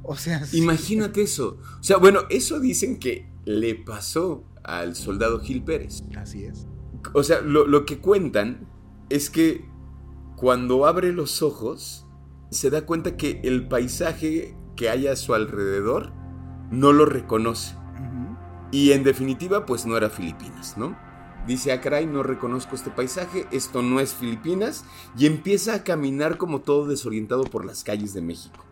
O 0.03 0.15
sea, 0.15 0.43
imagínate 0.53 1.23
eso. 1.23 1.57
O 1.79 1.83
sea, 1.83 1.97
bueno, 1.97 2.19
eso 2.29 2.59
dicen 2.59 2.99
que 2.99 3.27
le 3.45 3.73
pasó 3.73 4.43
al 4.63 4.95
soldado 4.95 5.39
Gil 5.39 5.63
Pérez. 5.63 6.03
Así 6.15 6.43
es. 6.43 6.67
O 7.13 7.23
sea, 7.23 7.41
lo, 7.41 7.65
lo 7.65 7.87
que 7.87 7.97
cuentan 7.97 8.67
es 9.09 9.31
que 9.31 9.65
cuando 10.35 10.85
abre 10.85 11.11
los 11.11 11.41
ojos, 11.41 12.05
se 12.51 12.69
da 12.69 12.85
cuenta 12.85 13.17
que 13.17 13.41
el 13.43 13.67
paisaje 13.67 14.55
que 14.75 14.91
hay 14.91 15.07
a 15.07 15.15
su 15.15 15.33
alrededor 15.33 16.13
no 16.69 16.93
lo 16.93 17.07
reconoce. 17.07 17.75
Y 18.71 18.91
en 18.91 19.03
definitiva, 19.03 19.65
pues 19.65 19.87
no 19.87 19.97
era 19.97 20.11
Filipinas, 20.11 20.77
¿no? 20.77 20.95
Dice, 21.49 21.71
ah, 21.71 21.81
caray, 21.81 22.05
no 22.05 22.21
reconozco 22.21 22.75
este 22.75 22.91
paisaje, 22.91 23.47
esto 23.49 23.81
no 23.81 23.99
es 23.99 24.13
Filipinas, 24.13 24.85
y 25.17 25.25
empieza 25.25 25.73
a 25.73 25.83
caminar 25.83 26.37
como 26.37 26.61
todo 26.61 26.85
desorientado 26.85 27.43
por 27.43 27.65
las 27.65 27.83
calles 27.83 28.13
de 28.13 28.21
México. 28.21 28.63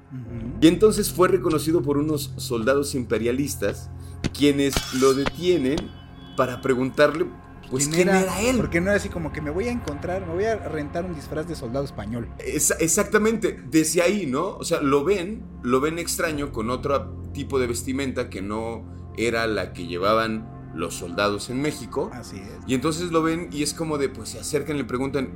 Y 0.61 0.67
entonces 0.67 1.11
fue 1.11 1.27
reconocido 1.27 1.81
por 1.81 1.97
unos 1.97 2.35
soldados 2.37 2.93
imperialistas, 2.93 3.89
quienes 4.31 4.75
lo 4.93 5.15
detienen 5.15 5.89
para 6.37 6.61
preguntarle 6.61 7.25
pues 7.71 7.87
¿quién, 7.87 8.09
era, 8.09 8.41
él? 8.41 8.57
Porque 8.57 8.79
no 8.79 8.91
era 8.91 8.97
así 8.97 9.09
como 9.09 9.33
que 9.33 9.41
me 9.41 9.49
voy 9.49 9.69
a 9.69 9.71
encontrar, 9.71 10.27
me 10.27 10.35
voy 10.35 10.45
a 10.45 10.57
rentar 10.57 11.03
un 11.03 11.15
disfraz 11.15 11.47
de 11.47 11.55
soldado 11.55 11.83
español. 11.83 12.29
exactamente, 12.37 13.59
desde 13.71 14.03
ahí, 14.03 14.27
¿no? 14.27 14.55
O 14.55 14.63
sea, 14.63 14.81
lo 14.81 15.03
ven, 15.03 15.43
lo 15.63 15.81
ven 15.81 15.97
extraño 15.97 16.51
con 16.51 16.69
otro 16.69 17.23
tipo 17.33 17.57
de 17.57 17.65
vestimenta 17.65 18.29
que 18.29 18.43
no 18.43 18.85
era 19.17 19.47
la 19.47 19.73
que 19.73 19.87
llevaban 19.87 20.56
los 20.77 20.93
soldados 20.93 21.49
en 21.49 21.61
México. 21.61 22.09
Así 22.13 22.37
es. 22.37 22.49
Y 22.67 22.73
entonces 22.73 23.11
lo 23.11 23.23
ven 23.23 23.49
y 23.51 23.63
es 23.63 23.73
como 23.73 23.97
de, 23.97 24.09
pues 24.09 24.29
se 24.29 24.39
acercan 24.39 24.75
y 24.75 24.79
le 24.79 24.85
preguntan, 24.85 25.29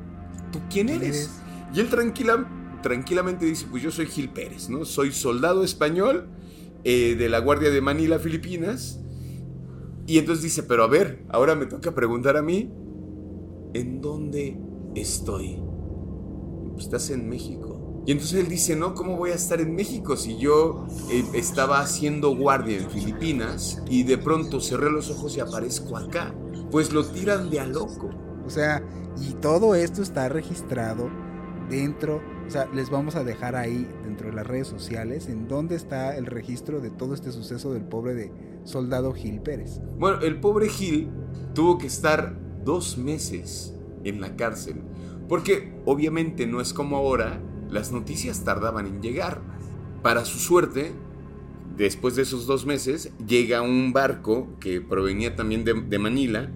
¿tú 0.52 0.60
quién, 0.70 0.90
eres? 0.90 1.32
Y 1.74 1.80
él 1.80 1.90
tranquila, 1.90 2.48
tranquilamente 2.82 3.46
dice, 3.46 3.66
pues 3.70 3.84
yo 3.84 3.92
soy 3.92 4.06
Gil 4.06 4.30
Pérez, 4.30 4.70
¿no? 4.70 4.86
Soy 4.86 5.12
soldado 5.12 5.64
español 5.64 6.28
eh, 6.84 7.16
de 7.16 7.30
la 7.30 7.40
Guardia 7.40 7.70
de 7.70 7.82
Manila, 7.82 8.20
Filipinas 8.20 9.02
y 10.08 10.18
entonces 10.18 10.44
dice, 10.44 10.64
pero 10.64 10.84
a 10.84 10.88
ver, 10.88 11.24
ahora 11.30 11.56
me 11.56 11.66
toca 11.66 11.94
preguntar 11.94 12.36
a 12.36 12.42
mí, 12.42 12.70
¿en 13.74 14.02
dónde 14.02 14.58
estoy? 14.96 15.58
Pues 16.74 16.86
estás 16.86 17.10
en 17.12 17.30
México. 17.30 17.71
Y 18.06 18.12
entonces 18.12 18.40
él 18.40 18.50
dice, 18.50 18.76
no, 18.76 18.96
¿cómo 18.96 19.16
voy 19.16 19.32
a 19.32 19.36
estar 19.36 19.62
en 19.62 19.76
México 19.76 20.18
si 20.18 20.38
yo 20.38 20.88
eh, 21.12 21.24
estaba 21.34 21.82
haciendo 21.82 22.36
guardia 22.36 22.78
en 22.78 22.90
Filipinas 22.90 23.82
y 23.88 24.04
de 24.04 24.18
pronto 24.18 24.60
cerré 24.60 24.90
los 24.90 25.12
ojos 25.12 25.38
y 25.38 25.40
aparezco 25.40 25.98
acá? 25.98 26.34
Pues 26.72 26.92
lo 26.94 27.06
tiran 27.06 27.50
de 27.50 27.60
a 27.60 27.68
loco. 27.68 28.10
O 28.46 28.50
sea, 28.50 28.84
y 29.22 29.34
todo 29.34 29.76
esto 29.76 30.02
está 30.02 30.30
registrado 30.30 31.10
dentro, 31.70 32.22
o 32.48 32.50
sea, 32.50 32.68
les 32.74 32.90
vamos 32.90 33.16
a 33.16 33.24
dejar 33.24 33.56
ahí 33.56 33.88
dentro 34.04 34.28
de 34.28 34.34
las 34.34 34.46
redes 34.46 34.68
sociales 34.68 35.30
en 35.30 35.48
dónde 35.48 35.76
está 35.76 36.18
el 36.18 36.26
registro 36.26 36.82
de 36.82 36.90
todo 36.90 37.14
este 37.14 37.32
suceso 37.32 37.72
del 37.72 37.84
pobre 37.84 38.14
de 38.14 38.32
soldado 38.64 39.14
Gil 39.14 39.42
Pérez. 39.42 39.80
Bueno, 39.98 40.20
el 40.22 40.40
pobre 40.40 40.70
Gil 40.70 41.10
tuvo 41.54 41.78
que 41.78 41.88
estar 41.88 42.36
dos 42.66 42.98
meses 42.98 43.74
en 44.04 44.22
la 44.22 44.36
cárcel, 44.36 44.82
porque 45.30 45.74
obviamente 45.86 46.46
no 46.46 46.62
es 46.62 46.74
como 46.74 46.98
ahora, 46.98 47.42
las 47.72 47.92
noticias 47.92 48.44
tardaban 48.44 48.86
en 48.86 49.02
llegar. 49.02 49.42
Para 50.04 50.26
su 50.26 50.38
suerte, 50.38 50.94
después 51.78 52.16
de 52.16 52.24
esos 52.24 52.46
dos 52.46 52.66
meses, 52.66 53.12
llega 53.26 53.62
un 53.62 53.94
barco 53.94 54.48
que 54.60 54.82
provenía 54.82 55.36
también 55.36 55.64
de, 55.64 56.00
Manila 56.00 56.52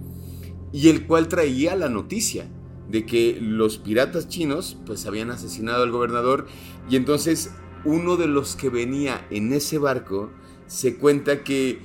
y 0.72 0.89
el 0.89 1.07
cual 1.07 1.28
traía 1.28 1.76
la 1.76 1.89
noticia 1.89 2.47
de 2.89 3.05
que 3.05 3.39
los 3.41 3.78
piratas 3.78 4.28
chinos 4.28 4.78
pues 4.86 5.05
habían 5.05 5.32
asesinado 5.32 5.84
al 5.84 5.91
gobernador 5.91 6.45
y 6.89 6.97
entonces 6.97 7.51
uno 7.84 8.16
de 8.18 8.28
los 8.28 8.55
que 8.55 8.70
venía 8.70 9.26
en 9.32 9.53
ese 9.53 9.80
barco 9.80 10.30
se 10.68 10.97
cuenta 10.97 11.43
que 11.43 11.80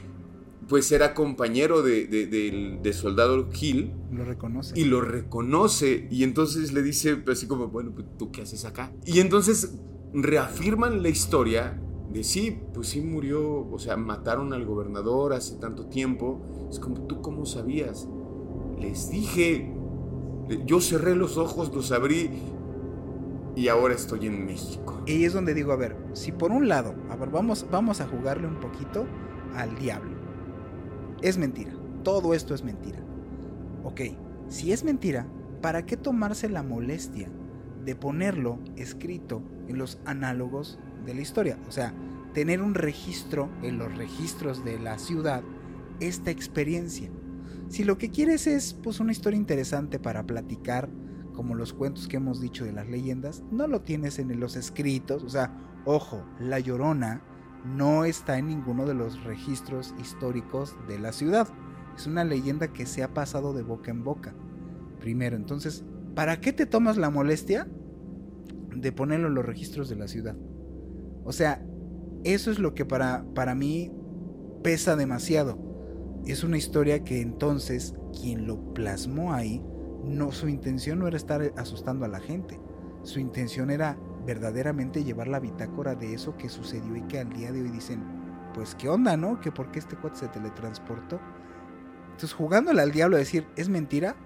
pues 0.71 0.93
era 0.93 1.15
compañero 1.15 1.83
de, 1.83 2.07
de, 2.07 2.93
soldado 2.93 3.51
Gil. 3.51 3.93
Lo 4.13 4.25
reconoce. 4.25 4.79
Y 4.79 4.85
lo 4.85 5.01
reconoce. 5.01 6.07
Y 6.13 6.23
entonces 6.23 6.73
le 6.73 6.81
dice 6.83 7.17
pues, 7.17 7.39
así 7.39 7.49
como, 7.49 7.67
bueno, 7.67 7.91
pues, 7.93 8.07
¿tú 8.17 8.31
qué 8.31 8.43
haces 8.43 8.65
acá? 8.65 8.93
Y 9.05 9.19
entonces 9.19 9.75
reafirman 10.15 11.03
la 11.03 11.09
historia 11.09 11.83
de 12.13 12.23
sí, 12.23 12.57
pues 12.73 12.87
sí 12.87 13.01
murió, 13.01 13.69
o 13.69 13.79
sea, 13.81 13.97
mataron 13.97 14.53
al 14.53 14.65
gobernador 14.65 15.33
hace 15.33 15.57
tanto 15.57 15.87
tiempo. 15.87 16.41
Es 16.71 16.79
como, 16.79 17.05
¿tú 17.09 17.21
cómo 17.21 17.47
sabías? 17.47 18.07
Les 18.79 19.11
dije, 19.11 19.75
yo 20.67 20.81
cerré 20.81 21.17
los 21.17 21.37
ojos, 21.37 21.75
los 21.75 21.91
abrí 21.91 22.31
y 23.57 23.67
ahora 23.67 23.95
estoy 23.95 24.27
en 24.27 24.47
México. 24.47 25.03
Y 25.05 25.25
es 25.25 25.33
donde 25.33 25.53
digo, 25.53 25.73
a 25.73 25.77
ver, 25.77 25.97
si 26.13 26.31
por 26.31 26.53
un 26.53 26.69
lado, 26.69 26.95
a 27.11 27.17
ver, 27.17 27.31
vamos, 27.31 27.67
vamos 27.73 28.01
a 28.01 28.07
jugarle 28.07 28.47
un 28.47 28.61
poquito 28.61 29.05
al 29.57 29.77
diablo. 29.77 30.10
Es 31.23 31.37
mentira, 31.37 31.73
todo 32.03 32.33
esto 32.33 32.55
es 32.55 32.65
mentira. 32.65 32.99
Ok, 33.85 34.01
si 34.49 34.73
es 34.73 34.85
mentira, 34.85 35.27
¿para 35.61 35.85
qué 35.85 35.99
tomarse 35.99 36.49
la 36.49 36.63
molestia 36.63 37.29
de 37.85 37.95
ponerlo 37.95 38.59
escrito 38.77 39.43
en 39.69 39.77
los 39.77 39.99
análogos 40.07 40.79
de 41.05 41.15
la 41.15 41.21
historia? 41.21 41.59
O 41.69 41.73
sea, 41.73 41.95
tener 42.33 42.63
un 42.63 42.75
registro 42.75 43.51
en 43.63 43.77
los 43.77 43.95
registros 43.97 44.65
de 44.65 44.79
la 44.79 44.99
ciudad, 44.99 45.43
esta 46.01 46.31
experiencia. 46.31 47.11
Si 47.69 47.85
lo 47.85 47.99
que 47.99 48.11
quieres 48.11 48.47
es 48.47 48.73
pues 48.73 48.99
una 48.99 49.13
historia 49.13 49.37
interesante 49.37 49.99
para 49.99 50.27
platicar, 50.27 50.89
como 51.35 51.55
los 51.55 51.75
cuentos 51.75 52.09
que 52.09 52.17
hemos 52.17 52.41
dicho 52.41 52.65
de 52.65 52.73
las 52.73 52.89
leyendas, 52.89 53.43
no 53.51 53.67
lo 53.67 53.83
tienes 53.83 54.19
en 54.19 54.41
los 54.41 54.57
escritos, 54.57 55.23
o 55.23 55.29
sea, 55.29 55.55
ojo, 55.85 56.25
La 56.39 56.59
Llorona 56.61 57.23
no 57.65 58.05
está 58.05 58.39
en 58.39 58.49
ninguno 58.49 58.87
de 58.87 58.95
los 58.95 59.23
registros 59.25 59.95
históricos 60.01 60.77
de 60.89 60.99
la 60.99 61.13
ciudad. 61.13 61.49
Es 61.97 62.07
una 62.07 62.25
leyenda 62.25 62.69
que 62.69 62.87
se 62.87 63.03
ha 63.03 63.13
pasado 63.13 63.53
de 63.53 63.63
boca 63.63 63.91
en 63.91 64.05
boca. 64.05 64.35
Primero, 65.01 65.37
entonces, 65.37 65.85
¿para 66.15 66.41
qué 66.41 66.53
te 66.53 66.67
tomas 66.67 66.97
la 66.97 67.11
molestia 67.11 67.69
de 68.75 68.93
ponerlo 68.93 69.29
en 69.29 69.35
los 69.35 69.47
registros 69.47 69.89
de 69.89 69.97
la 69.97 70.09
ciudad? 70.09 70.37
O 71.25 71.33
sea, 71.33 71.65
eso 72.25 72.51
es 72.51 72.59
lo 72.59 72.75
que 72.75 72.85
para, 72.85 73.25
para 73.35 73.55
mí 73.55 73.93
pesa 74.63 74.97
demasiado 74.97 75.71
es 76.27 76.45
una 76.45 76.59
historia 76.59 77.03
que 77.03 77.21
entonces 77.21 77.95
quien 78.21 78.47
lo 78.47 78.75
plasmó 78.75 79.33
ahí, 79.33 79.63
no, 80.05 80.33
su 80.33 80.49
intención 80.49 80.99
no 80.99 81.09
era 81.09 81.17
estar 81.17 81.53
asustando 81.57 82.05
a 82.05 82.09
la 82.09 82.21
gente, 82.21 82.61
su 83.03 83.21
intención 83.21 83.71
era 83.71 83.99
verdaderamente 84.25 85.05
llevar 85.05 85.29
la 85.29 85.41
bitácora 85.41 85.95
de 85.95 86.15
eso 86.15 86.37
que 86.37 86.49
sucedió 86.49 86.97
y 86.97 87.03
que 87.03 87.21
al 87.21 87.31
día 87.33 87.53
de 87.53 87.63
hoy 87.63 87.71
dicen, 87.71 88.03
pues 88.55 88.75
qué 88.75 88.89
onda, 88.89 89.17
¿no? 89.17 89.41
Que 89.41 89.53
por 89.53 89.71
qué 89.71 89.79
este 89.79 89.97
cuate 89.97 90.21
se 90.21 90.29
teletransportó. 90.29 91.21
Entonces 92.05 92.33
jugándole 92.33 92.83
al 92.83 92.93
diablo 92.93 93.17
decir, 93.17 93.47
¿es 93.57 93.69
mentira? 93.69 94.17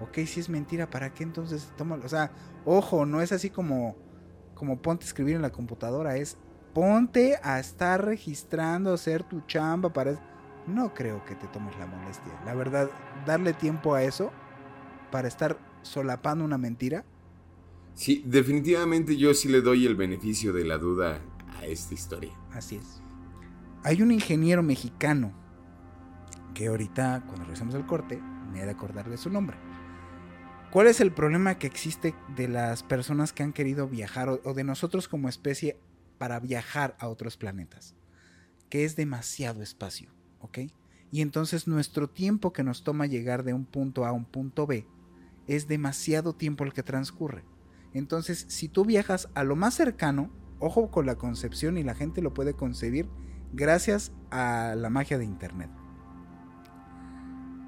Ok, 0.00 0.18
si 0.26 0.40
es 0.40 0.48
mentira, 0.48 0.88
¿para 0.90 1.12
qué 1.12 1.24
entonces 1.24 1.72
toma? 1.76 1.98
O 2.04 2.08
sea, 2.08 2.32
ojo, 2.64 3.06
no 3.06 3.20
es 3.20 3.32
así 3.32 3.50
como, 3.50 3.96
como 4.54 4.80
ponte 4.80 5.04
a 5.04 5.08
escribir 5.08 5.36
en 5.36 5.42
la 5.42 5.50
computadora, 5.50 6.16
es 6.16 6.36
ponte 6.72 7.38
a 7.42 7.58
estar 7.58 8.04
registrando, 8.04 8.92
hacer 8.92 9.22
tu 9.24 9.40
chamba 9.42 9.92
para 9.92 10.20
no 10.68 10.92
creo 10.92 11.24
que 11.24 11.34
te 11.34 11.46
tomes 11.48 11.76
la 11.78 11.86
molestia. 11.86 12.32
La 12.44 12.54
verdad, 12.54 12.90
darle 13.26 13.54
tiempo 13.54 13.94
a 13.94 14.02
eso 14.02 14.30
para 15.10 15.26
estar 15.26 15.58
solapando 15.82 16.44
una 16.44 16.58
mentira. 16.58 17.04
Sí, 17.98 18.22
definitivamente 18.24 19.16
yo 19.16 19.34
sí 19.34 19.48
le 19.48 19.60
doy 19.60 19.84
el 19.84 19.96
beneficio 19.96 20.52
de 20.52 20.64
la 20.64 20.78
duda 20.78 21.20
a 21.56 21.66
esta 21.66 21.94
historia. 21.94 22.32
Así 22.52 22.76
es. 22.76 23.02
Hay 23.82 24.02
un 24.02 24.12
ingeniero 24.12 24.62
mexicano 24.62 25.32
que 26.54 26.68
ahorita, 26.68 27.24
cuando 27.26 27.42
regresemos 27.42 27.74
al 27.74 27.88
corte, 27.88 28.22
me 28.52 28.62
he 28.62 28.64
de 28.64 28.70
acordar 28.70 29.10
de 29.10 29.16
su 29.16 29.30
nombre. 29.30 29.56
¿Cuál 30.70 30.86
es 30.86 31.00
el 31.00 31.10
problema 31.10 31.58
que 31.58 31.66
existe 31.66 32.14
de 32.36 32.46
las 32.46 32.84
personas 32.84 33.32
que 33.32 33.42
han 33.42 33.52
querido 33.52 33.88
viajar 33.88 34.28
o, 34.28 34.54
de 34.54 34.62
nosotros 34.62 35.08
como 35.08 35.28
especie 35.28 35.80
para 36.18 36.38
viajar 36.38 36.96
a 37.00 37.08
otros 37.08 37.36
planetas? 37.36 37.96
Que 38.70 38.84
es 38.84 38.94
demasiado 38.94 39.60
espacio. 39.60 40.08
¿ok? 40.38 40.58
Y 41.10 41.20
entonces 41.20 41.66
nuestro 41.66 42.08
tiempo 42.08 42.52
que 42.52 42.62
nos 42.62 42.84
toma 42.84 43.06
llegar 43.06 43.42
de 43.42 43.54
un 43.54 43.64
punto 43.64 44.04
A 44.04 44.10
a 44.10 44.12
un 44.12 44.24
punto 44.24 44.68
B 44.68 44.86
es 45.48 45.66
demasiado 45.66 46.32
tiempo 46.32 46.62
el 46.62 46.72
que 46.72 46.84
transcurre. 46.84 47.42
Entonces, 47.94 48.46
si 48.48 48.68
tú 48.68 48.84
viajas 48.84 49.28
a 49.34 49.44
lo 49.44 49.56
más 49.56 49.74
cercano, 49.74 50.30
ojo 50.58 50.90
con 50.90 51.06
la 51.06 51.16
concepción 51.16 51.78
y 51.78 51.82
la 51.82 51.94
gente 51.94 52.22
lo 52.22 52.34
puede 52.34 52.54
concebir 52.54 53.08
gracias 53.52 54.12
a 54.30 54.74
la 54.76 54.90
magia 54.90 55.18
de 55.18 55.24
Internet. 55.24 55.70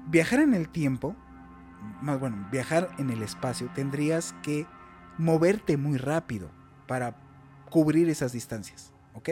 Viajar 0.09 0.39
en 0.41 0.53
el 0.53 0.69
tiempo 0.69 1.15
más 2.01 2.19
bueno, 2.19 2.47
viajar 2.51 2.89
en 2.97 3.09
el 3.09 3.23
espacio, 3.23 3.69
tendrías 3.73 4.35
que 4.43 4.67
moverte 5.17 5.77
muy 5.77 5.97
rápido 5.97 6.49
para 6.87 7.15
cubrir 7.69 8.09
esas 8.09 8.31
distancias, 8.33 8.93
¿ok? 9.13 9.29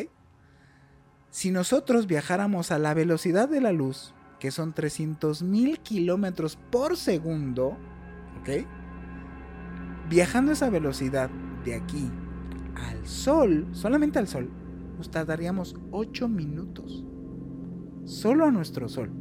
Si 1.29 1.51
nosotros 1.51 2.07
viajáramos 2.07 2.71
a 2.71 2.79
la 2.79 2.93
velocidad 2.93 3.49
de 3.49 3.61
la 3.61 3.71
luz, 3.71 4.13
que 4.39 4.51
son 4.51 4.73
300.000 4.73 5.79
kilómetros 5.79 6.57
por 6.71 6.97
segundo, 6.97 7.77
¿ok? 8.41 8.65
Viajando 10.09 10.51
a 10.51 10.53
esa 10.53 10.71
velocidad 10.71 11.29
de 11.63 11.75
aquí 11.75 12.11
al 12.75 13.05
Sol, 13.05 13.67
solamente 13.73 14.17
al 14.17 14.27
Sol, 14.27 14.49
nos 14.97 15.11
tardaríamos 15.11 15.75
8 15.91 16.27
minutos. 16.27 17.05
Solo 18.05 18.45
a 18.45 18.51
nuestro 18.51 18.89
Sol. 18.89 19.11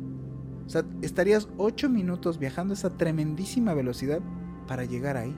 O 0.65 0.69
sea, 0.71 0.85
estarías 1.03 1.49
8 1.59 1.91
minutos 1.91 2.39
viajando 2.39 2.73
a 2.73 2.77
esa 2.77 2.97
tremendísima 2.97 3.75
velocidad 3.75 4.21
para 4.67 4.87
llegar 4.87 5.19
ahí. 5.19 5.37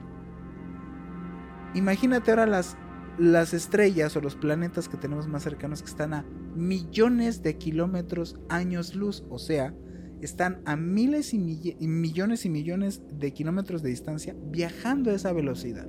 Imagínate 1.73 2.31
ahora 2.31 2.45
las, 2.45 2.77
las 3.17 3.53
estrellas 3.53 4.15
o 4.15 4.21
los 4.21 4.35
planetas 4.35 4.87
que 4.87 4.97
tenemos 4.97 5.27
más 5.27 5.43
cercanos 5.43 5.81
que 5.81 5.89
están 5.89 6.13
a 6.13 6.25
millones 6.55 7.43
de 7.43 7.57
kilómetros 7.57 8.37
años 8.47 8.95
luz. 8.95 9.25
O 9.29 9.37
sea, 9.37 9.73
están 10.21 10.61
a 10.65 10.75
miles 10.75 11.33
y, 11.33 11.39
millones 11.39 12.45
y 12.45 12.49
millones 12.49 13.01
de 13.11 13.33
kilómetros 13.33 13.81
de 13.81 13.89
distancia 13.89 14.35
viajando 14.51 15.11
a 15.11 15.15
esa 15.15 15.33
velocidad. 15.33 15.87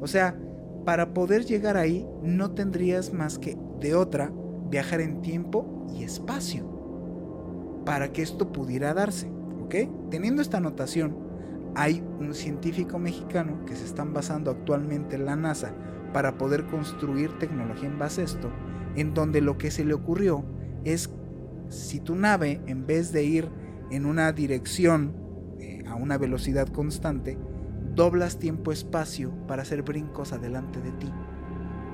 O 0.00 0.06
sea, 0.06 0.38
para 0.84 1.12
poder 1.12 1.44
llegar 1.44 1.76
ahí 1.76 2.06
no 2.22 2.52
tendrías 2.52 3.12
más 3.12 3.38
que 3.38 3.56
de 3.80 3.94
otra 3.94 4.32
viajar 4.70 5.00
en 5.00 5.22
tiempo 5.22 5.86
y 5.94 6.02
espacio 6.02 7.82
para 7.84 8.12
que 8.12 8.22
esto 8.22 8.52
pudiera 8.52 8.94
darse, 8.94 9.30
¿ok? 9.62 9.74
Teniendo 10.10 10.42
esta 10.42 10.60
notación, 10.60 11.16
hay 11.74 12.02
un 12.18 12.34
científico 12.34 12.98
mexicano 12.98 13.64
que 13.66 13.76
se 13.76 13.84
están 13.84 14.12
basando 14.12 14.50
actualmente 14.50 15.16
en 15.16 15.26
la 15.26 15.36
NASA 15.36 15.72
para 16.12 16.38
poder 16.38 16.66
construir 16.66 17.30
tecnología 17.38 17.88
en 17.88 17.98
base 17.98 18.22
a 18.22 18.24
esto, 18.24 18.50
en 18.96 19.14
donde 19.14 19.40
lo 19.40 19.58
que 19.58 19.70
se 19.70 19.84
le 19.84 19.94
ocurrió 19.94 20.44
es 20.84 21.08
si 21.68 22.00
tu 22.00 22.14
nave, 22.14 22.60
en 22.66 22.86
vez 22.86 23.12
de 23.12 23.24
ir 23.24 23.48
en 23.90 24.06
una 24.06 24.32
dirección 24.32 25.14
eh, 25.58 25.84
a 25.86 25.94
una 25.94 26.18
velocidad 26.18 26.68
constante, 26.68 27.38
doblas 27.94 28.38
tiempo-espacio 28.38 29.32
para 29.46 29.62
hacer 29.62 29.82
brincos 29.82 30.32
adelante 30.32 30.80
de 30.80 30.92
ti. 30.92 31.12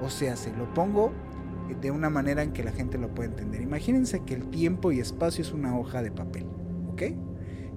O 0.02 0.10
sea, 0.10 0.36
se 0.36 0.54
lo 0.54 0.72
pongo 0.74 1.12
de 1.80 1.90
una 1.90 2.10
manera 2.10 2.42
en 2.42 2.52
que 2.52 2.62
la 2.62 2.72
gente 2.72 2.98
lo 2.98 3.14
pueda 3.14 3.30
entender. 3.30 3.62
Imagínense 3.62 4.20
que 4.24 4.34
el 4.34 4.48
tiempo 4.50 4.92
y 4.92 5.00
espacio 5.00 5.42
es 5.42 5.52
una 5.52 5.78
hoja 5.78 6.02
de 6.02 6.10
papel, 6.10 6.46
¿ok? 6.92 7.02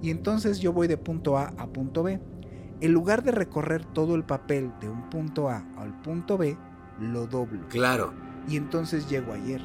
Y 0.02 0.10
entonces 0.10 0.60
yo 0.60 0.72
voy 0.72 0.88
de 0.88 0.96
punto 0.96 1.38
A 1.38 1.54
a 1.56 1.66
punto 1.68 2.02
B. 2.02 2.20
En 2.80 2.92
lugar 2.92 3.24
de 3.24 3.32
recorrer 3.32 3.84
todo 3.84 4.14
el 4.14 4.24
papel 4.24 4.72
de 4.80 4.88
un 4.88 5.10
punto 5.10 5.48
A 5.48 5.64
al 5.76 6.00
punto 6.02 6.38
B, 6.38 6.56
lo 7.00 7.26
doblo. 7.26 7.66
Claro. 7.68 8.12
Y 8.46 8.56
entonces 8.56 9.08
llego 9.08 9.32
ayer. 9.32 9.60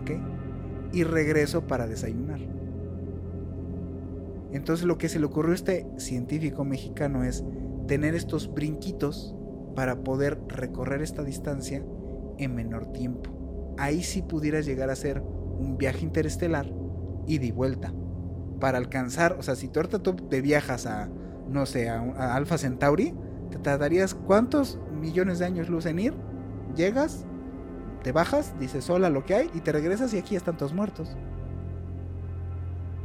¿Ok? 0.00 0.12
Y 0.92 1.04
regreso 1.04 1.66
para 1.66 1.86
desayunar. 1.86 2.40
Entonces 4.52 4.86
lo 4.86 4.98
que 4.98 5.08
se 5.08 5.20
le 5.20 5.26
ocurrió 5.26 5.52
a 5.52 5.54
este 5.54 5.86
científico 5.96 6.64
mexicano 6.64 7.22
es 7.22 7.44
tener 7.86 8.14
estos 8.14 8.52
brinquitos 8.52 9.34
para 9.74 10.02
poder 10.02 10.40
recorrer 10.48 11.02
esta 11.02 11.22
distancia 11.22 11.84
en 12.38 12.54
menor 12.54 12.92
tiempo. 12.92 13.30
Ahí 13.78 14.02
sí 14.02 14.22
pudieras 14.22 14.66
llegar 14.66 14.90
a 14.90 14.94
hacer 14.94 15.20
un 15.20 15.76
viaje 15.78 16.04
interestelar 16.04 16.72
y 17.26 17.38
de 17.38 17.52
vuelta. 17.52 17.92
Para 18.58 18.78
alcanzar, 18.78 19.36
o 19.38 19.42
sea, 19.42 19.54
si 19.54 19.68
tú 19.68 19.80
ahorita 19.80 20.02
te 20.02 20.40
viajas 20.40 20.86
a, 20.86 21.08
no 21.48 21.64
sé, 21.66 21.88
a, 21.88 22.00
a 22.00 22.34
Alpha 22.34 22.58
Centauri, 22.58 23.14
te 23.50 23.58
tardarías 23.58 24.14
cuántos 24.14 24.78
millones 25.00 25.38
de 25.38 25.46
años 25.46 25.68
luz 25.68 25.86
en 25.86 25.98
ir, 25.98 26.14
llegas, 26.76 27.26
te 28.02 28.12
bajas, 28.12 28.58
dices 28.58 28.88
hola 28.90 29.10
lo 29.10 29.24
que 29.24 29.34
hay 29.34 29.50
y 29.54 29.60
te 29.60 29.72
regresas 29.72 30.12
y 30.14 30.18
aquí 30.18 30.36
están 30.36 30.56
todos 30.56 30.72
muertos. 30.72 31.16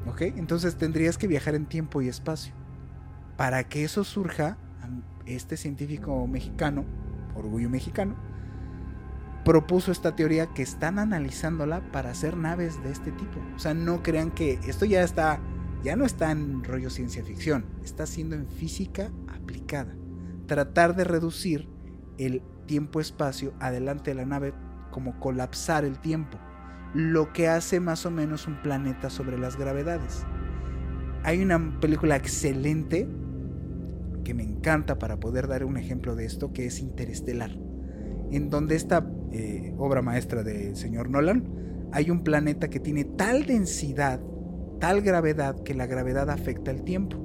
¿Ok? 0.07 0.21
Entonces 0.21 0.75
tendrías 0.75 1.17
que 1.17 1.27
viajar 1.27 1.55
en 1.55 1.65
tiempo 1.65 2.01
y 2.01 2.07
espacio. 2.07 2.53
Para 3.37 3.65
que 3.67 3.83
eso 3.83 4.03
surja, 4.03 4.57
este 5.25 5.57
científico 5.57 6.25
mexicano, 6.27 6.85
orgullo 7.35 7.69
mexicano, 7.69 8.15
propuso 9.43 9.91
esta 9.91 10.15
teoría 10.15 10.47
que 10.47 10.63
están 10.63 10.99
analizándola 10.99 11.81
para 11.91 12.11
hacer 12.11 12.37
naves 12.37 12.81
de 12.83 12.91
este 12.91 13.11
tipo. 13.11 13.39
O 13.55 13.59
sea, 13.59 13.73
no 13.73 14.03
crean 14.03 14.31
que 14.31 14.59
esto 14.67 14.85
ya 14.85 15.03
está, 15.03 15.39
ya 15.83 15.95
no 15.95 16.05
está 16.05 16.31
en 16.31 16.63
rollo 16.63 16.89
ciencia 16.89 17.23
ficción, 17.23 17.65
está 17.83 18.05
siendo 18.05 18.35
en 18.35 18.47
física 18.47 19.11
aplicada. 19.27 19.95
Tratar 20.47 20.95
de 20.95 21.03
reducir 21.03 21.67
el 22.17 22.41
tiempo-espacio 22.65 23.53
adelante 23.59 24.11
de 24.11 24.15
la 24.15 24.25
nave 24.25 24.53
como 24.95 25.19
colapsar 25.19 25.83
el 25.83 25.99
tiempo, 25.99 26.37
lo 26.93 27.33
que 27.33 27.49
hace 27.49 27.81
más 27.81 28.05
o 28.05 28.11
menos 28.11 28.47
un 28.47 28.61
planeta 28.61 29.09
sobre 29.09 29.37
las 29.37 29.57
gravedades. 29.57 30.25
Hay 31.23 31.43
una 31.43 31.81
película 31.81 32.15
excelente 32.15 33.05
que 34.23 34.33
me 34.33 34.43
encanta 34.43 34.97
para 34.97 35.19
poder 35.19 35.49
dar 35.49 35.65
un 35.65 35.75
ejemplo 35.75 36.15
de 36.15 36.23
esto, 36.23 36.53
que 36.53 36.67
es 36.67 36.79
Interestelar 36.79 37.51
en 38.31 38.49
donde 38.49 38.75
esta 38.75 39.05
eh, 39.31 39.73
obra 39.77 40.01
maestra 40.01 40.43
del 40.43 40.75
señor 40.75 41.09
Nolan 41.09 41.43
hay 41.91 42.09
un 42.09 42.23
planeta 42.23 42.69
que 42.69 42.79
tiene 42.79 43.05
tal 43.05 43.45
densidad, 43.45 44.19
tal 44.79 45.01
gravedad, 45.01 45.61
que 45.63 45.73
la 45.73 45.87
gravedad 45.87 46.29
afecta 46.29 46.71
el 46.71 46.83
tiempo. 46.83 47.17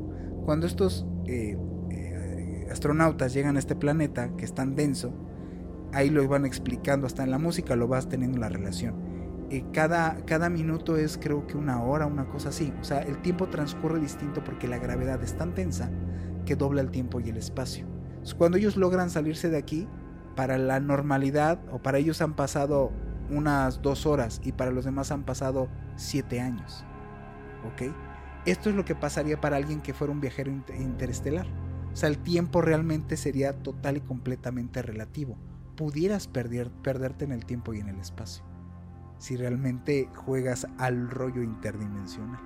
Cuando 0.44 0.66
estos 0.66 1.06
eh, 1.26 1.56
eh, 1.90 2.66
astronautas 2.70 3.32
llegan 3.32 3.56
a 3.56 3.58
este 3.58 3.74
planeta, 3.74 4.36
que 4.36 4.44
es 4.44 4.54
tan 4.54 4.76
denso, 4.76 5.12
ahí 5.93 6.11
lo 6.11 6.26
van 6.28 6.47
explicando, 6.47 7.07
hasta 7.07 7.24
en 7.24 7.30
la 7.30 7.38
música 7.38 7.76
lo 7.76 7.88
vas 7.88 8.09
teniendo 8.09 8.38
la 8.38 8.49
relación. 8.49 8.95
cada, 9.72 10.24
cada 10.26 10.49
minuto 10.49 10.97
es 10.97 11.18
creo 11.18 11.47
que 11.47 11.57
una 11.57 11.82
hora, 11.82 12.07
una 12.07 12.26
cosa 12.28 12.51
así. 12.51 12.72
O 12.80 12.84
sea, 12.84 13.01
el 13.01 13.20
tiempo 13.22 13.49
transcurre 13.49 14.01
distinto 14.01 14.43
porque 14.45 14.68
la 14.68 14.78
gravedad 14.78 15.22
es 15.22 15.36
tan 15.36 15.55
densa 15.55 15.91
que 16.47 16.57
dobla 16.57 16.80
el 16.80 16.91
tiempo 16.91 17.20
y 17.20 17.28
el 17.28 17.36
espacio. 17.36 17.86
cuando 18.36 18.59
ellos 18.59 18.76
logran 18.76 19.11
salirse 19.11 19.49
de 19.49 19.59
aquí, 19.59 19.88
para 20.36 20.59
la 20.59 20.80
normalidad 20.80 21.61
o 21.70 21.80
para 21.82 21.99
ellos 21.99 22.22
han 22.22 22.34
pasado 22.34 22.93
unas 23.30 23.82
dos 23.82 24.07
horas 24.07 24.41
y 24.45 24.53
para 24.53 24.70
los 24.70 24.84
demás 24.84 25.11
han 25.12 25.24
pasado 25.24 25.68
siete 25.97 26.41
años. 26.41 26.84
¿Ok? 27.66 27.93
Esto 28.47 28.70
es 28.70 28.76
lo 28.76 28.84
que 28.84 28.95
pasaría 28.95 29.41
para 29.41 29.57
alguien 29.57 29.80
que 29.80 29.93
fuera 29.93 30.12
un 30.12 30.20
viajero 30.20 30.51
interestelar. 30.78 31.47
O 31.93 31.97
sea, 31.97 32.09
el 32.09 32.18
tiempo 32.18 32.62
realmente 32.62 33.16
sería 33.16 33.53
total 33.53 33.99
y 33.99 34.01
completamente 34.01 34.80
relativo. 34.80 35.36
Pudieras 35.80 36.28
perder, 36.28 36.70
perderte 36.70 37.24
en 37.24 37.32
el 37.32 37.46
tiempo 37.46 37.72
y 37.72 37.80
en 37.80 37.88
el 37.88 37.98
espacio. 37.98 38.44
Si 39.16 39.34
realmente 39.34 40.10
juegas 40.14 40.66
al 40.76 41.08
rollo 41.08 41.42
interdimensional. 41.42 42.38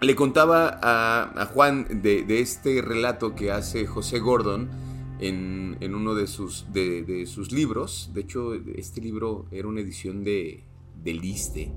Le 0.00 0.16
contaba 0.16 0.80
a, 0.82 1.44
Juan 1.52 2.00
de, 2.00 2.22
de, 2.22 2.40
este 2.40 2.80
relato 2.80 3.34
que 3.34 3.52
hace 3.52 3.86
José 3.86 4.20
Gordon 4.20 4.70
en, 5.18 5.94
uno 5.94 6.14
de 6.14 6.26
sus, 6.26 6.64
de, 6.72 7.26
sus 7.26 7.52
libros. 7.52 8.10
De 8.14 8.22
hecho, 8.22 8.54
este 8.54 9.02
libro 9.02 9.44
era 9.50 9.68
una 9.68 9.82
edición 9.82 10.24
de, 10.24 10.64
de 10.94 11.12
Liste, 11.12 11.70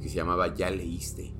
que 0.00 0.08
se 0.08 0.14
llamaba 0.14 0.54
Ya 0.54 0.70
leíste. 0.70 1.34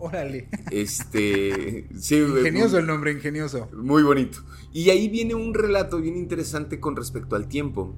Órale. 0.00 0.48
Este, 0.70 1.86
ingenioso 1.92 2.78
el 2.78 2.86
nombre, 2.86 3.12
ingenioso. 3.12 3.68
Muy 3.74 4.02
bonito. 4.02 4.38
Y 4.72 4.88
ahí 4.88 5.08
viene 5.08 5.34
un 5.34 5.52
relato 5.52 6.00
bien 6.00 6.16
interesante 6.16 6.80
con 6.80 6.96
respecto 6.96 7.36
al 7.36 7.48
tiempo. 7.48 7.94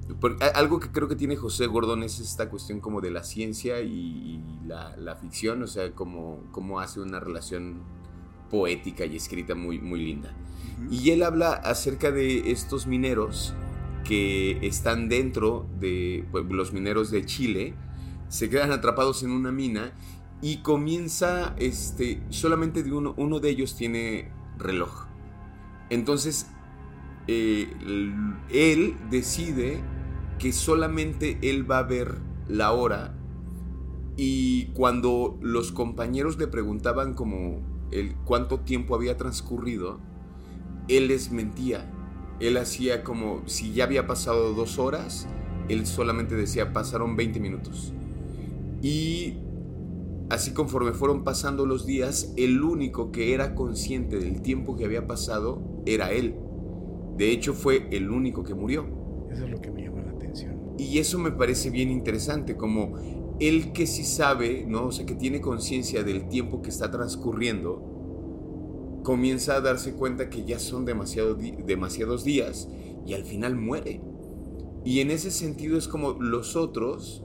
algo 0.53 0.81
que 0.81 0.91
creo 0.91 1.07
que 1.07 1.15
tiene 1.15 1.37
José 1.37 1.65
Gordón 1.65 2.03
es 2.03 2.19
esta 2.19 2.49
cuestión 2.49 2.81
como 2.81 2.99
de 2.99 3.09
la 3.09 3.23
ciencia 3.23 3.79
y, 3.79 4.43
la, 4.67 5.15
ficción, 5.15 5.63
o 5.63 5.67
sea, 5.67 5.91
como, 5.91 6.43
como 6.51 6.81
hace 6.81 6.99
una 6.99 7.21
relación 7.21 7.83
poética 8.49 9.05
y 9.05 9.15
escrita 9.15 9.55
muy, 9.55 9.79
muy 9.79 10.03
linda. 10.03 10.35
Y 10.91 11.11
él 11.11 11.23
habla 11.23 11.53
acerca 11.53 12.11
de 12.11 12.51
estos 12.51 12.85
mineros 12.85 13.53
que 14.03 14.59
están 14.65 15.07
dentro 15.07 15.69
de 15.79 16.25
pues, 16.31 16.43
los 16.49 16.73
mineros 16.73 17.11
de 17.11 17.25
Chile, 17.25 17.75
se 18.27 18.49
quedan 18.49 18.71
atrapados 18.71 19.23
en 19.23 19.31
una 19.31 19.51
mina 19.51 19.93
y 20.43 20.57
comienza, 20.57 21.55
este, 21.57 22.21
solamente 22.27 22.83
uno, 22.91 23.13
uno 23.15 23.39
de 23.39 23.49
ellos 23.49 23.77
tiene 23.77 24.29
reloj. 24.57 25.05
Entonces, 25.89 26.47
eh, 27.27 27.71
él 28.49 28.97
decide 29.09 29.81
que 30.39 30.51
solamente 30.51 31.39
él 31.41 31.69
va 31.69 31.77
a 31.77 31.83
ver 31.83 32.17
la 32.49 32.73
hora 32.73 33.15
y 34.17 34.65
cuando 34.73 35.39
los 35.41 35.71
compañeros 35.71 36.37
le 36.37 36.47
preguntaban 36.47 37.13
como 37.13 37.61
el 37.91 38.13
cuánto 38.25 38.59
tiempo 38.59 38.95
había 38.95 39.15
transcurrido, 39.15 40.01
él 40.89 41.07
les 41.07 41.31
mentía. 41.31 41.89
Él 42.41 42.57
hacía 42.57 43.05
como 43.05 43.43
si 43.45 43.71
ya 43.71 43.85
había 43.85 44.07
pasado 44.07 44.53
dos 44.53 44.77
horas, 44.77 45.25
él 45.69 45.85
solamente 45.85 46.35
decía 46.35 46.73
pasaron 46.73 47.15
20 47.15 47.39
minutos. 47.39 47.93
Y 48.81 49.37
así 50.33 50.51
conforme 50.51 50.93
fueron 50.93 51.23
pasando 51.23 51.67
los 51.67 51.85
días, 51.85 52.33
el 52.37 52.63
único 52.63 53.11
que 53.11 53.35
era 53.35 53.53
consciente 53.53 54.17
del 54.17 54.41
tiempo 54.41 54.75
que 54.75 54.85
había 54.85 55.05
pasado 55.05 55.61
era 55.85 56.11
él. 56.11 56.35
De 57.17 57.31
hecho, 57.31 57.53
fue 57.53 57.87
el 57.91 58.09
único 58.09 58.43
que 58.43 58.55
murió. 58.55 58.87
Eso 59.29 59.45
es 59.45 59.51
lo 59.51 59.61
que 59.61 59.69
me 59.69 59.83
llama 59.83 60.01
la 60.01 60.11
atención. 60.11 60.59
Y 60.79 60.97
eso 60.97 61.19
me 61.19 61.31
parece 61.31 61.69
bien 61.69 61.91
interesante, 61.91 62.57
como 62.57 62.95
él 63.39 63.73
que 63.73 63.85
sí 63.85 64.03
sabe, 64.03 64.65
¿no? 64.67 64.87
O 64.87 64.91
sea, 64.91 65.05
que 65.05 65.13
tiene 65.13 65.39
conciencia 65.39 66.03
del 66.03 66.27
tiempo 66.29 66.63
que 66.63 66.69
está 66.69 66.89
transcurriendo, 66.89 69.01
comienza 69.03 69.55
a 69.55 69.61
darse 69.61 69.93
cuenta 69.93 70.31
que 70.31 70.45
ya 70.45 70.57
son 70.57 70.83
demasiado 70.83 71.35
demasiados 71.35 72.23
días 72.23 72.67
y 73.05 73.13
al 73.13 73.23
final 73.23 73.55
muere. 73.55 74.01
Y 74.83 75.01
en 75.01 75.11
ese 75.11 75.29
sentido 75.29 75.77
es 75.77 75.87
como 75.87 76.13
los 76.13 76.55
otros 76.55 77.23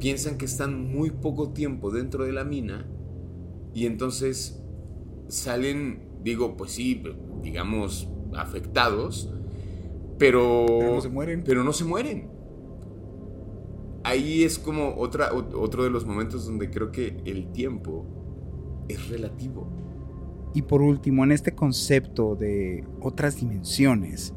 piensan 0.00 0.38
que 0.38 0.46
están 0.46 0.90
muy 0.90 1.10
poco 1.10 1.50
tiempo 1.50 1.90
dentro 1.90 2.24
de 2.24 2.32
la 2.32 2.44
mina 2.44 2.86
y 3.72 3.86
entonces 3.86 4.60
salen, 5.28 6.08
digo, 6.24 6.56
pues 6.56 6.72
sí, 6.72 7.00
digamos, 7.42 8.08
afectados, 8.34 9.32
pero, 10.18 10.66
Pero 10.68 10.94
no 10.94 11.00
se 11.00 11.08
mueren. 11.08 11.42
Pero 11.44 11.64
no 11.64 11.72
se 11.72 11.84
mueren. 11.84 12.28
Ahí 14.04 14.42
es 14.42 14.58
como 14.58 14.96
otra, 14.96 15.32
otro 15.32 15.84
de 15.84 15.90
los 15.90 16.04
momentos 16.04 16.44
donde 16.44 16.70
creo 16.70 16.92
que 16.92 17.16
el 17.24 17.52
tiempo 17.52 18.04
es 18.88 19.08
relativo. 19.08 19.66
Y 20.52 20.62
por 20.62 20.82
último, 20.82 21.24
en 21.24 21.32
este 21.32 21.54
concepto 21.54 22.34
de 22.34 22.84
otras 23.00 23.36
dimensiones, 23.36 24.34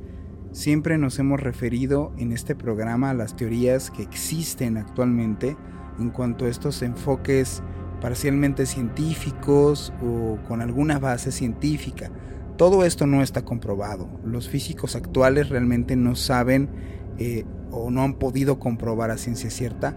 siempre 0.53 0.97
nos 0.97 1.19
hemos 1.19 1.41
referido 1.41 2.13
en 2.17 2.31
este 2.31 2.55
programa 2.55 3.09
a 3.09 3.13
las 3.13 3.35
teorías 3.35 3.91
que 3.91 4.03
existen 4.03 4.77
actualmente 4.77 5.57
en 5.99 6.11
cuanto 6.11 6.45
a 6.45 6.49
estos 6.49 6.81
enfoques 6.83 7.61
parcialmente 7.99 8.65
científicos 8.65 9.93
o 10.01 10.37
con 10.47 10.61
alguna 10.61 10.99
base 10.99 11.31
científica. 11.31 12.11
Todo 12.57 12.85
esto 12.85 13.07
no 13.07 13.23
está 13.23 13.43
comprobado. 13.43 14.07
Los 14.23 14.47
físicos 14.47 14.95
actuales 14.95 15.49
realmente 15.49 15.95
no 15.95 16.15
saben 16.15 16.69
eh, 17.17 17.45
o 17.71 17.89
no 17.89 18.03
han 18.03 18.13
podido 18.15 18.59
comprobar 18.59 19.09
a 19.09 19.17
ciencia 19.17 19.49
cierta 19.49 19.95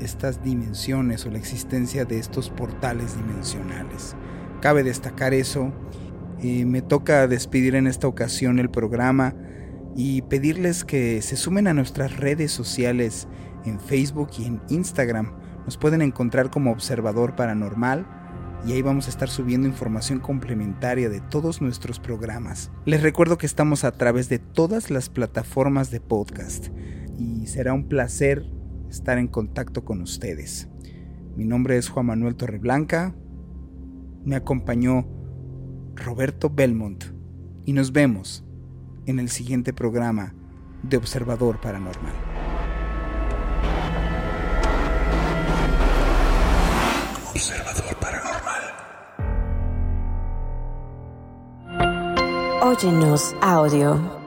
estas 0.00 0.42
dimensiones 0.42 1.26
o 1.26 1.30
la 1.30 1.38
existencia 1.38 2.04
de 2.04 2.18
estos 2.18 2.48
portales 2.48 3.16
dimensionales. 3.16 4.14
Cabe 4.60 4.84
destacar 4.84 5.34
eso. 5.34 5.72
Eh, 6.42 6.64
me 6.64 6.80
toca 6.80 7.26
despedir 7.26 7.74
en 7.74 7.86
esta 7.86 8.06
ocasión 8.06 8.58
el 8.60 8.70
programa 8.70 9.34
y 9.96 10.22
pedirles 10.22 10.84
que 10.84 11.22
se 11.22 11.36
sumen 11.36 11.66
a 11.66 11.74
nuestras 11.74 12.16
redes 12.16 12.52
sociales 12.52 13.28
en 13.64 13.80
Facebook 13.80 14.30
y 14.38 14.44
en 14.44 14.60
Instagram. 14.68 15.32
Nos 15.64 15.76
pueden 15.76 16.02
encontrar 16.02 16.50
como 16.50 16.72
Observador 16.72 17.36
Paranormal 17.36 18.06
y 18.66 18.72
ahí 18.72 18.82
vamos 18.82 19.06
a 19.06 19.10
estar 19.10 19.28
subiendo 19.28 19.66
información 19.66 20.20
complementaria 20.20 21.08
de 21.08 21.20
todos 21.20 21.62
nuestros 21.62 21.98
programas. 21.98 22.70
Les 22.84 23.02
recuerdo 23.02 23.38
que 23.38 23.46
estamos 23.46 23.84
a 23.84 23.92
través 23.92 24.28
de 24.28 24.38
todas 24.38 24.90
las 24.90 25.08
plataformas 25.08 25.90
de 25.90 26.00
podcast 26.00 26.68
y 27.18 27.46
será 27.46 27.72
un 27.72 27.88
placer 27.88 28.44
estar 28.88 29.18
en 29.18 29.28
contacto 29.28 29.84
con 29.84 30.02
ustedes. 30.02 30.68
Mi 31.36 31.44
nombre 31.44 31.76
es 31.76 31.88
Juan 31.88 32.06
Manuel 32.06 32.36
Torreblanca, 32.36 33.14
me 34.24 34.36
acompañó 34.36 35.06
Roberto 35.94 36.50
Belmont 36.50 37.04
y 37.64 37.72
nos 37.72 37.92
vemos 37.92 38.44
en 39.10 39.18
el 39.18 39.28
siguiente 39.28 39.72
programa 39.72 40.34
de 40.82 40.96
Observador 40.96 41.60
Paranormal. 41.60 42.14
Observador 47.30 47.96
Paranormal. 48.00 48.62
Óyenos 52.62 53.34
audio. 53.42 54.18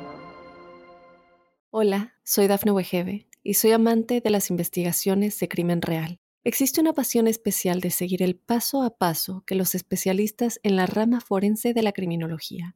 Hola, 1.71 2.13
soy 2.23 2.47
Dafne 2.47 2.71
Wegebe 2.71 3.27
y 3.41 3.53
soy 3.55 3.71
amante 3.71 4.21
de 4.21 4.29
las 4.29 4.49
investigaciones 4.49 5.39
de 5.39 5.47
crimen 5.47 5.81
real. 5.81 6.19
Existe 6.43 6.81
una 6.81 6.91
pasión 6.91 7.27
especial 7.27 7.79
de 7.79 7.89
seguir 7.89 8.21
el 8.21 8.35
paso 8.35 8.83
a 8.83 8.97
paso 8.97 9.43
que 9.47 9.55
los 9.55 9.75
especialistas 9.75 10.59
en 10.61 10.75
la 10.75 10.85
rama 10.87 11.21
forense 11.21 11.73
de 11.73 11.83
la 11.83 11.93
criminología 11.93 12.75